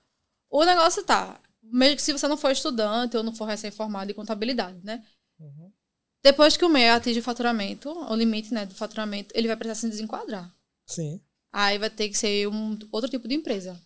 O 0.49 0.65
negócio 0.65 1.03
tá, 1.03 1.39
mesmo 1.61 1.95
que 1.95 2.01
se 2.01 2.11
você 2.11 2.27
não 2.27 2.37
for 2.37 2.51
estudante 2.51 3.15
ou 3.15 3.23
não 3.23 3.33
for 3.33 3.45
recém-formado 3.45 4.11
em 4.11 4.15
contabilidade, 4.15 4.79
né? 4.83 5.03
Uhum. 5.39 5.71
Depois 6.23 6.57
que 6.57 6.65
o 6.65 6.69
MEI 6.69 6.89
atinge 6.89 7.19
o 7.19 7.23
faturamento, 7.23 7.89
o 7.89 8.15
limite 8.15 8.53
né, 8.53 8.65
do 8.65 8.75
faturamento, 8.75 9.33
ele 9.33 9.47
vai 9.47 9.55
precisar 9.55 9.75
se 9.75 9.89
desenquadrar. 9.89 10.53
Sim. 10.85 11.21
Aí 11.51 11.77
vai 11.77 11.89
ter 11.89 12.09
que 12.09 12.17
ser 12.17 12.47
um 12.47 12.77
outro 12.91 13.09
tipo 13.09 13.27
de 13.27 13.35
empresa. 13.35 13.79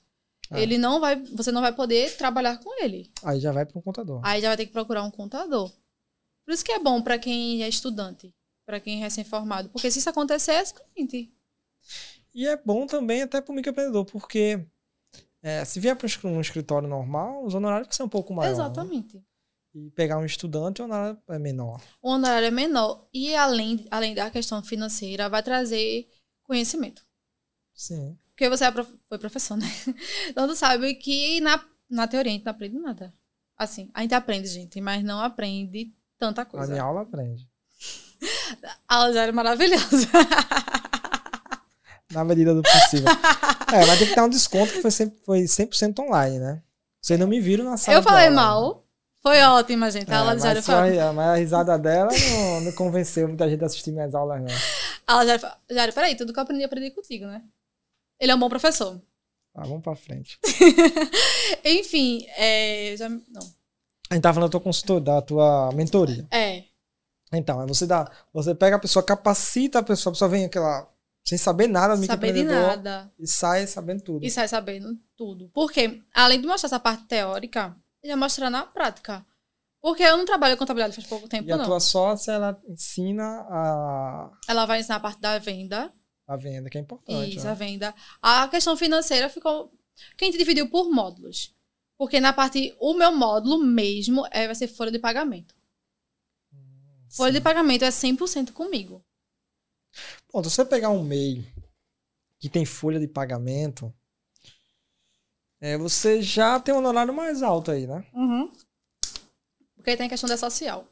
Ah. 0.49 0.59
Ele 0.59 0.77
não 0.77 0.99
vai, 0.99 1.15
você 1.15 1.51
não 1.51 1.61
vai 1.61 1.73
poder 1.73 2.15
trabalhar 2.17 2.57
com 2.57 2.83
ele. 2.83 3.11
Aí 3.23 3.39
já 3.39 3.51
vai 3.51 3.65
para 3.65 3.77
um 3.77 3.81
contador. 3.81 4.19
Aí 4.23 4.41
já 4.41 4.47
vai 4.49 4.57
ter 4.57 4.65
que 4.65 4.73
procurar 4.73 5.03
um 5.03 5.11
contador. 5.11 5.71
Por 6.45 6.53
isso 6.53 6.65
que 6.65 6.71
é 6.71 6.79
bom 6.79 7.01
para 7.01 7.19
quem 7.19 7.63
é 7.63 7.69
estudante, 7.69 8.33
para 8.73 8.79
quem 8.79 8.97
é 8.99 9.03
recém-formado, 9.03 9.69
porque 9.69 9.91
se 9.91 9.99
isso 9.99 10.09
acontecer, 10.09 10.53
é 10.53 10.65
seguinte. 10.65 11.31
E 12.33 12.47
é 12.47 12.57
bom 12.57 12.87
também 12.87 13.21
até 13.21 13.39
para 13.39 13.51
o 13.51 13.55
microempreendedor, 13.55 14.03
porque 14.05 14.65
é, 15.43 15.63
se 15.63 15.79
vier 15.79 15.95
para 15.95 16.07
um 16.27 16.41
escritório 16.41 16.87
normal, 16.89 17.45
os 17.45 17.53
honorários 17.53 17.87
vão 17.87 17.93
ser 17.93 18.01
um 18.03 18.09
pouco 18.09 18.33
maiores. 18.33 18.57
Exatamente. 18.57 19.23
E 19.75 19.91
pegar 19.91 20.17
um 20.17 20.25
estudante, 20.25 20.81
o 20.81 20.85
honorário 20.85 21.21
é 21.29 21.37
menor. 21.37 21.79
O 22.01 22.09
honorário 22.09 22.47
é 22.47 22.51
menor 22.51 23.07
e 23.13 23.35
além, 23.35 23.85
além 23.91 24.15
da 24.15 24.31
questão 24.31 24.63
financeira, 24.63 25.29
vai 25.29 25.43
trazer 25.43 26.09
conhecimento. 26.41 27.05
Sim. 27.75 28.17
Porque 28.29 28.49
você 28.49 28.65
é 28.65 28.71
prof- 28.71 28.95
foi 29.07 29.19
professor, 29.19 29.55
né? 29.55 29.67
Então 30.29 30.47
tu 30.47 30.55
sabe 30.55 30.95
que 30.95 31.39
na, 31.41 31.63
na 31.87 32.07
teoria 32.07 32.31
a 32.31 32.33
gente 32.35 32.45
não 32.45 32.51
aprende 32.51 32.79
nada. 32.79 33.13
Assim, 33.55 33.91
a 33.93 34.01
gente 34.01 34.15
aprende, 34.15 34.47
gente, 34.47 34.81
mas 34.81 35.03
não 35.03 35.19
aprende 35.21 35.93
tanta 36.17 36.43
coisa. 36.43 36.71
minha 36.71 36.83
aula 36.83 37.01
aprende. 37.01 37.47
A 38.87 38.95
aula 38.95 39.13
já 39.13 39.23
era 39.23 39.31
maravilhosa. 39.31 40.07
Na 42.11 42.23
medida 42.23 42.53
do 42.53 42.61
possível. 42.61 43.09
é, 43.73 43.85
mas 43.85 43.99
tem 43.99 44.07
que 44.07 44.15
dar 44.15 44.25
um 44.25 44.29
desconto 44.29 44.71
que 44.73 44.81
foi 44.81 44.91
100%, 44.91 45.13
foi 45.25 45.47
100 45.47 45.69
online, 45.99 46.39
né? 46.39 46.61
Vocês 47.01 47.19
não 47.19 47.27
me 47.27 47.39
viram 47.41 47.65
na 47.65 47.75
sala 47.77 47.97
Eu 47.97 48.01
de 48.01 48.07
falei 48.07 48.29
mal. 48.29 48.83
Foi 49.21 49.41
ótima, 49.41 49.89
gente. 49.89 50.11
A 50.11 50.15
É, 50.15 50.17
aula 50.17 50.35
de 50.35 50.41
Jário 50.43 50.57
mas, 50.57 50.65
foi 50.65 50.95
só- 50.97 51.13
mas 51.13 51.27
a 51.29 51.35
risada 51.35 51.79
dela 51.79 52.09
não, 52.11 52.61
não 52.61 52.71
convenceu 52.73 53.27
muita 53.27 53.49
gente 53.49 53.63
a 53.63 53.67
assistir 53.67 53.91
minhas 53.91 54.13
aulas, 54.13 54.41
não. 54.41 54.47
A 55.07 55.13
aula 55.13 55.23
de 55.23 55.27
Jário 55.29 55.39
foi... 55.41 55.75
Jário, 55.75 55.93
peraí, 55.93 56.15
tudo 56.15 56.33
que 56.33 56.39
eu 56.39 56.43
aprendi, 56.43 56.63
aprendi 56.63 56.91
contigo, 56.91 57.25
né? 57.25 57.41
Ele 58.19 58.31
é 58.31 58.35
um 58.35 58.39
bom 58.39 58.49
professor. 58.49 59.01
Ah, 59.55 59.63
vamos 59.65 59.81
pra 59.81 59.95
frente. 59.95 60.37
Enfim, 61.63 62.25
é... 62.37 62.95
Já... 62.97 63.09
Não. 63.09 63.41
A 64.09 64.13
gente 64.15 64.23
tava 64.23 64.35
falando 64.35 64.49
da 64.49 64.51
tua 64.51 64.61
consultoria, 64.61 65.01
da 65.03 65.21
tua 65.21 65.71
mentoria. 65.73 66.27
É. 66.29 66.63
Então, 67.33 67.59
aí 67.59 67.67
você 67.67 67.85
dá, 67.87 68.09
você 68.33 68.53
pega 68.53 68.75
a 68.75 68.79
pessoa, 68.79 69.03
capacita 69.03 69.79
a 69.79 69.83
pessoa, 69.83 70.11
a 70.11 70.13
pessoa 70.13 70.29
vem 70.29 70.45
aquela 70.45 70.89
sem 71.25 71.37
saber 71.37 71.67
nada 71.67 71.95
Saber 71.95 72.33
de 72.33 72.43
nada. 72.43 73.11
e 73.17 73.25
sai 73.25 73.65
sabendo 73.65 74.01
tudo. 74.03 74.25
E 74.25 74.29
sai 74.29 74.47
sabendo 74.47 74.97
tudo. 75.15 75.49
Porque, 75.53 76.01
além 76.13 76.41
de 76.41 76.45
mostrar 76.45 76.67
essa 76.67 76.79
parte 76.79 77.05
teórica, 77.05 77.75
ele 78.03 78.11
vai 78.13 78.19
mostrar 78.19 78.49
na 78.49 78.63
prática. 78.65 79.25
Porque 79.81 80.03
eu 80.03 80.17
não 80.17 80.25
trabalho 80.25 80.55
com 80.55 80.59
contabilidade 80.59 80.95
faz 80.95 81.07
pouco 81.07 81.27
tempo, 81.27 81.47
E 81.47 81.51
a 81.51 81.57
não. 81.57 81.65
tua 81.65 81.79
sócia, 81.79 82.33
ela 82.33 82.61
ensina 82.67 83.23
a, 83.49 84.31
Ela 84.47 84.65
vai 84.65 84.79
ensinar 84.79 84.97
a 84.97 84.99
parte 84.99 85.19
da 85.21 85.37
venda. 85.39 85.93
a 86.27 86.35
venda, 86.37 86.69
que 86.69 86.77
é 86.77 86.81
importante. 86.81 87.35
Isso, 87.37 87.45
né? 87.45 87.51
a 87.51 87.53
venda. 87.53 87.95
A 88.21 88.47
questão 88.49 88.75
financeira 88.77 89.29
ficou. 89.29 89.71
Que 90.17 90.25
a 90.25 90.27
gente 90.27 90.37
dividiu 90.37 90.69
por 90.69 90.89
módulos. 90.91 91.53
Porque 91.97 92.19
na 92.19 92.33
parte. 92.33 92.75
O 92.79 92.93
meu 92.93 93.11
módulo 93.15 93.57
mesmo 93.59 94.25
é, 94.31 94.45
vai 94.45 94.55
ser 94.55 94.67
folha 94.67 94.91
de 94.91 94.99
pagamento. 94.99 95.53
Folha 97.15 97.31
Sim. 97.31 97.37
de 97.37 97.41
pagamento 97.43 97.85
é 97.85 97.89
100% 97.89 98.51
comigo. 98.53 99.03
Bom, 100.31 100.43
se 100.43 100.49
você 100.49 100.65
pegar 100.65 100.89
um 100.89 101.03
MEI 101.03 101.45
que 102.39 102.49
tem 102.49 102.65
folha 102.65 102.99
de 102.99 103.07
pagamento, 103.07 103.93
é, 105.61 105.77
você 105.77 106.21
já 106.21 106.59
tem 106.59 106.73
um 106.73 106.79
honorário 106.79 107.13
mais 107.13 107.41
alto 107.43 107.71
aí, 107.71 107.85
né? 107.87 108.03
Porque 109.75 109.91
aí 109.91 109.97
tem 109.97 110.07
a 110.07 110.09
questão 110.09 110.27
da 110.27 110.37
social. 110.37 110.87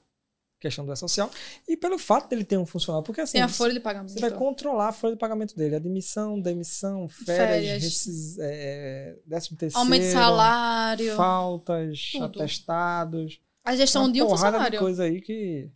Questão 0.60 0.86
do 0.86 0.96
social. 0.96 1.32
E 1.68 1.76
pelo 1.76 1.98
fato 1.98 2.30
dele 2.30 2.44
ter 2.46 2.58
um 2.58 2.68
funcionário, 2.68 3.04
porque 3.04 3.22
assim, 3.22 3.34
Tem 3.34 3.42
a 3.42 3.48
folha 3.50 3.74
de 3.74 3.80
pagamento. 3.80 4.12
você 4.14 4.20
vai 4.20 4.30
controlar 4.32 4.90
a 4.90 4.92
folha 4.92 5.14
de 5.14 5.20
pagamento 5.20 5.56
dele, 5.56 5.76
admissão, 5.76 6.40
demissão, 6.40 7.08
férias, 7.08 7.66
Férias. 7.66 7.84
rescis- 7.84 8.38
é, 8.40 9.18
décimo 9.26 9.58
terceiro, 9.58 9.80
Aumento 9.80 10.04
de 10.04 10.12
salário. 10.12 11.16
faltas, 11.16 12.12
Tudo. 12.12 12.26
atestados. 12.44 13.42
A 13.64 13.76
gestão 13.76 14.12
de 14.12 14.22
um 14.22 14.30
funcionário. 14.30 14.72
de 14.72 14.78
coisa 14.78 15.04
aí 15.06 15.20
que 15.20 15.72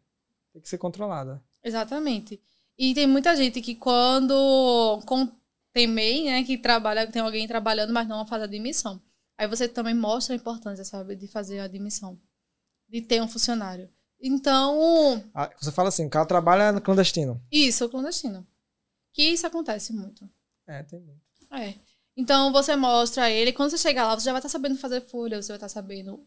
tem 0.55 0.61
que 0.61 0.69
ser 0.69 0.77
controlada. 0.77 1.43
Exatamente. 1.61 2.41
E 2.77 2.93
tem 2.93 3.05
muita 3.05 3.35
gente 3.35 3.61
que 3.61 3.75
quando 3.75 5.01
com, 5.05 5.29
tem 5.73 5.85
MEI, 5.85 6.25
né, 6.25 6.43
que 6.43 6.57
trabalha, 6.57 7.05
tem 7.11 7.21
alguém 7.21 7.45
trabalhando, 7.47 7.91
mas 7.91 8.07
não 8.07 8.25
faz 8.25 8.41
a 8.41 8.45
admissão. 8.45 9.01
Aí 9.37 9.47
você 9.49 9.67
também 9.67 9.93
mostra 9.93 10.33
a 10.33 10.37
importância, 10.37 10.85
sabe, 10.85 11.15
de 11.15 11.27
fazer 11.27 11.59
a 11.59 11.65
admissão. 11.65 12.17
De 12.87 13.01
ter 13.01 13.21
um 13.21 13.27
funcionário. 13.27 13.89
Então, 14.21 15.21
Ah, 15.33 15.49
Você 15.59 15.71
fala 15.73 15.89
assim, 15.89 16.05
o 16.05 16.09
cara 16.09 16.25
trabalha 16.25 16.71
no 16.71 16.79
clandestino. 16.81 17.41
isso, 17.51 17.83
o 17.85 17.89
clandestino. 17.89 18.47
Que 19.13 19.23
isso 19.23 19.45
acontece 19.45 19.91
muito. 19.93 20.29
É, 20.67 20.83
tem 20.83 20.99
muito. 21.01 21.21
É. 21.51 21.75
Então 22.17 22.51
você 22.53 22.77
mostra 22.77 23.29
ele, 23.29 23.51
quando 23.51 23.71
você 23.71 23.77
chegar 23.77 24.07
lá, 24.07 24.15
você 24.17 24.25
já 24.25 24.31
vai 24.31 24.39
estar 24.39 24.47
sabendo 24.49 24.77
fazer 24.77 25.01
folha, 25.01 25.41
você 25.41 25.49
vai 25.49 25.57
estar 25.57 25.67
sabendo 25.69 26.25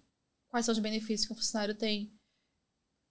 quais 0.51 0.67
são 0.67 0.73
os 0.73 0.79
benefícios 0.79 1.27
que 1.27 1.33
o 1.33 1.37
funcionário 1.37 1.75
tem. 1.75 2.13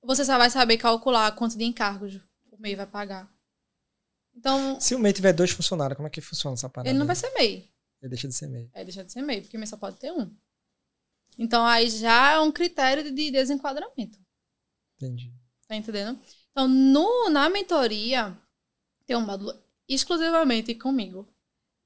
Você 0.03 0.23
só 0.23 0.37
vai 0.37 0.49
saber 0.49 0.77
calcular 0.77 1.31
quanto 1.33 1.57
de 1.57 1.63
encargos 1.63 2.15
o 2.51 2.57
MEI 2.59 2.75
vai 2.75 2.87
pagar. 2.87 3.31
Então, 4.35 4.79
Se 4.79 4.93
o 4.95 4.99
MEI 4.99 5.13
tiver 5.13 5.33
dois 5.33 5.51
funcionários, 5.51 5.95
como 5.95 6.07
é 6.07 6.11
que 6.11 6.21
funciona 6.21 6.53
essa 6.53 6.69
parada? 6.69 6.89
ele 6.89 6.99
não 6.99 7.07
vai 7.07 7.15
ser 7.15 7.31
MEI. 7.33 7.69
Ele 8.01 8.09
deixa 8.09 8.27
de 8.27 8.33
ser 8.33 8.47
MEI. 8.47 8.69
É 8.73 8.83
deixar 8.83 9.03
de 9.03 9.11
ser 9.11 9.21
MEI, 9.21 9.41
porque 9.41 9.57
MEI 9.57 9.67
só 9.67 9.77
pode 9.77 9.97
ter 9.97 10.11
um. 10.11 10.31
Então 11.37 11.65
aí 11.65 11.89
já 11.89 12.33
é 12.33 12.39
um 12.39 12.51
critério 12.51 13.03
de 13.11 13.31
desenquadramento. 13.31 14.19
Entendi. 14.95 15.33
Tá 15.67 15.75
entendendo? 15.75 16.19
Então, 16.51 16.67
no, 16.67 17.29
na 17.29 17.49
mentoria, 17.49 18.35
tem 19.05 19.15
um 19.15 19.25
módulo 19.25 19.53
exclusivamente 19.87 20.73
comigo, 20.75 21.27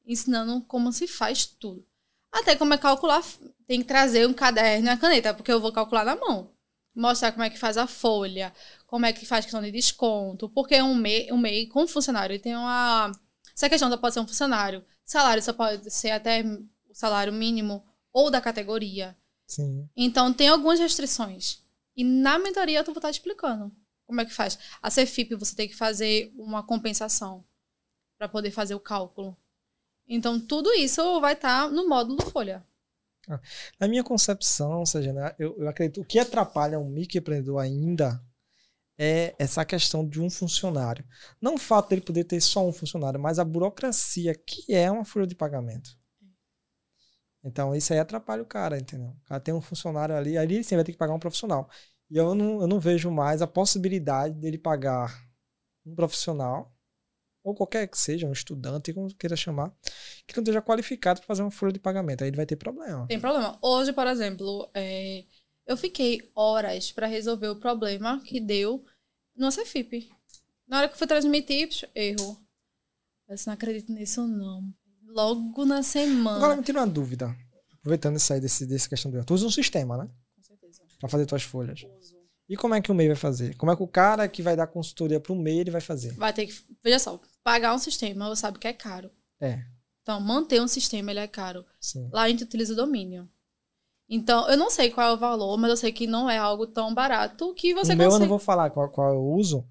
ensinando 0.06 0.62
como 0.66 0.92
se 0.92 1.08
faz 1.08 1.46
tudo. 1.46 1.86
Até 2.32 2.56
como 2.56 2.74
é 2.74 2.78
calcular, 2.78 3.22
tem 3.68 3.82
que 3.82 3.88
trazer 3.88 4.26
um 4.28 4.34
caderno 4.34 4.88
e 4.88 4.90
a 4.90 4.98
caneta, 4.98 5.34
porque 5.34 5.52
eu 5.52 5.60
vou 5.60 5.74
calcular 5.74 6.06
na 6.06 6.16
mão. 6.16 6.54
Mostrar 6.94 7.32
como 7.32 7.44
é 7.44 7.50
que 7.50 7.58
faz 7.58 7.78
a 7.78 7.88
folha, 7.88 8.54
como 8.86 9.06
é 9.06 9.14
que 9.14 9.26
faz 9.26 9.46
questão 9.46 9.62
de 9.62 9.72
desconto, 9.72 10.50
porque 10.50 10.82
um 10.82 10.94
MEI, 10.94 11.32
um 11.32 11.38
MEI 11.38 11.68
com 11.68 11.88
funcionário, 11.88 12.40
tem 12.40 12.56
uma... 12.56 13.12
Essa 13.56 13.70
questão 13.70 13.90
só 13.90 13.98
pode 13.98 14.14
ser 14.14 14.20
um 14.20 14.28
funcionário, 14.28 14.84
salário 15.06 15.42
só 15.42 15.54
pode 15.54 15.90
ser 15.90 16.12
até 16.12 16.44
o 16.44 16.94
salário 16.94 17.32
mínimo 17.32 17.86
ou 18.12 18.30
da 18.30 18.42
categoria. 18.42 19.18
Sim. 19.48 19.90
Então, 19.96 20.34
tem 20.34 20.50
algumas 20.50 20.80
restrições. 20.80 21.64
E 21.96 22.04
na 22.04 22.40
mentoria, 22.40 22.84
tu 22.84 22.92
vou 22.92 23.00
estar 23.00 23.10
explicando 23.10 23.72
como 24.06 24.20
é 24.20 24.26
que 24.26 24.34
faz. 24.34 24.60
A 24.82 24.90
CFIP, 24.90 25.36
você 25.36 25.56
tem 25.56 25.70
que 25.70 25.76
fazer 25.76 26.34
uma 26.36 26.62
compensação 26.62 27.46
para 28.18 28.28
poder 28.28 28.52
fazer 28.52 28.76
o 28.76 28.80
cálculo. 28.80 29.38
Então, 30.06 30.38
tudo 30.38 30.74
isso 30.74 31.22
vai 31.22 31.34
estar 31.34 31.72
no 31.72 31.88
módulo 31.88 32.22
Folha. 32.30 32.66
Na 33.80 33.88
minha 33.88 34.04
concepção, 34.04 34.86
seja, 34.86 35.14
né, 35.14 35.36
eu, 35.38 35.56
eu 35.60 35.70
acredito 35.70 36.02
o 36.02 36.06
que 36.06 36.20
atrapalha 36.20 36.80
um 36.80 36.90
microempreendedor 36.90 37.60
ainda 37.60 38.22
é 38.98 39.36
essa 39.40 39.66
questão 39.66 40.08
de 40.08 40.22
um 40.22 40.30
funcionário. 40.30 41.04
Não 41.42 41.56
o 41.56 41.58
fato 41.58 41.90
dele 41.90 42.02
poder 42.02 42.24
ter 42.24 42.40
só 42.42 42.68
um 42.68 42.74
funcionário, 42.74 43.20
mas 43.20 43.40
a 43.40 43.44
burocracia 43.44 44.36
que 44.36 44.74
é 44.74 44.92
uma 44.92 45.06
folha 45.06 45.26
de 45.26 45.36
pagamento. 45.36 45.98
Então, 47.44 47.76
isso 47.76 47.92
aí 47.92 48.00
atrapalha 48.00 48.44
o 48.44 48.46
cara, 48.46 48.78
entendeu? 48.78 49.10
O 49.10 49.28
cara 49.28 49.40
tem 49.40 49.54
um 49.54 49.62
funcionário 49.62 50.16
ali, 50.16 50.38
ali 50.38 50.64
sim 50.64 50.76
vai 50.76 50.84
ter 50.84 50.92
que 50.92 50.98
pagar 50.98 51.14
um 51.14 51.20
profissional. 51.20 51.70
E 52.10 52.18
eu 52.18 52.36
não, 52.36 52.62
eu 52.62 52.68
não 52.68 52.80
vejo 52.80 53.10
mais 53.10 53.42
a 53.42 53.48
possibilidade 53.48 54.36
dele 54.36 54.58
pagar 54.58 55.28
um 55.86 55.96
profissional, 55.96 56.72
ou 57.44 57.56
qualquer 57.56 57.88
que 57.88 57.98
seja, 57.98 58.28
um 58.28 58.32
estudante, 58.32 58.94
como 58.94 59.14
queira 59.16 59.36
chamar, 59.36 59.74
que 60.28 60.36
não 60.36 60.44
esteja 60.44 60.62
qualificado 60.62 61.20
para 61.20 61.28
fazer 61.28 61.42
uma 61.42 61.52
folha 61.52 61.74
de 61.74 61.80
pagamento. 61.80 62.24
Aí 62.24 62.30
ele 62.30 62.38
vai 62.38 62.46
ter 62.46 62.56
problema. 62.56 63.08
Tem 63.08 63.20
problema. 63.20 63.58
Hoje, 63.62 63.92
por 63.94 64.08
exemplo, 64.08 64.70
é, 64.74 65.24
eu 65.66 65.76
fiquei 65.76 66.30
horas 66.36 66.92
para 66.92 67.08
resolver 67.08 67.48
o 67.48 67.56
problema 67.56 68.22
que 68.24 68.40
deu 68.40 68.86
no 69.36 69.50
CFIP. 69.50 70.10
Na 70.68 70.78
hora 70.78 70.88
que 70.88 70.94
eu 70.94 70.98
fui 70.98 71.08
transmitir, 71.08 71.70
erro. 71.96 72.38
Eu 73.28 73.36
não 73.48 73.54
acredito 73.54 73.92
nisso, 73.92 74.28
não. 74.28 74.64
Logo 75.08 75.66
na 75.66 75.84
semana. 75.84 76.38
Agora 76.38 76.56
me 76.56 76.64
tira 76.64 76.80
uma 76.80 76.88
dúvida. 76.88 77.36
Aproveitando 77.74 78.18
isso 78.18 78.32
aí 78.32 78.40
desse, 78.40 78.66
desse 78.66 78.88
questão 78.88 79.10
do 79.10 79.24
Tu 79.26 79.34
usa 79.34 79.48
um 79.48 79.52
sistema, 79.52 79.98
né? 79.98 80.10
Com 80.36 80.44
certeza. 80.44 80.84
Pra 81.00 81.10
fazer 81.10 81.26
tuas 81.26 81.44
folhas. 81.44 81.84
Uso. 81.84 82.22
E 82.48 82.58
como 82.58 82.76
é 82.76 82.82
que 82.82 82.92
o 82.92 82.94
MEI 82.94 83.08
vai 83.08 83.16
fazer? 83.16 83.56
Como 83.56 83.72
é 83.72 83.76
que 83.78 83.82
o 83.82 83.88
cara 83.88 84.28
que 84.28 84.42
vai 84.42 84.58
dar 84.58 84.68
consultoria 84.68 85.22
pro 85.22 85.34
MEI 85.34 85.60
ele 85.60 85.72
vai 85.72 85.80
fazer? 85.80 86.14
Vai 86.16 86.34
ter 86.34 86.48
que. 86.48 86.54
Veja 86.84 87.00
só, 87.00 87.18
pagar 87.44 87.74
um 87.74 87.80
sistema, 87.80 88.28
você 88.30 88.42
sabe 88.42 88.60
que 88.60 88.68
é 88.68 88.74
caro. 88.74 89.10
É, 89.40 89.64
Então, 90.02 90.20
manter 90.20 90.62
um 90.62 90.68
sistema, 90.68 91.12
ele 91.12 91.20
é 91.20 91.28
caro. 91.28 91.66
sim. 91.80 92.10
Lá 92.12 92.24
a 92.24 92.30
gente 92.30 92.44
utiliza 92.44 92.74
o 92.74 92.76
domínio. 92.76 93.30
Então, 94.10 94.50
eu 94.50 94.58
não 94.58 94.70
sei 94.70 94.90
qual 94.92 95.12
é 95.12 95.14
o 95.14 95.18
valor, 95.18 95.58
mas 95.58 95.70
eu 95.70 95.78
sei 95.78 95.92
que 95.92 96.06
não 96.06 96.30
é 96.30 96.38
algo 96.38 96.68
tão 96.68 96.94
barato 96.94 97.54
que 97.54 97.74
você 97.74 97.94
o 97.94 97.98
meu 97.98 98.12
eu 98.12 98.20
não 98.20 98.28
vou 98.28 98.40
falar 98.40 98.70
qual, 98.70 98.90
qual 98.90 99.14
eu 99.14 99.22
uso, 99.24 99.66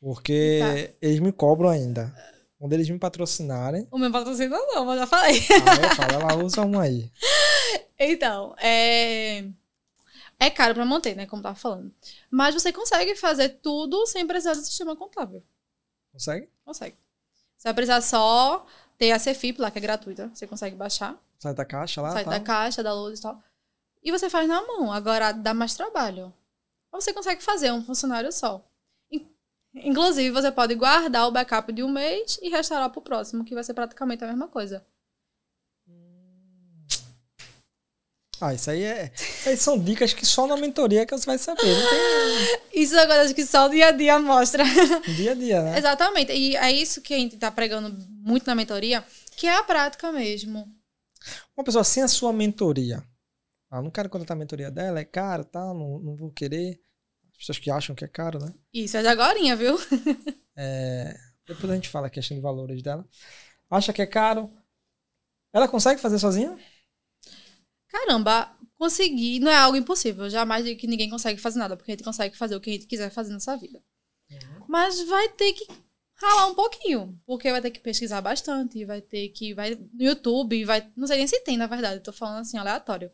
porque 0.00 0.58
Tá. 0.60 0.94
eles 1.00 1.20
me 1.20 1.32
cobram 1.32 1.70
ainda. 1.70 2.14
Quando 2.58 2.74
eles 2.74 2.88
me 2.88 2.98
patrocinarem, 2.98 3.88
O 3.90 3.98
meu 3.98 4.12
patrocínio 4.12 4.50
não, 4.50 4.84
mas 4.84 5.00
já 5.00 5.06
falei. 5.06 5.32
aí 5.40 5.84
eu 5.84 5.96
falo, 5.96 6.12
ela 6.14 6.36
usa 6.44 6.64
um 6.64 6.78
aí. 6.78 7.10
Então, 7.98 8.54
é. 8.58 9.44
É 10.40 10.50
caro 10.50 10.74
pra 10.74 10.84
manter, 10.84 11.14
né? 11.14 11.24
Como 11.24 11.40
tava 11.42 11.54
falando. 11.54 11.94
Mas 12.28 12.52
você 12.52 12.72
consegue 12.72 13.14
fazer 13.14 13.48
tudo 13.62 14.04
sem 14.06 14.26
precisar 14.26 14.54
do 14.54 14.60
sistema 14.64 14.96
contábil. 14.96 15.40
Consegue? 16.12 16.48
Consegue. 16.72 16.96
Você 17.58 17.68
vai 17.68 17.74
precisar 17.74 18.00
só 18.00 18.66
ter 18.98 19.12
a 19.12 19.18
CFIP 19.18 19.60
lá, 19.60 19.70
que 19.70 19.78
é 19.78 19.80
gratuita. 19.80 20.30
Você 20.34 20.46
consegue 20.46 20.74
baixar. 20.74 21.16
Sai 21.38 21.54
da 21.54 21.64
caixa 21.64 22.00
lá, 22.00 22.10
sai 22.12 22.24
tá? 22.24 22.30
da 22.30 22.40
caixa, 22.40 22.82
da 22.82 22.94
luz 22.94 23.18
e 23.18 23.22
tal. 23.22 23.42
E 24.02 24.10
você 24.10 24.30
faz 24.30 24.48
na 24.48 24.62
mão. 24.66 24.92
Agora 24.92 25.32
dá 25.32 25.52
mais 25.52 25.74
trabalho. 25.74 26.32
Mas 26.92 27.04
você 27.04 27.12
consegue 27.12 27.42
fazer 27.42 27.70
um 27.72 27.84
funcionário 27.84 28.32
só. 28.32 28.64
In- 29.10 29.28
Inclusive, 29.74 30.30
você 30.30 30.50
pode 30.50 30.74
guardar 30.74 31.26
o 31.28 31.30
backup 31.30 31.72
de 31.72 31.82
um 31.82 31.88
mês 31.90 32.38
e 32.42 32.48
restaurar 32.48 32.90
pro 32.90 33.00
próximo, 33.02 33.44
que 33.44 33.54
vai 33.54 33.62
ser 33.64 33.74
praticamente 33.74 34.24
a 34.24 34.26
mesma 34.28 34.48
coisa. 34.48 34.84
Ah, 38.44 38.52
isso 38.52 38.72
aí 38.72 38.82
é. 38.82 39.12
Isso 39.14 39.48
aí 39.48 39.56
são 39.56 39.78
dicas 39.78 40.12
que 40.12 40.26
só 40.26 40.48
na 40.48 40.56
mentoria 40.56 41.06
que 41.06 41.16
você 41.16 41.24
vai 41.24 41.38
saber. 41.38 41.62
Tem 41.62 42.82
Isso 42.82 42.96
é 42.96 43.06
coisa 43.06 43.32
que 43.32 43.46
só 43.46 43.66
o 43.66 43.68
dia 43.68 43.86
a 43.86 43.92
dia 43.92 44.18
mostra. 44.18 44.64
dia 45.14 45.30
a 45.30 45.34
dia, 45.34 45.62
né? 45.62 45.78
Exatamente. 45.78 46.32
E 46.32 46.56
é 46.56 46.72
isso 46.72 47.00
que 47.00 47.14
a 47.14 47.18
gente 47.18 47.36
tá 47.36 47.52
pregando 47.52 47.96
muito 48.08 48.44
na 48.44 48.56
mentoria, 48.56 49.04
que 49.36 49.46
é 49.46 49.56
a 49.56 49.62
prática 49.62 50.10
mesmo. 50.10 50.68
Uma 51.56 51.62
pessoa 51.62 51.84
sem 51.84 52.02
a 52.02 52.08
sua 52.08 52.32
mentoria. 52.32 53.04
Ah, 53.70 53.80
não 53.80 53.92
quero 53.92 54.08
contratar 54.08 54.36
a 54.36 54.40
mentoria 54.40 54.72
dela, 54.72 54.98
é 54.98 55.04
caro, 55.04 55.44
tá? 55.44 55.60
Não, 55.60 56.00
não 56.00 56.16
vou 56.16 56.32
querer. 56.32 56.80
As 57.30 57.38
pessoas 57.38 57.58
que 57.60 57.70
acham 57.70 57.94
que 57.94 58.04
é 58.04 58.08
caro, 58.08 58.40
né? 58.40 58.52
Isso 58.74 58.96
é 58.96 59.02
de 59.02 59.08
agorinha, 59.08 59.54
viu? 59.54 59.78
É, 60.56 61.16
depois 61.46 61.70
a 61.70 61.74
gente 61.76 61.88
fala 61.88 62.08
a 62.08 62.10
questão 62.10 62.36
de 62.36 62.42
valores 62.42 62.82
dela. 62.82 63.06
Acha 63.70 63.92
que 63.92 64.02
é 64.02 64.06
caro. 64.06 64.50
Ela 65.52 65.68
consegue 65.68 66.00
fazer 66.00 66.18
sozinha? 66.18 66.58
Caramba, 67.92 68.50
conseguir 68.74 69.38
não 69.38 69.50
é 69.50 69.56
algo 69.56 69.76
impossível. 69.76 70.28
Jamais 70.30 70.64
digo 70.64 70.80
que 70.80 70.86
ninguém 70.86 71.10
consegue 71.10 71.38
fazer 71.38 71.58
nada, 71.58 71.76
porque 71.76 71.92
a 71.92 71.94
gente 71.94 72.04
consegue 72.04 72.36
fazer 72.36 72.56
o 72.56 72.60
que 72.60 72.70
a 72.70 72.72
gente 72.72 72.86
quiser 72.86 73.10
fazer 73.10 73.32
nessa 73.32 73.54
vida. 73.56 73.82
Mas 74.66 75.02
vai 75.02 75.28
ter 75.28 75.52
que 75.52 75.68
ralar 76.14 76.46
um 76.46 76.54
pouquinho, 76.54 77.20
porque 77.26 77.50
vai 77.50 77.60
ter 77.60 77.70
que 77.70 77.80
pesquisar 77.80 78.22
bastante, 78.22 78.84
vai 78.86 79.02
ter 79.02 79.28
que 79.28 79.52
vai 79.52 79.74
no 79.74 80.02
YouTube, 80.02 80.64
vai, 80.64 80.90
não 80.96 81.06
sei 81.06 81.18
nem 81.18 81.26
se 81.26 81.40
tem, 81.40 81.56
na 81.58 81.66
verdade, 81.66 81.96
eu 81.96 82.02
tô 82.02 82.12
falando 82.12 82.40
assim 82.40 82.56
aleatório. 82.56 83.10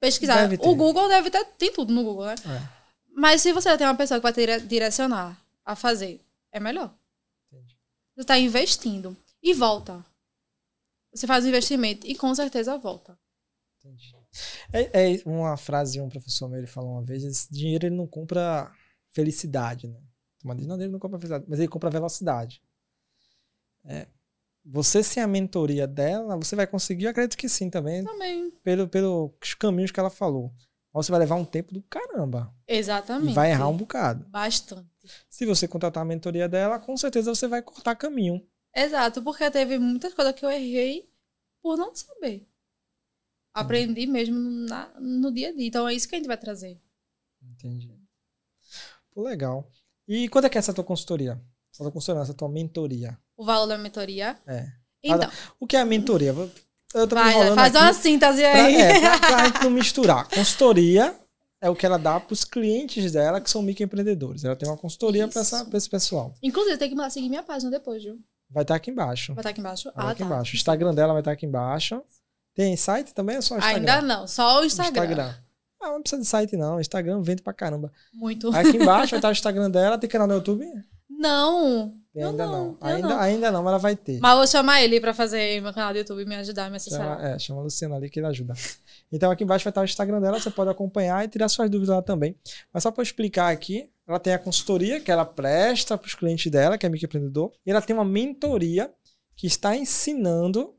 Pesquisar. 0.00 0.50
O 0.60 0.74
Google 0.74 1.08
deve 1.08 1.30
ter, 1.30 1.44
tem 1.58 1.72
tudo 1.72 1.92
no 1.92 2.02
Google, 2.02 2.26
né? 2.26 2.34
É. 2.46 2.84
Mas 3.14 3.42
se 3.42 3.52
você 3.52 3.76
tem 3.76 3.86
uma 3.86 3.96
pessoa 3.96 4.18
que 4.18 4.22
vai 4.22 4.32
te 4.32 4.60
direcionar 4.60 5.38
a 5.64 5.76
fazer, 5.76 6.20
é 6.50 6.58
melhor. 6.58 6.94
Entendi. 7.52 7.76
Você 8.14 8.20
está 8.22 8.38
investindo 8.38 9.16
e 9.42 9.52
volta. 9.52 10.04
Você 11.12 11.26
faz 11.26 11.44
o 11.44 11.48
investimento 11.48 12.06
e 12.06 12.14
com 12.14 12.34
certeza 12.34 12.76
volta. 12.76 13.18
Entendi. 13.84 14.16
É, 14.72 15.14
é 15.14 15.22
uma 15.26 15.56
frase 15.56 15.92
de 15.92 16.00
um 16.00 16.08
professor 16.08 16.48
meu, 16.48 16.58
ele 16.58 16.66
falou 16.66 16.92
uma 16.92 17.04
vez, 17.04 17.22
esse 17.22 17.52
dinheiro 17.52 17.86
ele 17.86 17.94
não 17.94 18.06
compra 18.06 18.72
felicidade, 19.10 19.88
né? 19.88 20.00
Mas 20.42 20.66
não, 20.66 20.80
ele 20.80 20.90
não 20.90 20.98
compra 20.98 21.18
felicidade, 21.18 21.44
mas 21.48 21.58
ele 21.58 21.68
compra 21.68 21.90
velocidade. 21.90 22.62
É, 23.84 24.08
você 24.64 25.02
sem 25.02 25.22
a 25.22 25.26
mentoria 25.26 25.86
dela, 25.86 26.36
você 26.36 26.56
vai 26.56 26.66
conseguir, 26.66 27.04
eu 27.04 27.10
acredito 27.10 27.36
que 27.36 27.48
sim 27.48 27.68
também, 27.68 28.02
Também. 28.02 28.50
pelo, 28.62 28.88
pelos 28.88 29.54
caminhos 29.58 29.90
que 29.90 30.00
ela 30.00 30.10
falou. 30.10 30.50
Mas 30.92 31.06
você 31.06 31.12
vai 31.12 31.20
levar 31.20 31.34
um 31.34 31.44
tempo 31.44 31.74
do 31.74 31.82
caramba. 31.82 32.54
Exatamente. 32.66 33.32
E 33.32 33.34
vai 33.34 33.50
errar 33.50 33.68
um 33.68 33.76
bocado. 33.76 34.24
Bastante. 34.28 34.88
Se 35.28 35.44
você 35.44 35.68
contratar 35.68 36.02
a 36.02 36.06
mentoria 36.06 36.48
dela, 36.48 36.78
com 36.78 36.96
certeza 36.96 37.34
você 37.34 37.46
vai 37.46 37.60
cortar 37.60 37.96
caminho. 37.96 38.46
Exato, 38.74 39.22
porque 39.22 39.50
teve 39.50 39.78
muitas 39.78 40.14
coisas 40.14 40.34
que 40.34 40.44
eu 40.44 40.50
errei 40.50 41.10
por 41.60 41.76
não 41.76 41.94
saber. 41.94 42.46
Aprendi 43.54 44.06
mesmo 44.06 44.36
na- 44.68 44.90
no 45.00 45.32
dia 45.32 45.50
a 45.50 45.52
dia. 45.52 45.66
Então 45.66 45.88
é 45.88 45.94
isso 45.94 46.08
que 46.08 46.16
a 46.16 46.18
gente 46.18 46.26
vai 46.26 46.36
trazer. 46.36 46.78
Entendi. 47.42 47.96
Pô, 49.14 49.22
legal. 49.22 49.70
E 50.08 50.28
quando 50.28 50.46
é 50.46 50.48
que 50.48 50.58
é 50.58 50.60
essa 50.60 50.74
tua 50.74 50.84
consultoria? 50.84 51.40
Essa 51.72 51.84
tua 51.84 51.92
consultoria, 51.92 52.22
essa 52.22 52.34
tua 52.34 52.48
mentoria? 52.48 53.16
O 53.36 53.44
valor 53.44 53.66
da 53.66 53.78
mentoria. 53.78 54.36
É. 54.46 54.66
Então, 55.02 55.30
O 55.60 55.66
que 55.66 55.76
é 55.76 55.80
a 55.80 55.84
mentoria? 55.84 56.34
Eu 56.94 57.08
tô 57.08 57.14
vai, 57.16 57.54
faz 57.54 57.74
aqui 57.74 57.84
uma 57.84 57.92
síntese 57.92 58.40
pra, 58.40 58.64
aí. 58.64 58.74
é, 58.76 59.00
pra, 59.00 59.18
pra 59.18 59.44
gente 59.46 59.62
não 59.62 59.70
misturar. 59.70 60.28
Consultoria 60.28 61.14
é 61.60 61.68
o 61.68 61.74
que 61.74 61.84
ela 61.84 61.98
dá 61.98 62.20
pros 62.20 62.44
clientes 62.44 63.12
dela, 63.12 63.40
que 63.40 63.50
são 63.50 63.62
microempreendedores. 63.62 64.44
Ela 64.44 64.54
tem 64.54 64.68
uma 64.68 64.76
consultoria 64.76 65.26
pra, 65.26 65.42
pra 65.42 65.76
esse 65.78 65.90
pessoal. 65.90 66.34
Inclusive, 66.42 66.78
tem 66.78 66.94
que 66.94 67.10
seguir 67.10 67.28
minha 67.28 67.42
página 67.42 67.70
depois, 67.70 68.02
viu? 68.02 68.18
Vai 68.48 68.62
estar 68.62 68.76
aqui 68.76 68.90
embaixo. 68.90 69.34
Vai 69.34 69.42
estar 69.42 69.50
aqui 69.50 69.60
embaixo. 69.60 69.92
Vai 69.94 70.06
ah, 70.06 70.10
aqui 70.10 70.20
tá. 70.20 70.24
embaixo. 70.26 70.52
O 70.52 70.56
Instagram 70.56 70.94
dela 70.94 71.12
vai 71.12 71.20
estar 71.20 71.32
aqui 71.32 71.46
embaixo. 71.46 72.02
Tem 72.54 72.76
site 72.76 73.12
também 73.12 73.36
ou 73.36 73.42
só 73.42 73.56
Instagram? 73.56 73.78
Ainda 73.78 74.02
não, 74.02 74.26
só 74.26 74.60
o 74.60 74.64
Instagram. 74.64 75.34
Ah, 75.80 75.90
não 75.90 76.00
precisa 76.00 76.22
de 76.22 76.28
site 76.28 76.56
não. 76.56 76.80
Instagram 76.80 77.20
vende 77.20 77.42
pra 77.42 77.52
caramba. 77.52 77.92
Muito. 78.12 78.48
Aqui 78.54 78.76
embaixo 78.78 79.10
vai 79.10 79.18
estar 79.18 79.28
o 79.28 79.32
Instagram 79.32 79.70
dela. 79.70 79.98
Tem 79.98 80.08
canal 80.08 80.26
no 80.26 80.34
YouTube? 80.34 80.64
Não. 81.10 81.94
Tem 82.14 82.22
ainda 82.22 82.46
não, 82.46 82.52
não. 82.52 82.78
Ainda, 82.80 83.08
não. 83.08 83.18
ainda 83.18 83.50
não, 83.50 83.62
mas 83.62 83.70
ela 83.72 83.78
vai 83.78 83.96
ter. 83.96 84.20
Mas 84.20 84.36
vou 84.36 84.46
chamar 84.46 84.82
ele 84.82 85.00
pra 85.00 85.12
fazer 85.12 85.60
meu 85.60 85.74
canal 85.74 85.92
do 85.92 85.98
YouTube 85.98 86.22
e 86.22 86.24
me 86.24 86.36
ajudar, 86.36 86.70
me 86.70 86.76
assessorar. 86.76 87.16
Chama, 87.16 87.28
é, 87.28 87.38
chama 87.38 87.60
a 87.60 87.64
Luciana 87.64 87.96
ali 87.96 88.08
que 88.08 88.20
ele 88.20 88.26
ajuda. 88.28 88.54
Então 89.10 89.30
aqui 89.30 89.42
embaixo 89.42 89.64
vai 89.64 89.70
estar 89.70 89.80
o 89.80 89.84
Instagram 89.84 90.20
dela, 90.20 90.38
você 90.38 90.50
pode 90.50 90.70
acompanhar 90.70 91.24
e 91.24 91.28
tirar 91.28 91.48
suas 91.48 91.68
dúvidas 91.68 91.94
lá 91.94 92.02
também. 92.02 92.36
Mas 92.72 92.82
só 92.82 92.90
para 92.90 93.02
explicar 93.02 93.52
aqui, 93.52 93.90
ela 94.06 94.18
tem 94.18 94.32
a 94.32 94.38
consultoria 94.38 95.00
que 95.00 95.10
ela 95.10 95.24
presta 95.24 95.98
para 95.98 96.06
os 96.06 96.14
clientes 96.14 96.50
dela, 96.50 96.78
que 96.78 96.86
é 96.86 96.88
microempreendedor, 96.88 97.52
e 97.66 97.70
ela 97.70 97.82
tem 97.82 97.94
uma 97.94 98.04
mentoria 98.04 98.90
que 99.36 99.46
está 99.46 99.76
ensinando. 99.76 100.74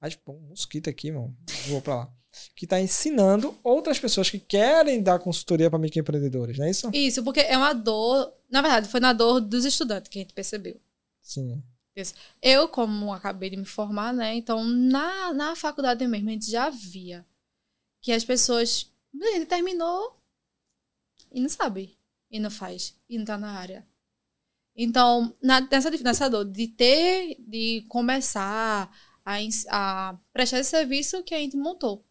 Ai, 0.00 0.10
pô, 0.24 0.32
um 0.32 0.48
mosquito 0.48 0.88
aqui, 0.90 1.10
mano. 1.10 1.36
Vou 1.68 1.80
para 1.80 1.96
lá. 1.96 2.12
que 2.54 2.66
está 2.66 2.80
ensinando 2.80 3.58
outras 3.62 3.98
pessoas 3.98 4.28
que 4.28 4.38
querem 4.38 5.02
dar 5.02 5.18
consultoria 5.18 5.70
para 5.70 5.78
microempreendedores, 5.78 6.58
não 6.58 6.66
é 6.66 6.70
isso? 6.70 6.90
Isso, 6.92 7.24
porque 7.24 7.40
é 7.40 7.56
uma 7.56 7.72
dor. 7.72 8.32
Na 8.50 8.60
verdade, 8.60 8.88
foi 8.88 9.00
na 9.00 9.12
dor 9.12 9.40
dos 9.40 9.64
estudantes 9.64 10.08
que 10.08 10.18
a 10.18 10.22
gente 10.22 10.34
percebeu. 10.34 10.80
Sim. 11.22 11.62
Eu, 12.42 12.68
como 12.68 13.12
acabei 13.12 13.48
de 13.48 13.56
me 13.56 13.64
formar, 13.64 14.12
né? 14.12 14.34
Então, 14.34 14.62
na, 14.64 15.32
na 15.32 15.56
faculdade 15.56 16.06
mesmo, 16.06 16.28
a 16.28 16.32
gente 16.32 16.50
já 16.50 16.68
via 16.68 17.24
que 18.02 18.12
as 18.12 18.24
pessoas. 18.24 18.92
Ele 19.14 19.46
terminou 19.46 20.14
e 21.32 21.40
não 21.40 21.48
sabe. 21.48 21.96
E 22.30 22.38
não 22.38 22.50
faz. 22.50 22.94
E 23.08 23.16
não 23.16 23.24
tá 23.24 23.38
na 23.38 23.50
área. 23.50 23.86
Então, 24.76 25.34
na, 25.42 25.60
nessa, 25.62 25.90
nessa 25.90 26.28
dor 26.28 26.44
de 26.44 26.68
ter, 26.68 27.36
de 27.40 27.86
começar 27.88 28.94
a, 29.26 29.36
a 29.70 30.16
prestar 30.32 30.60
esse 30.60 30.70
serviço 30.70 31.22
que 31.24 31.34
a 31.34 31.38
gente 31.38 31.56
montou. 31.56 32.06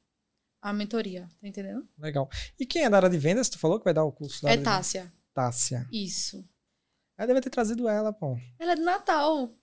A 0.61 0.74
mentoria, 0.74 1.30
tá 1.39 1.47
entendendo? 1.47 1.88
Legal. 1.97 2.28
E 2.59 2.66
quem 2.66 2.84
é 2.84 2.89
da 2.89 2.97
área 2.97 3.09
de 3.09 3.18
vendas? 3.20 3.47
Tu 3.49 3.57
falou 3.59 3.78
que 3.80 3.86
vai 3.86 3.93
dar 3.93 4.03
o 4.03 4.11
curso 4.11 4.47
É 4.47 4.57
de- 4.57 4.63
Tássia. 4.63 5.13
Tássia. 5.34 5.88
Isso. 5.91 6.43
Ela 7.18 7.28
deve 7.28 7.41
ter 7.41 7.49
trazido 7.51 7.88
ela, 7.88 8.11
pô. 8.11 8.38
Ela 8.59 8.74
é 8.74 8.76
do 8.76 8.84
Natal. 8.84 9.53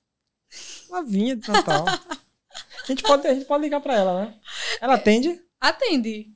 Uma 0.89 1.03
vinha 1.03 1.35
de 1.37 1.47
Natal. 1.49 1.85
a, 1.89 2.87
gente 2.87 3.03
pode, 3.03 3.27
a 3.27 3.35
gente 3.35 3.47
pode 3.47 3.65
ligar 3.65 3.81
pra 3.81 3.95
ela, 3.97 4.25
né? 4.27 4.41
Ela 4.81 4.95
atende? 4.95 5.43
Atende. 5.61 6.33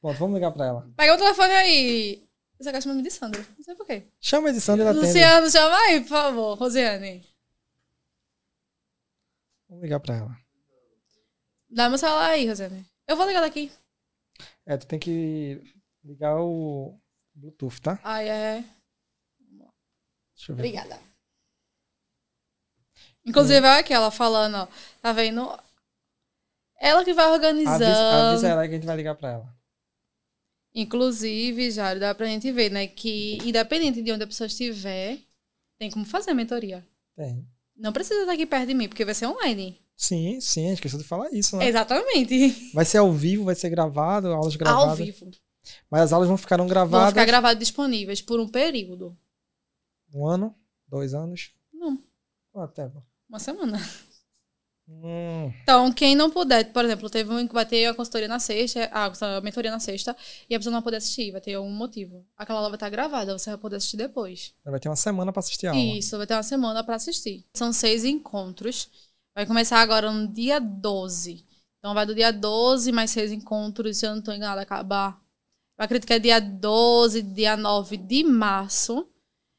Pronto, 0.00 0.18
vamos 0.18 0.34
ligar 0.34 0.52
pra 0.52 0.66
ela. 0.66 0.90
Pega 0.96 1.14
o 1.14 1.18
telefone 1.18 1.52
aí. 1.52 2.28
Você 2.58 2.70
quer 2.70 2.82
chamar 2.82 2.96
me 2.96 3.02
de 3.02 3.10
Sandra? 3.10 3.44
Não 3.56 3.64
sei 3.64 3.74
por 3.74 3.86
quê. 3.86 4.06
Chama 4.20 4.48
a 4.48 4.50
edição 4.50 4.76
e 4.76 4.80
ela 4.82 4.90
atende. 4.90 5.06
Luciano, 5.06 5.50
chama 5.50 5.76
aí, 5.78 6.00
por 6.02 6.08
favor. 6.08 6.58
Rosiane. 6.58 7.24
Vamos 9.68 9.82
ligar 9.82 10.00
pra 10.00 10.16
ela. 10.16 10.36
Dá 11.70 11.88
meu 11.88 11.98
celular 11.98 12.30
aí, 12.30 12.48
Rosiane. 12.48 12.84
Eu 13.06 13.16
vou 13.16 13.26
ligar 13.26 13.40
daqui. 13.40 13.70
É, 14.66 14.76
tu 14.76 14.86
tem 14.86 14.98
que 14.98 15.62
ligar 16.04 16.36
o 16.40 16.98
Bluetooth, 17.34 17.80
tá? 17.80 18.00
Ai, 18.02 18.28
é. 18.28 18.64
Deixa 20.34 20.52
eu 20.52 20.56
ver. 20.56 20.62
Obrigada. 20.62 20.98
Inclusive, 23.24 23.66
olha 23.66 23.78
aqui, 23.80 23.92
ela 23.92 24.10
falando, 24.10 24.54
ó. 24.56 24.68
Tá 25.00 25.12
vendo? 25.12 25.56
Ela 26.76 27.04
que 27.04 27.12
vai 27.12 27.30
organizando. 27.30 27.84
Avisa, 27.84 28.30
avisa 28.30 28.48
ela 28.48 28.66
que 28.66 28.74
a 28.74 28.76
gente 28.76 28.86
vai 28.86 28.96
ligar 28.96 29.14
pra 29.14 29.30
ela. 29.32 29.60
Inclusive, 30.74 31.70
já 31.70 31.94
dá 31.94 32.14
pra 32.14 32.26
gente 32.26 32.50
ver, 32.50 32.70
né? 32.70 32.86
Que 32.86 33.36
independente 33.44 34.02
de 34.02 34.12
onde 34.12 34.24
a 34.24 34.26
pessoa 34.26 34.46
estiver, 34.46 35.18
tem 35.78 35.90
como 35.90 36.04
fazer 36.06 36.30
a 36.30 36.34
mentoria. 36.34 36.86
Tem. 37.14 37.46
Não 37.76 37.92
precisa 37.92 38.20
estar 38.20 38.32
aqui 38.32 38.46
perto 38.46 38.68
de 38.68 38.74
mim, 38.74 38.88
porque 38.88 39.04
vai 39.04 39.14
ser 39.14 39.26
online. 39.26 39.78
Sim, 40.02 40.40
sim, 40.40 40.72
esqueceu 40.72 40.98
de 40.98 41.04
falar 41.04 41.30
isso, 41.30 41.58
né? 41.58 41.68
Exatamente. 41.68 42.48
Vai 42.72 42.86
ser 42.86 42.96
ao 42.96 43.12
vivo, 43.12 43.44
vai 43.44 43.54
ser 43.54 43.68
gravado, 43.68 44.28
aulas 44.28 44.54
Ao 44.54 44.58
gravadas. 44.58 44.98
vivo. 44.98 45.30
Mas 45.90 46.00
as 46.04 46.12
aulas 46.14 46.26
vão 46.26 46.38
ficar 46.38 46.56
Vão 46.56 46.66
gravadas 46.66 47.10
ficar 47.10 47.26
gravados 47.26 47.58
disponíveis 47.58 48.22
por 48.22 48.40
um 48.40 48.48
período. 48.48 49.14
um 50.14 50.26
ano, 50.26 50.54
dois 50.88 51.12
anos, 51.12 51.52
Não, 51.70 52.02
ou 52.54 52.62
até. 52.62 52.90
uma 53.28 53.38
semana. 53.38 53.78
Hum, 54.88 55.52
Então, 55.62 55.92
quem 55.92 56.16
não 56.16 56.30
puder, 56.30 56.72
por 56.72 56.82
exemplo, 56.82 57.10
teve 57.10 57.30
um 57.32 57.46
que 57.46 57.52
vai 57.52 57.66
ter 57.66 57.84
a 57.84 57.94
consultoria 57.94 58.26
na 58.26 58.40
sexta, 58.40 58.88
a 58.90 59.40
mentoria 59.42 59.70
na 59.70 59.78
sexta, 59.78 60.16
e 60.48 60.54
a 60.54 60.58
pessoa 60.58 60.72
não 60.72 60.80
poder 60.82 60.96
assistir, 60.96 61.30
vai 61.30 61.42
ter 61.42 61.52
algum 61.54 61.70
motivo. 61.70 62.26
Aquela 62.38 62.58
aula 62.60 62.70
vai 62.70 62.76
estar 62.76 62.88
gravada, 62.88 63.38
você 63.38 63.50
vai 63.50 63.58
poder 63.58 63.76
assistir 63.76 63.98
depois. 63.98 64.54
vai 64.64 64.80
ter 64.80 64.88
uma 64.88 64.96
semana 64.96 65.30
pra 65.30 65.40
assistir 65.40 65.66
a 65.66 65.72
aula. 65.72 65.82
Isso, 65.82 66.16
vai 66.16 66.26
ter 66.26 66.34
uma 66.34 66.42
semana 66.42 66.82
para 66.82 66.96
assistir. 66.96 67.44
São 67.54 67.70
seis 67.70 68.02
encontros. 68.02 68.88
Vai 69.34 69.46
começar 69.46 69.80
agora 69.80 70.10
no 70.10 70.28
dia 70.28 70.60
12. 70.60 71.46
Então, 71.78 71.94
vai 71.94 72.04
do 72.04 72.14
dia 72.14 72.32
12 72.32 72.92
mais 72.92 73.10
seis 73.10 73.32
encontros, 73.32 73.96
se 73.96 74.06
eu 74.06 74.10
não 74.10 74.18
estou 74.18 74.34
enganada, 74.34 74.60
acabar. 74.60 75.20
Eu 75.78 75.84
acredito 75.84 76.06
que 76.06 76.12
é 76.12 76.18
dia 76.18 76.40
12, 76.40 77.22
dia 77.22 77.56
9 77.56 77.96
de 77.96 78.22
março. 78.24 79.08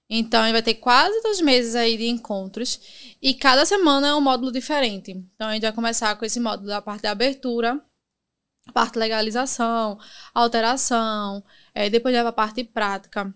Então, 0.09 0.41
vai 0.51 0.61
ter 0.61 0.75
quase 0.75 1.21
dois 1.23 1.41
meses 1.41 1.73
aí 1.75 1.97
de 1.97 2.07
encontros. 2.07 3.15
E 3.21 3.33
cada 3.33 3.65
semana 3.65 4.09
é 4.09 4.13
um 4.13 4.21
módulo 4.21 4.51
diferente. 4.51 5.11
Então, 5.11 5.47
a 5.47 5.53
gente 5.53 5.63
vai 5.63 5.73
começar 5.73 6.15
com 6.15 6.25
esse 6.25 6.39
módulo 6.39 6.67
da 6.67 6.81
parte 6.81 7.03
da 7.03 7.11
abertura, 7.11 7.81
parte 8.73 8.99
legalização, 8.99 9.97
alteração, 10.33 11.43
eh, 11.73 11.89
depois 11.89 12.13
leva 12.13 12.29
a 12.29 12.33
parte 12.33 12.63
prática 12.63 13.33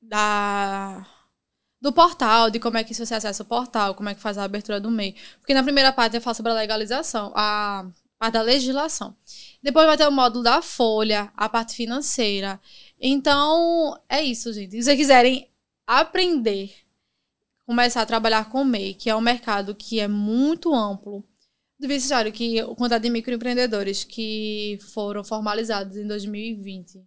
da 0.00 1.06
do 1.80 1.92
portal, 1.92 2.50
de 2.50 2.58
como 2.58 2.78
é 2.78 2.84
que 2.84 2.94
você 2.94 3.14
acessa 3.14 3.42
o 3.42 3.46
portal, 3.46 3.94
como 3.94 4.08
é 4.08 4.14
que 4.14 4.20
faz 4.20 4.38
a 4.38 4.44
abertura 4.44 4.80
do 4.80 4.90
MEI. 4.90 5.14
Porque 5.38 5.54
na 5.54 5.62
primeira 5.62 5.92
parte 5.92 6.16
eu 6.16 6.20
falo 6.20 6.34
sobre 6.34 6.52
a 6.52 6.54
legalização, 6.54 7.32
a 7.34 7.86
parte 8.18 8.34
da 8.34 8.42
legislação. 8.42 9.16
Depois 9.62 9.86
vai 9.86 9.96
ter 9.96 10.06
o 10.06 10.12
módulo 10.12 10.42
da 10.42 10.62
folha, 10.62 11.30
a 11.36 11.48
parte 11.48 11.74
financeira. 11.74 12.60
Então, 13.00 13.98
é 14.08 14.22
isso, 14.22 14.52
gente. 14.52 14.72
Se 14.72 14.82
vocês 14.84 14.96
quiserem 14.96 15.50
aprender, 15.86 16.74
começar 17.66 18.02
a 18.02 18.06
trabalhar 18.06 18.48
com 18.50 18.62
o 18.62 18.64
MEI, 18.64 18.94
que 18.94 19.10
é 19.10 19.16
um 19.16 19.20
mercado 19.20 19.74
que 19.74 20.00
é 20.00 20.08
muito 20.08 20.74
amplo, 20.74 21.24
do 21.78 21.86
vestiário 21.86 22.32
que 22.32 22.62
o 22.62 22.74
quantidade 22.74 23.04
de 23.04 23.10
microempreendedores 23.10 24.02
que 24.02 24.78
foram 24.94 25.22
formalizados 25.22 25.96
em 25.96 26.06
2020. 26.06 27.04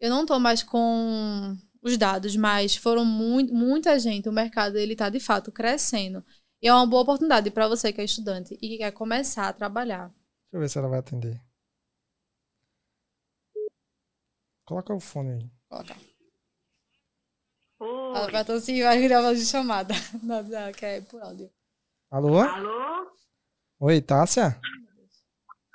Eu 0.00 0.10
não 0.10 0.22
estou 0.22 0.40
mais 0.40 0.62
com 0.62 1.56
os 1.86 1.96
dados, 1.96 2.34
mas 2.34 2.76
foram 2.76 3.04
muito, 3.04 3.54
muita 3.54 3.98
gente. 3.98 4.28
O 4.28 4.32
mercado 4.32 4.76
ele 4.76 4.94
está 4.94 5.08
de 5.08 5.20
fato 5.20 5.52
crescendo. 5.52 6.24
E 6.60 6.66
é 6.66 6.74
uma 6.74 6.86
boa 6.86 7.02
oportunidade 7.02 7.50
para 7.50 7.68
você 7.68 7.92
que 7.92 8.00
é 8.00 8.04
estudante 8.04 8.54
e 8.54 8.68
que 8.68 8.78
quer 8.78 8.90
começar 8.90 9.48
a 9.48 9.52
trabalhar. 9.52 10.08
Deixa 10.08 10.54
eu 10.54 10.60
ver 10.60 10.68
se 10.68 10.78
ela 10.78 10.88
vai 10.88 10.98
atender. 10.98 11.40
Coloca 14.64 14.92
o 14.92 14.98
fone 14.98 15.32
aí. 15.32 15.50
Colocar. 15.68 15.96
Oi. 17.78 18.16
Ela 18.16 18.30
vai 18.44 18.60
se 18.60 18.82
vai 18.82 19.02
gravar 19.02 19.34
de 19.34 19.46
chamada. 19.46 19.94
Não, 20.24 20.42
não, 20.42 20.72
que 20.72 20.84
é 20.84 21.00
por 21.02 21.22
áudio. 21.22 21.50
Alô? 22.10 22.38
Alô? 22.38 23.12
Oi, 23.78 24.00
Tássia? 24.00 24.58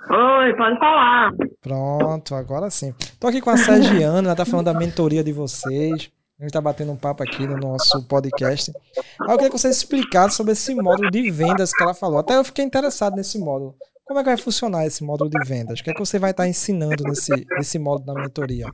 Oi, 0.09 0.53
pode 0.55 0.79
falar. 0.79 1.31
Pronto, 1.61 2.35
agora 2.35 2.69
sim. 2.69 2.93
Tô 3.19 3.27
aqui 3.27 3.39
com 3.41 3.49
a 3.49 3.57
Sergiana, 3.57 4.29
ela 4.29 4.35
tá 4.35 4.45
falando 4.45 4.65
da 4.65 4.73
mentoria 4.73 5.23
de 5.23 5.31
vocês. 5.31 6.11
A 6.39 6.43
gente 6.43 6.53
tá 6.53 6.59
batendo 6.61 6.91
um 6.91 6.97
papo 6.97 7.21
aqui 7.21 7.45
no 7.45 7.55
nosso 7.55 8.05
podcast. 8.07 8.71
Eu 9.19 9.27
queria 9.35 9.49
que 9.49 9.57
vocês 9.57 9.77
explicassem 9.77 10.31
sobre 10.31 10.53
esse 10.53 10.73
módulo 10.73 11.11
de 11.11 11.29
vendas 11.29 11.71
que 11.71 11.83
ela 11.83 11.93
falou. 11.93 12.17
Até 12.17 12.35
eu 12.35 12.43
fiquei 12.43 12.65
interessado 12.65 13.15
nesse 13.15 13.37
módulo. 13.39 13.75
Como 14.05 14.19
é 14.19 14.23
que 14.23 14.29
vai 14.29 14.37
funcionar 14.37 14.85
esse 14.87 15.03
módulo 15.03 15.29
de 15.29 15.47
vendas? 15.47 15.79
O 15.79 15.83
que 15.83 15.91
é 15.91 15.93
que 15.93 15.99
você 15.99 16.17
vai 16.17 16.31
estar 16.31 16.47
ensinando 16.47 17.03
nesse, 17.03 17.31
nesse 17.51 17.77
módulo 17.77 18.07
da 18.13 18.21
mentoria? 18.21 18.65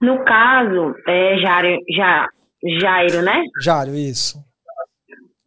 No 0.00 0.24
caso, 0.24 0.94
é 1.08 1.36
Jairo, 1.38 1.78
Ja- 1.96 2.28
Jairo, 2.80 3.22
né? 3.22 3.42
Jário, 3.60 3.94
isso. 3.96 4.38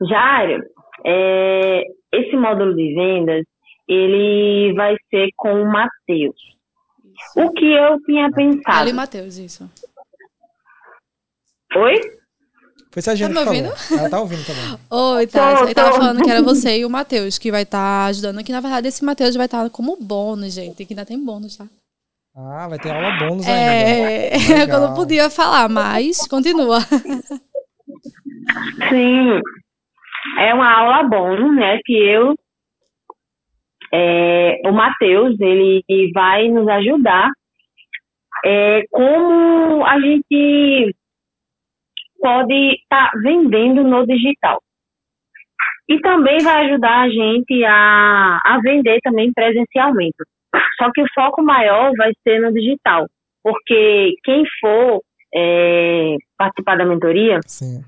Jairo, 0.08 0.64
é, 1.06 1.82
esse 2.14 2.36
módulo 2.36 2.76
de 2.76 2.94
vendas, 2.94 3.44
ele 3.88 4.74
vai 4.76 4.96
ser 5.10 5.30
com 5.36 5.54
o 5.62 5.72
Matheus. 5.72 6.36
O 7.36 7.52
que 7.52 7.66
eu 7.66 8.02
tinha 8.04 8.30
pensado. 8.32 8.78
Ali, 8.78 8.94
Matheus, 8.94 9.38
isso. 9.38 9.70
Oi? 11.76 11.96
Foi 12.92 13.02
Sergiana 13.02 13.44
Tá 13.44 13.52
me 13.52 13.62
falou. 13.62 14.00
Ela 14.00 14.10
tá 14.10 14.20
ouvindo 14.22 14.46
também. 14.46 14.80
Oi, 14.90 15.28
tá. 15.28 15.58
Tô, 15.58 15.64
Ele 15.66 15.74
tava 15.74 15.92
falando 15.98 16.24
que 16.24 16.30
era 16.30 16.42
você 16.42 16.80
e 16.80 16.86
o 16.86 16.90
Matheus 16.90 17.38
que 17.38 17.52
vai 17.52 17.64
estar 17.64 18.06
ajudando. 18.06 18.42
Que 18.42 18.54
na 18.54 18.62
verdade 18.62 18.88
esse 18.88 19.04
Matheus 19.04 19.36
vai 19.36 19.48
estar 19.48 19.70
como 19.70 19.98
bônus, 20.00 20.54
gente. 20.54 20.86
Que 20.86 20.94
ainda 20.94 21.06
tem 21.06 21.20
bônus, 21.20 21.58
tá? 21.58 21.66
Ah, 22.34 22.68
vai 22.70 22.80
ter 22.80 22.92
aula 22.92 23.18
bônus 23.18 23.46
ainda. 23.46 23.60
É, 24.56 24.60
Legal. 24.60 24.82
eu 24.82 24.88
não 24.88 24.96
podia 24.96 25.30
falar, 25.30 25.68
mas 25.68 26.26
continua. 26.28 26.80
Sim. 28.90 29.42
É 30.40 30.54
uma 30.54 30.72
aula 30.72 31.04
bônus, 31.04 31.54
né? 31.56 31.80
Que 31.84 31.94
eu. 31.94 32.34
É, 33.94 34.62
o 34.66 34.72
Matheus, 34.72 35.40
ele 35.40 35.84
vai 36.14 36.48
nos 36.50 36.68
ajudar 36.68 37.30
é, 38.44 38.84
como 38.92 39.86
a 39.86 40.00
gente 40.00 40.96
pode 42.20 42.74
estar 42.82 43.12
vendendo 43.22 43.84
no 43.84 44.06
digital. 44.06 44.62
E 45.88 46.00
também 46.00 46.40
vai 46.40 46.66
ajudar 46.66 47.02
a 47.02 47.10
gente 47.10 47.64
a, 47.64 48.42
a 48.44 48.60
vender 48.62 49.00
também 49.02 49.32
presencialmente. 49.32 50.16
Só 50.78 50.92
que 50.92 51.02
o 51.02 51.08
foco 51.14 51.44
maior 51.44 51.92
vai 51.96 52.12
ser 52.24 52.40
no 52.40 52.52
digital. 52.52 53.06
Porque 53.44 54.16
quem 54.24 54.44
for 54.60 55.02
é, 55.34 56.16
participar 56.38 56.78
da 56.78 56.86
mentoria, 56.86 57.40
Sim. 57.46 57.84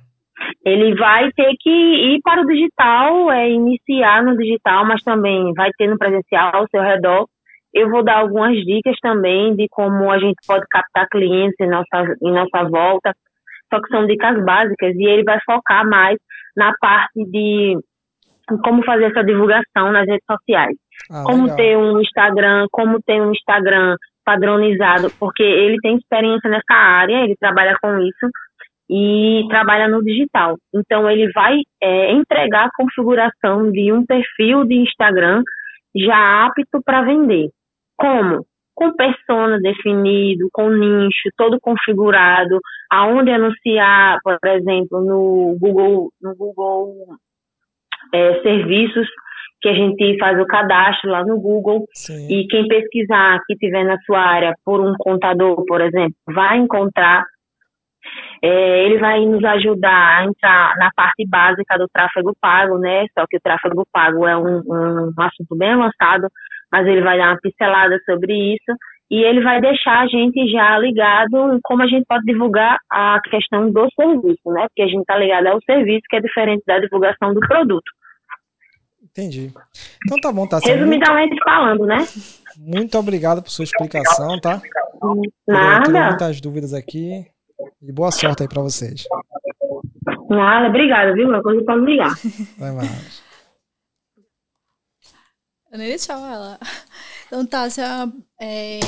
Ele 0.66 0.95
vai 0.95 1.32
ter 1.32 1.54
que 1.60 1.70
ir 1.70 2.20
para 2.24 2.41
o 2.41 2.45
digital, 2.45 3.32
é, 3.32 3.50
iniciar 3.50 4.24
no 4.24 4.38
digital, 4.38 4.86
mas 4.86 5.02
também 5.04 5.54
vai 5.54 5.72
ter 5.78 5.88
no 5.88 5.98
presencial 5.98 6.52
ao 6.54 6.68
seu 6.70 6.82
redor. 6.82 7.28
Eu 7.74 7.89
vou 7.89 8.04
dar 8.04 8.20
algumas 8.20 8.56
dicas 8.64 8.95
também 9.02 9.56
de 9.56 9.68
como 9.70 10.12
a 10.12 10.20
gente 10.20 10.36
pode 10.45 10.66
captar 10.70 11.08
clientes 11.10 11.56
em 11.60 11.70
nossa, 11.70 12.16
em 12.22 12.32
nossa 12.32 12.64
volta, 12.70 13.14
só 13.72 13.82
que 13.82 13.89
são 13.89 14.06
dicas 14.08 14.43
básicas 14.43 14.95
e 14.95 15.08
ele 15.08 15.24
vai 15.24 15.38
focar 15.45 15.88
mais 15.88 16.18
na 16.56 16.74
parte 16.80 17.24
de 17.30 17.78
como 18.64 18.84
fazer 18.84 19.06
essa 19.06 19.24
divulgação 19.24 19.91
nas 19.91 20.08
redes 20.08 20.26
sociais. 20.26 20.76
ah, 21.12 21.24
como 21.26 21.43
legal. 21.43 21.58
ter 21.58 21.78
um 21.78 22.02
Instagram, 22.02 22.66
como 22.72 23.02
ter 23.06 23.22
um 23.22 23.32
Instagram 23.32 23.95
padronizado, 24.26 25.10
porque 25.20 25.43
ele 25.43 25.78
tem 25.82 25.95
experiência 25.98 26.50
nessa 26.50 26.74
área, 26.74 27.24
ele 27.24 27.36
trabalha 27.39 27.78
com 27.82 27.98
isso 28.00 28.28
e 28.90 29.46
trabalha 29.50 29.88
no 29.88 30.04
digital. 30.04 30.56
Então, 30.74 31.10
ele 31.10 31.30
vai 31.32 31.58
é, 31.82 32.12
entregar 32.12 32.66
a 32.66 32.72
configuração 32.76 33.72
de 33.72 33.92
um 33.92 34.06
perfil 34.06 34.66
de 34.66 34.76
Instagram 34.76 35.44
já 35.96 36.46
apto 36.46 36.82
para 36.84 37.04
vender. 37.04 37.50
Como? 37.98 38.46
Com 38.76 38.94
persona 38.94 39.60
definido, 39.60 40.48
com 40.54 40.70
nicho 40.70 41.30
todo 41.36 41.60
configurado, 41.60 42.60
aonde 42.92 43.32
anunciar, 43.32 44.20
por 44.24 44.38
exemplo, 44.46 45.02
no 45.02 45.58
Google, 45.60 46.12
no 46.22 46.36
Google 46.36 46.94
é, 48.14 48.42
Serviços, 48.42 49.08
que 49.62 49.70
a 49.70 49.74
gente 49.74 50.18
faz 50.20 50.40
o 50.40 50.46
cadastro 50.46 51.10
lá 51.10 51.26
no 51.26 51.40
Google 51.40 51.86
Sim. 51.94 52.28
e 52.30 52.48
quem 52.48 52.68
pesquisar 52.68 53.40
que 53.48 53.56
tiver 53.56 53.84
na 53.84 53.98
sua 54.02 54.20
área 54.20 54.54
por 54.64 54.80
um 54.80 54.94
contador, 54.98 55.64
por 55.66 55.82
exemplo, 55.82 56.16
vai 56.28 56.58
encontrar. 56.58 57.26
É, 58.42 58.86
ele 58.86 59.00
vai 59.00 59.26
nos 59.26 59.44
ajudar 59.44 60.20
a 60.20 60.26
entrar 60.26 60.76
na 60.78 60.90
parte 60.96 61.26
básica 61.28 61.78
do 61.78 61.88
tráfego 61.92 62.34
pago, 62.40 62.78
né? 62.78 63.06
Só 63.18 63.26
que 63.28 63.38
o 63.38 63.42
tráfego 63.42 63.86
pago 63.92 64.28
é 64.28 64.38
um, 64.38 64.62
um 64.68 65.14
assunto 65.18 65.56
bem 65.56 65.72
avançado, 65.72 66.28
mas 66.72 66.86
ele 66.88 67.02
vai 67.02 67.18
dar 67.18 67.30
uma 67.30 67.40
pincelada 67.42 67.98
sobre 68.06 68.54
isso 68.56 68.78
e 69.10 69.24
ele 69.24 69.42
vai 69.42 69.62
deixar 69.62 70.02
a 70.02 70.08
gente 70.08 70.52
já 70.52 70.78
ligado 70.78 71.54
em 71.54 71.60
como 71.64 71.82
a 71.82 71.88
gente 71.88 72.06
pode 72.08 72.26
divulgar 72.26 72.78
a 72.92 73.20
questão 73.30 73.72
do 73.72 73.88
serviço, 73.96 74.52
né? 74.52 74.68
Porque 74.68 74.82
a 74.82 74.88
gente 74.88 75.00
está 75.00 75.18
ligado 75.18 75.48
ao 75.48 75.62
serviço, 75.62 76.04
que 76.10 76.18
é 76.18 76.22
diferente 76.22 76.64
da 76.68 76.80
divulgação 76.80 77.34
do 77.34 77.40
produto. 77.40 77.90
Entendi. 79.02 79.52
Então 80.06 80.20
tá 80.22 80.32
bom, 80.32 80.46
tá. 80.46 80.60
Resumidamente 80.60 81.30
muito... 81.30 81.44
falando, 81.44 81.86
né? 81.86 81.98
Muito 82.58 82.98
obrigado 82.98 83.42
por 83.42 83.50
sua 83.50 83.64
explicação, 83.64 84.40
tá? 84.40 84.62
Nada. 85.48 86.08
muitas 86.10 86.42
dúvidas 86.42 86.74
aqui. 86.74 87.26
E 87.82 87.92
boa 87.92 88.12
sorte 88.12 88.44
aí 88.44 88.50
pra 88.50 88.62
vocês. 88.62 89.06
Nada, 90.30 90.68
obrigada, 90.68 91.14
viu? 91.14 91.28
Uma 91.28 91.42
coisa 91.44 91.64
pode 91.64 91.86
ligar. 91.86 92.16
Vai 92.58 92.72
mais. 92.72 93.22
Eu 95.72 95.78
nem 95.78 95.90
deixava 95.90 96.28
ela. 96.28 96.60
Então, 97.28 97.46
Tássia, 97.46 98.12
é, 98.40 98.80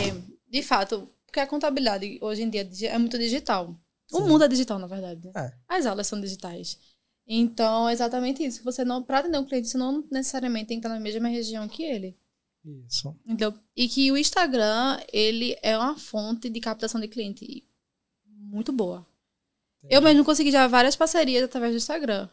de 0.49 0.63
fato, 0.63 1.09
porque 1.25 1.39
a 1.39 1.47
contabilidade 1.47 2.17
hoje 2.21 2.41
em 2.41 2.49
dia 2.49 2.89
é 2.89 2.97
muito 2.97 3.17
digital. 3.17 3.75
Sim. 4.07 4.17
O 4.17 4.21
mundo 4.21 4.43
é 4.43 4.47
digital, 4.47 4.79
na 4.79 4.87
verdade. 4.87 5.29
É. 5.35 5.51
As 5.67 5.85
aulas 5.85 6.07
são 6.07 6.19
digitais. 6.19 6.79
Então, 7.27 7.87
é 7.87 7.93
exatamente 7.93 8.43
isso. 8.43 8.63
Você 8.63 8.83
não, 8.83 9.03
para 9.03 9.19
atender 9.19 9.37
um 9.37 9.45
cliente, 9.45 9.67
você 9.67 9.77
não 9.77 10.03
necessariamente 10.09 10.67
tem 10.67 10.79
que 10.79 10.87
estar 10.87 10.97
na 10.97 10.99
mesma 10.99 11.27
região 11.27 11.67
que 11.67 11.83
ele. 11.83 12.17
Isso. 12.65 13.15
Então, 13.27 13.53
e 13.75 13.87
que 13.87 14.11
o 14.11 14.17
Instagram, 14.17 14.99
ele 15.13 15.55
é 15.61 15.77
uma 15.77 15.95
fonte 15.97 16.49
de 16.49 16.59
captação 16.59 16.99
de 16.99 17.07
cliente 17.07 17.63
muito 18.49 18.71
boa. 18.71 19.05
Entendi. 19.79 19.95
Eu 19.95 20.01
mesmo 20.01 20.25
consegui 20.25 20.51
já 20.51 20.67
várias 20.67 20.95
parcerias 20.95 21.43
através 21.43 21.71
do 21.73 21.77
Instagram. 21.77 22.27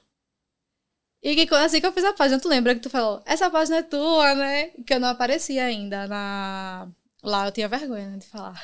E 1.23 1.35
que, 1.35 1.55
assim 1.55 1.81
que 1.81 1.87
eu 1.87 1.93
fiz 1.93 2.05
a 2.05 2.13
página, 2.13 2.41
tu 2.41 2.49
lembra 2.49 2.75
que 2.75 2.81
tu 2.81 2.91
falou, 2.91 3.23
essa 3.25 3.51
página 3.51 3.79
é 3.79 3.83
tua, 3.83 4.35
né? 4.35 4.69
Que 4.87 4.95
eu 4.95 5.01
não 5.01 5.09
aparecia 5.09 5.65
ainda 5.65 6.07
na... 6.07 6.89
Lá 7.23 7.47
eu 7.47 7.53
tinha 7.53 7.69
vergonha 7.69 8.11
né, 8.11 8.19
de 8.19 8.27
falar. 8.27 8.61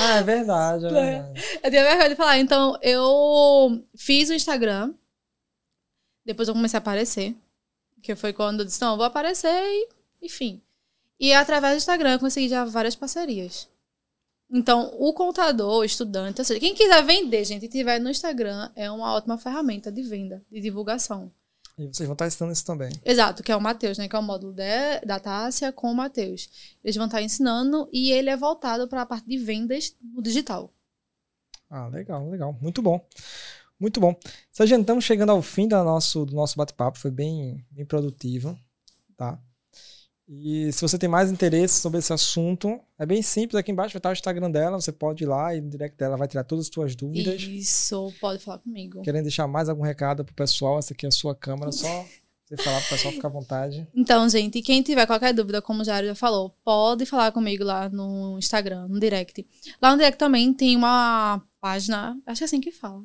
Ah, 0.00 0.16
é 0.16 0.22
verdade, 0.22 0.86
é 0.86 0.88
verdade. 0.90 1.42
Eu 1.62 1.70
tinha 1.70 1.84
vergonha 1.84 2.08
de 2.08 2.14
falar. 2.14 2.38
Então, 2.38 2.78
eu 2.82 3.84
fiz 3.94 4.30
o 4.30 4.34
Instagram 4.34 4.94
depois 6.26 6.48
eu 6.48 6.54
comecei 6.54 6.76
a 6.76 6.80
aparecer. 6.80 7.36
Que 8.02 8.16
foi 8.16 8.32
quando 8.32 8.60
eu 8.60 8.66
disse, 8.66 8.80
não, 8.80 8.92
eu 8.92 8.96
vou 8.96 9.06
aparecer 9.06 9.48
e, 9.48 9.88
enfim. 10.20 10.60
E 11.18 11.32
através 11.32 11.74
do 11.74 11.78
Instagram 11.78 12.14
eu 12.14 12.18
consegui 12.18 12.48
já 12.48 12.64
várias 12.64 12.96
parcerias. 12.96 13.68
Então, 14.50 14.94
o 14.98 15.12
contador, 15.12 15.80
o 15.80 15.84
estudante, 15.84 16.40
ou 16.40 16.44
seja, 16.44 16.60
quem 16.60 16.74
quiser 16.74 17.04
vender, 17.04 17.44
gente, 17.44 17.66
e 17.66 17.68
tiver 17.68 17.98
no 17.98 18.10
Instagram, 18.10 18.70
é 18.76 18.90
uma 18.90 19.12
ótima 19.12 19.36
ferramenta 19.36 19.90
de 19.90 20.02
venda, 20.02 20.42
de 20.50 20.60
divulgação. 20.60 21.32
E 21.78 21.86
vocês 21.88 22.06
vão 22.06 22.14
estar 22.14 22.26
ensinando 22.26 22.54
isso 22.54 22.64
também. 22.64 22.90
Exato, 23.04 23.42
que 23.42 23.52
é 23.52 23.56
o 23.56 23.60
Matheus, 23.60 23.98
né? 23.98 24.08
Que 24.08 24.16
é 24.16 24.18
o 24.18 24.22
módulo 24.22 24.52
de, 24.52 25.00
da 25.04 25.20
Tássia 25.20 25.70
com 25.72 25.90
o 25.90 25.94
Matheus. 25.94 26.48
Eles 26.82 26.96
vão 26.96 27.04
estar 27.04 27.20
ensinando 27.20 27.86
e 27.92 28.12
ele 28.12 28.30
é 28.30 28.36
voltado 28.36 28.88
para 28.88 29.02
a 29.02 29.06
parte 29.06 29.28
de 29.28 29.36
vendas 29.36 29.94
no 30.00 30.22
digital. 30.22 30.72
Ah, 31.68 31.86
legal, 31.88 32.30
legal. 32.30 32.56
Muito 32.62 32.80
bom. 32.80 33.06
Muito 33.78 34.00
bom. 34.00 34.18
Sargento, 34.50 34.82
estamos 34.82 35.04
chegando 35.04 35.30
ao 35.30 35.42
fim 35.42 35.68
do 35.68 35.76
nosso, 35.84 36.24
do 36.24 36.34
nosso 36.34 36.56
bate-papo. 36.56 36.98
Foi 36.98 37.10
bem, 37.10 37.62
bem 37.70 37.84
produtivo, 37.84 38.58
tá? 39.14 39.38
E 40.28 40.72
se 40.72 40.82
você 40.82 40.98
tem 40.98 41.08
mais 41.08 41.30
interesse 41.30 41.80
sobre 41.80 41.98
esse 41.98 42.12
assunto, 42.12 42.80
é 42.98 43.06
bem 43.06 43.22
simples. 43.22 43.54
Aqui 43.54 43.70
embaixo 43.70 43.92
vai 43.92 43.98
estar 43.98 44.10
o 44.10 44.12
Instagram 44.12 44.50
dela. 44.50 44.80
Você 44.80 44.90
pode 44.90 45.22
ir 45.22 45.26
lá 45.26 45.54
e 45.54 45.60
no 45.60 45.70
direct 45.70 45.96
dela 45.96 46.16
vai 46.16 46.26
tirar 46.26 46.44
todas 46.44 46.66
as 46.66 46.70
suas 46.72 46.96
dúvidas. 46.96 47.42
Isso, 47.42 48.12
pode 48.20 48.42
falar 48.42 48.58
comigo. 48.58 49.02
Querendo 49.02 49.24
deixar 49.24 49.46
mais 49.46 49.68
algum 49.68 49.82
recado 49.82 50.24
pro 50.24 50.34
pessoal? 50.34 50.78
Essa 50.78 50.94
aqui 50.94 51.06
é 51.06 51.08
a 51.08 51.12
sua 51.12 51.34
câmera, 51.34 51.70
só 51.70 52.04
você 52.44 52.56
falar 52.56 52.80
pro 52.80 52.90
pessoal 52.90 53.14
ficar 53.14 53.28
à 53.28 53.30
vontade. 53.30 53.86
Então, 53.94 54.28
gente, 54.28 54.60
quem 54.62 54.82
tiver 54.82 55.06
qualquer 55.06 55.32
dúvida, 55.32 55.62
como 55.62 55.82
o 55.82 55.84
Jário 55.84 56.08
já 56.08 56.14
falou, 56.14 56.50
pode 56.64 57.06
falar 57.06 57.30
comigo 57.30 57.62
lá 57.62 57.88
no 57.88 58.36
Instagram, 58.38 58.88
no 58.88 58.98
direct. 58.98 59.46
Lá 59.80 59.92
no 59.92 59.96
direct 59.96 60.18
também 60.18 60.52
tem 60.52 60.76
uma 60.76 61.40
página, 61.60 62.16
acho 62.26 62.38
que 62.38 62.44
é 62.44 62.46
assim 62.46 62.60
que 62.60 62.72
fala 62.72 63.02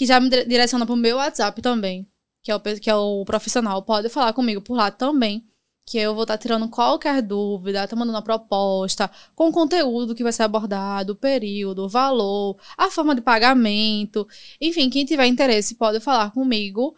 que 0.00 0.06
já 0.06 0.18
me 0.18 0.30
direciona 0.30 0.86
pro 0.86 0.96
meu 0.96 1.16
WhatsApp 1.18 1.60
também, 1.60 2.06
que 2.42 2.50
é 2.50 2.56
o, 2.56 2.60
que 2.60 2.88
é 2.88 2.94
o 2.94 3.22
profissional. 3.24 3.82
Pode 3.82 4.08
falar 4.08 4.32
comigo 4.32 4.62
por 4.62 4.74
lá 4.74 4.90
também, 4.90 5.46
que 5.90 5.98
eu 5.98 6.14
vou 6.14 6.22
estar 6.22 6.38
tá 6.38 6.40
tirando 6.40 6.68
qualquer 6.68 7.20
dúvida, 7.20 7.86
tá 7.88 7.96
mandando 7.96 8.16
uma 8.16 8.22
proposta 8.22 9.10
com 9.34 9.48
o 9.48 9.52
conteúdo 9.52 10.14
que 10.14 10.22
vai 10.22 10.32
ser 10.32 10.44
abordado, 10.44 11.14
o 11.14 11.16
período, 11.16 11.82
o 11.82 11.88
valor, 11.88 12.56
a 12.78 12.88
forma 12.92 13.12
de 13.12 13.20
pagamento. 13.20 14.24
Enfim, 14.60 14.88
quem 14.88 15.04
tiver 15.04 15.26
interesse 15.26 15.74
pode 15.74 15.98
falar 15.98 16.30
comigo. 16.30 16.94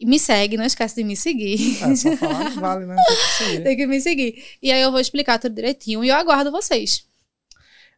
Me 0.00 0.16
segue, 0.16 0.56
não 0.56 0.64
esquece 0.64 0.94
de 0.94 1.02
me 1.02 1.16
seguir. 1.16 1.82
É, 1.82 1.96
só 1.96 2.16
falar 2.16 2.50
não 2.50 2.52
vale, 2.62 2.86
né? 2.86 2.94
Tem 3.38 3.56
que, 3.56 3.60
Tem 3.62 3.76
que 3.78 3.86
me 3.88 4.00
seguir. 4.00 4.40
E 4.62 4.70
aí 4.70 4.80
eu 4.80 4.92
vou 4.92 5.00
explicar 5.00 5.40
tudo 5.40 5.52
direitinho 5.52 6.04
e 6.04 6.08
eu 6.08 6.14
aguardo 6.14 6.52
vocês. 6.52 7.04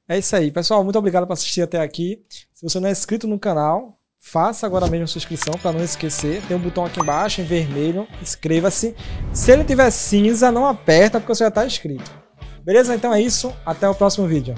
É 0.08 0.16
isso 0.16 0.34
aí, 0.34 0.50
pessoal. 0.50 0.82
Muito 0.82 0.98
obrigado 0.98 1.26
por 1.26 1.34
assistir 1.34 1.60
até 1.60 1.78
aqui. 1.78 2.24
Se 2.54 2.62
você 2.62 2.80
não 2.80 2.88
é 2.88 2.92
inscrito 2.92 3.26
no 3.26 3.38
canal, 3.38 3.97
Faça 4.20 4.66
agora 4.66 4.86
mesmo 4.88 5.04
a 5.04 5.06
sua 5.06 5.18
inscrição 5.18 5.54
para 5.54 5.72
não 5.72 5.82
esquecer. 5.82 6.42
Tem 6.46 6.56
um 6.56 6.60
botão 6.60 6.84
aqui 6.84 7.00
embaixo 7.00 7.40
em 7.40 7.44
vermelho. 7.44 8.06
Inscreva-se. 8.20 8.94
Se 9.32 9.52
ele 9.52 9.64
tiver 9.64 9.90
cinza, 9.90 10.52
não 10.52 10.66
aperta 10.66 11.18
porque 11.18 11.34
você 11.34 11.44
já 11.44 11.48
está 11.48 11.64
inscrito. 11.64 12.10
Beleza? 12.62 12.94
Então 12.94 13.14
é 13.14 13.20
isso. 13.22 13.54
Até 13.64 13.88
o 13.88 13.94
próximo 13.94 14.26
vídeo. 14.26 14.54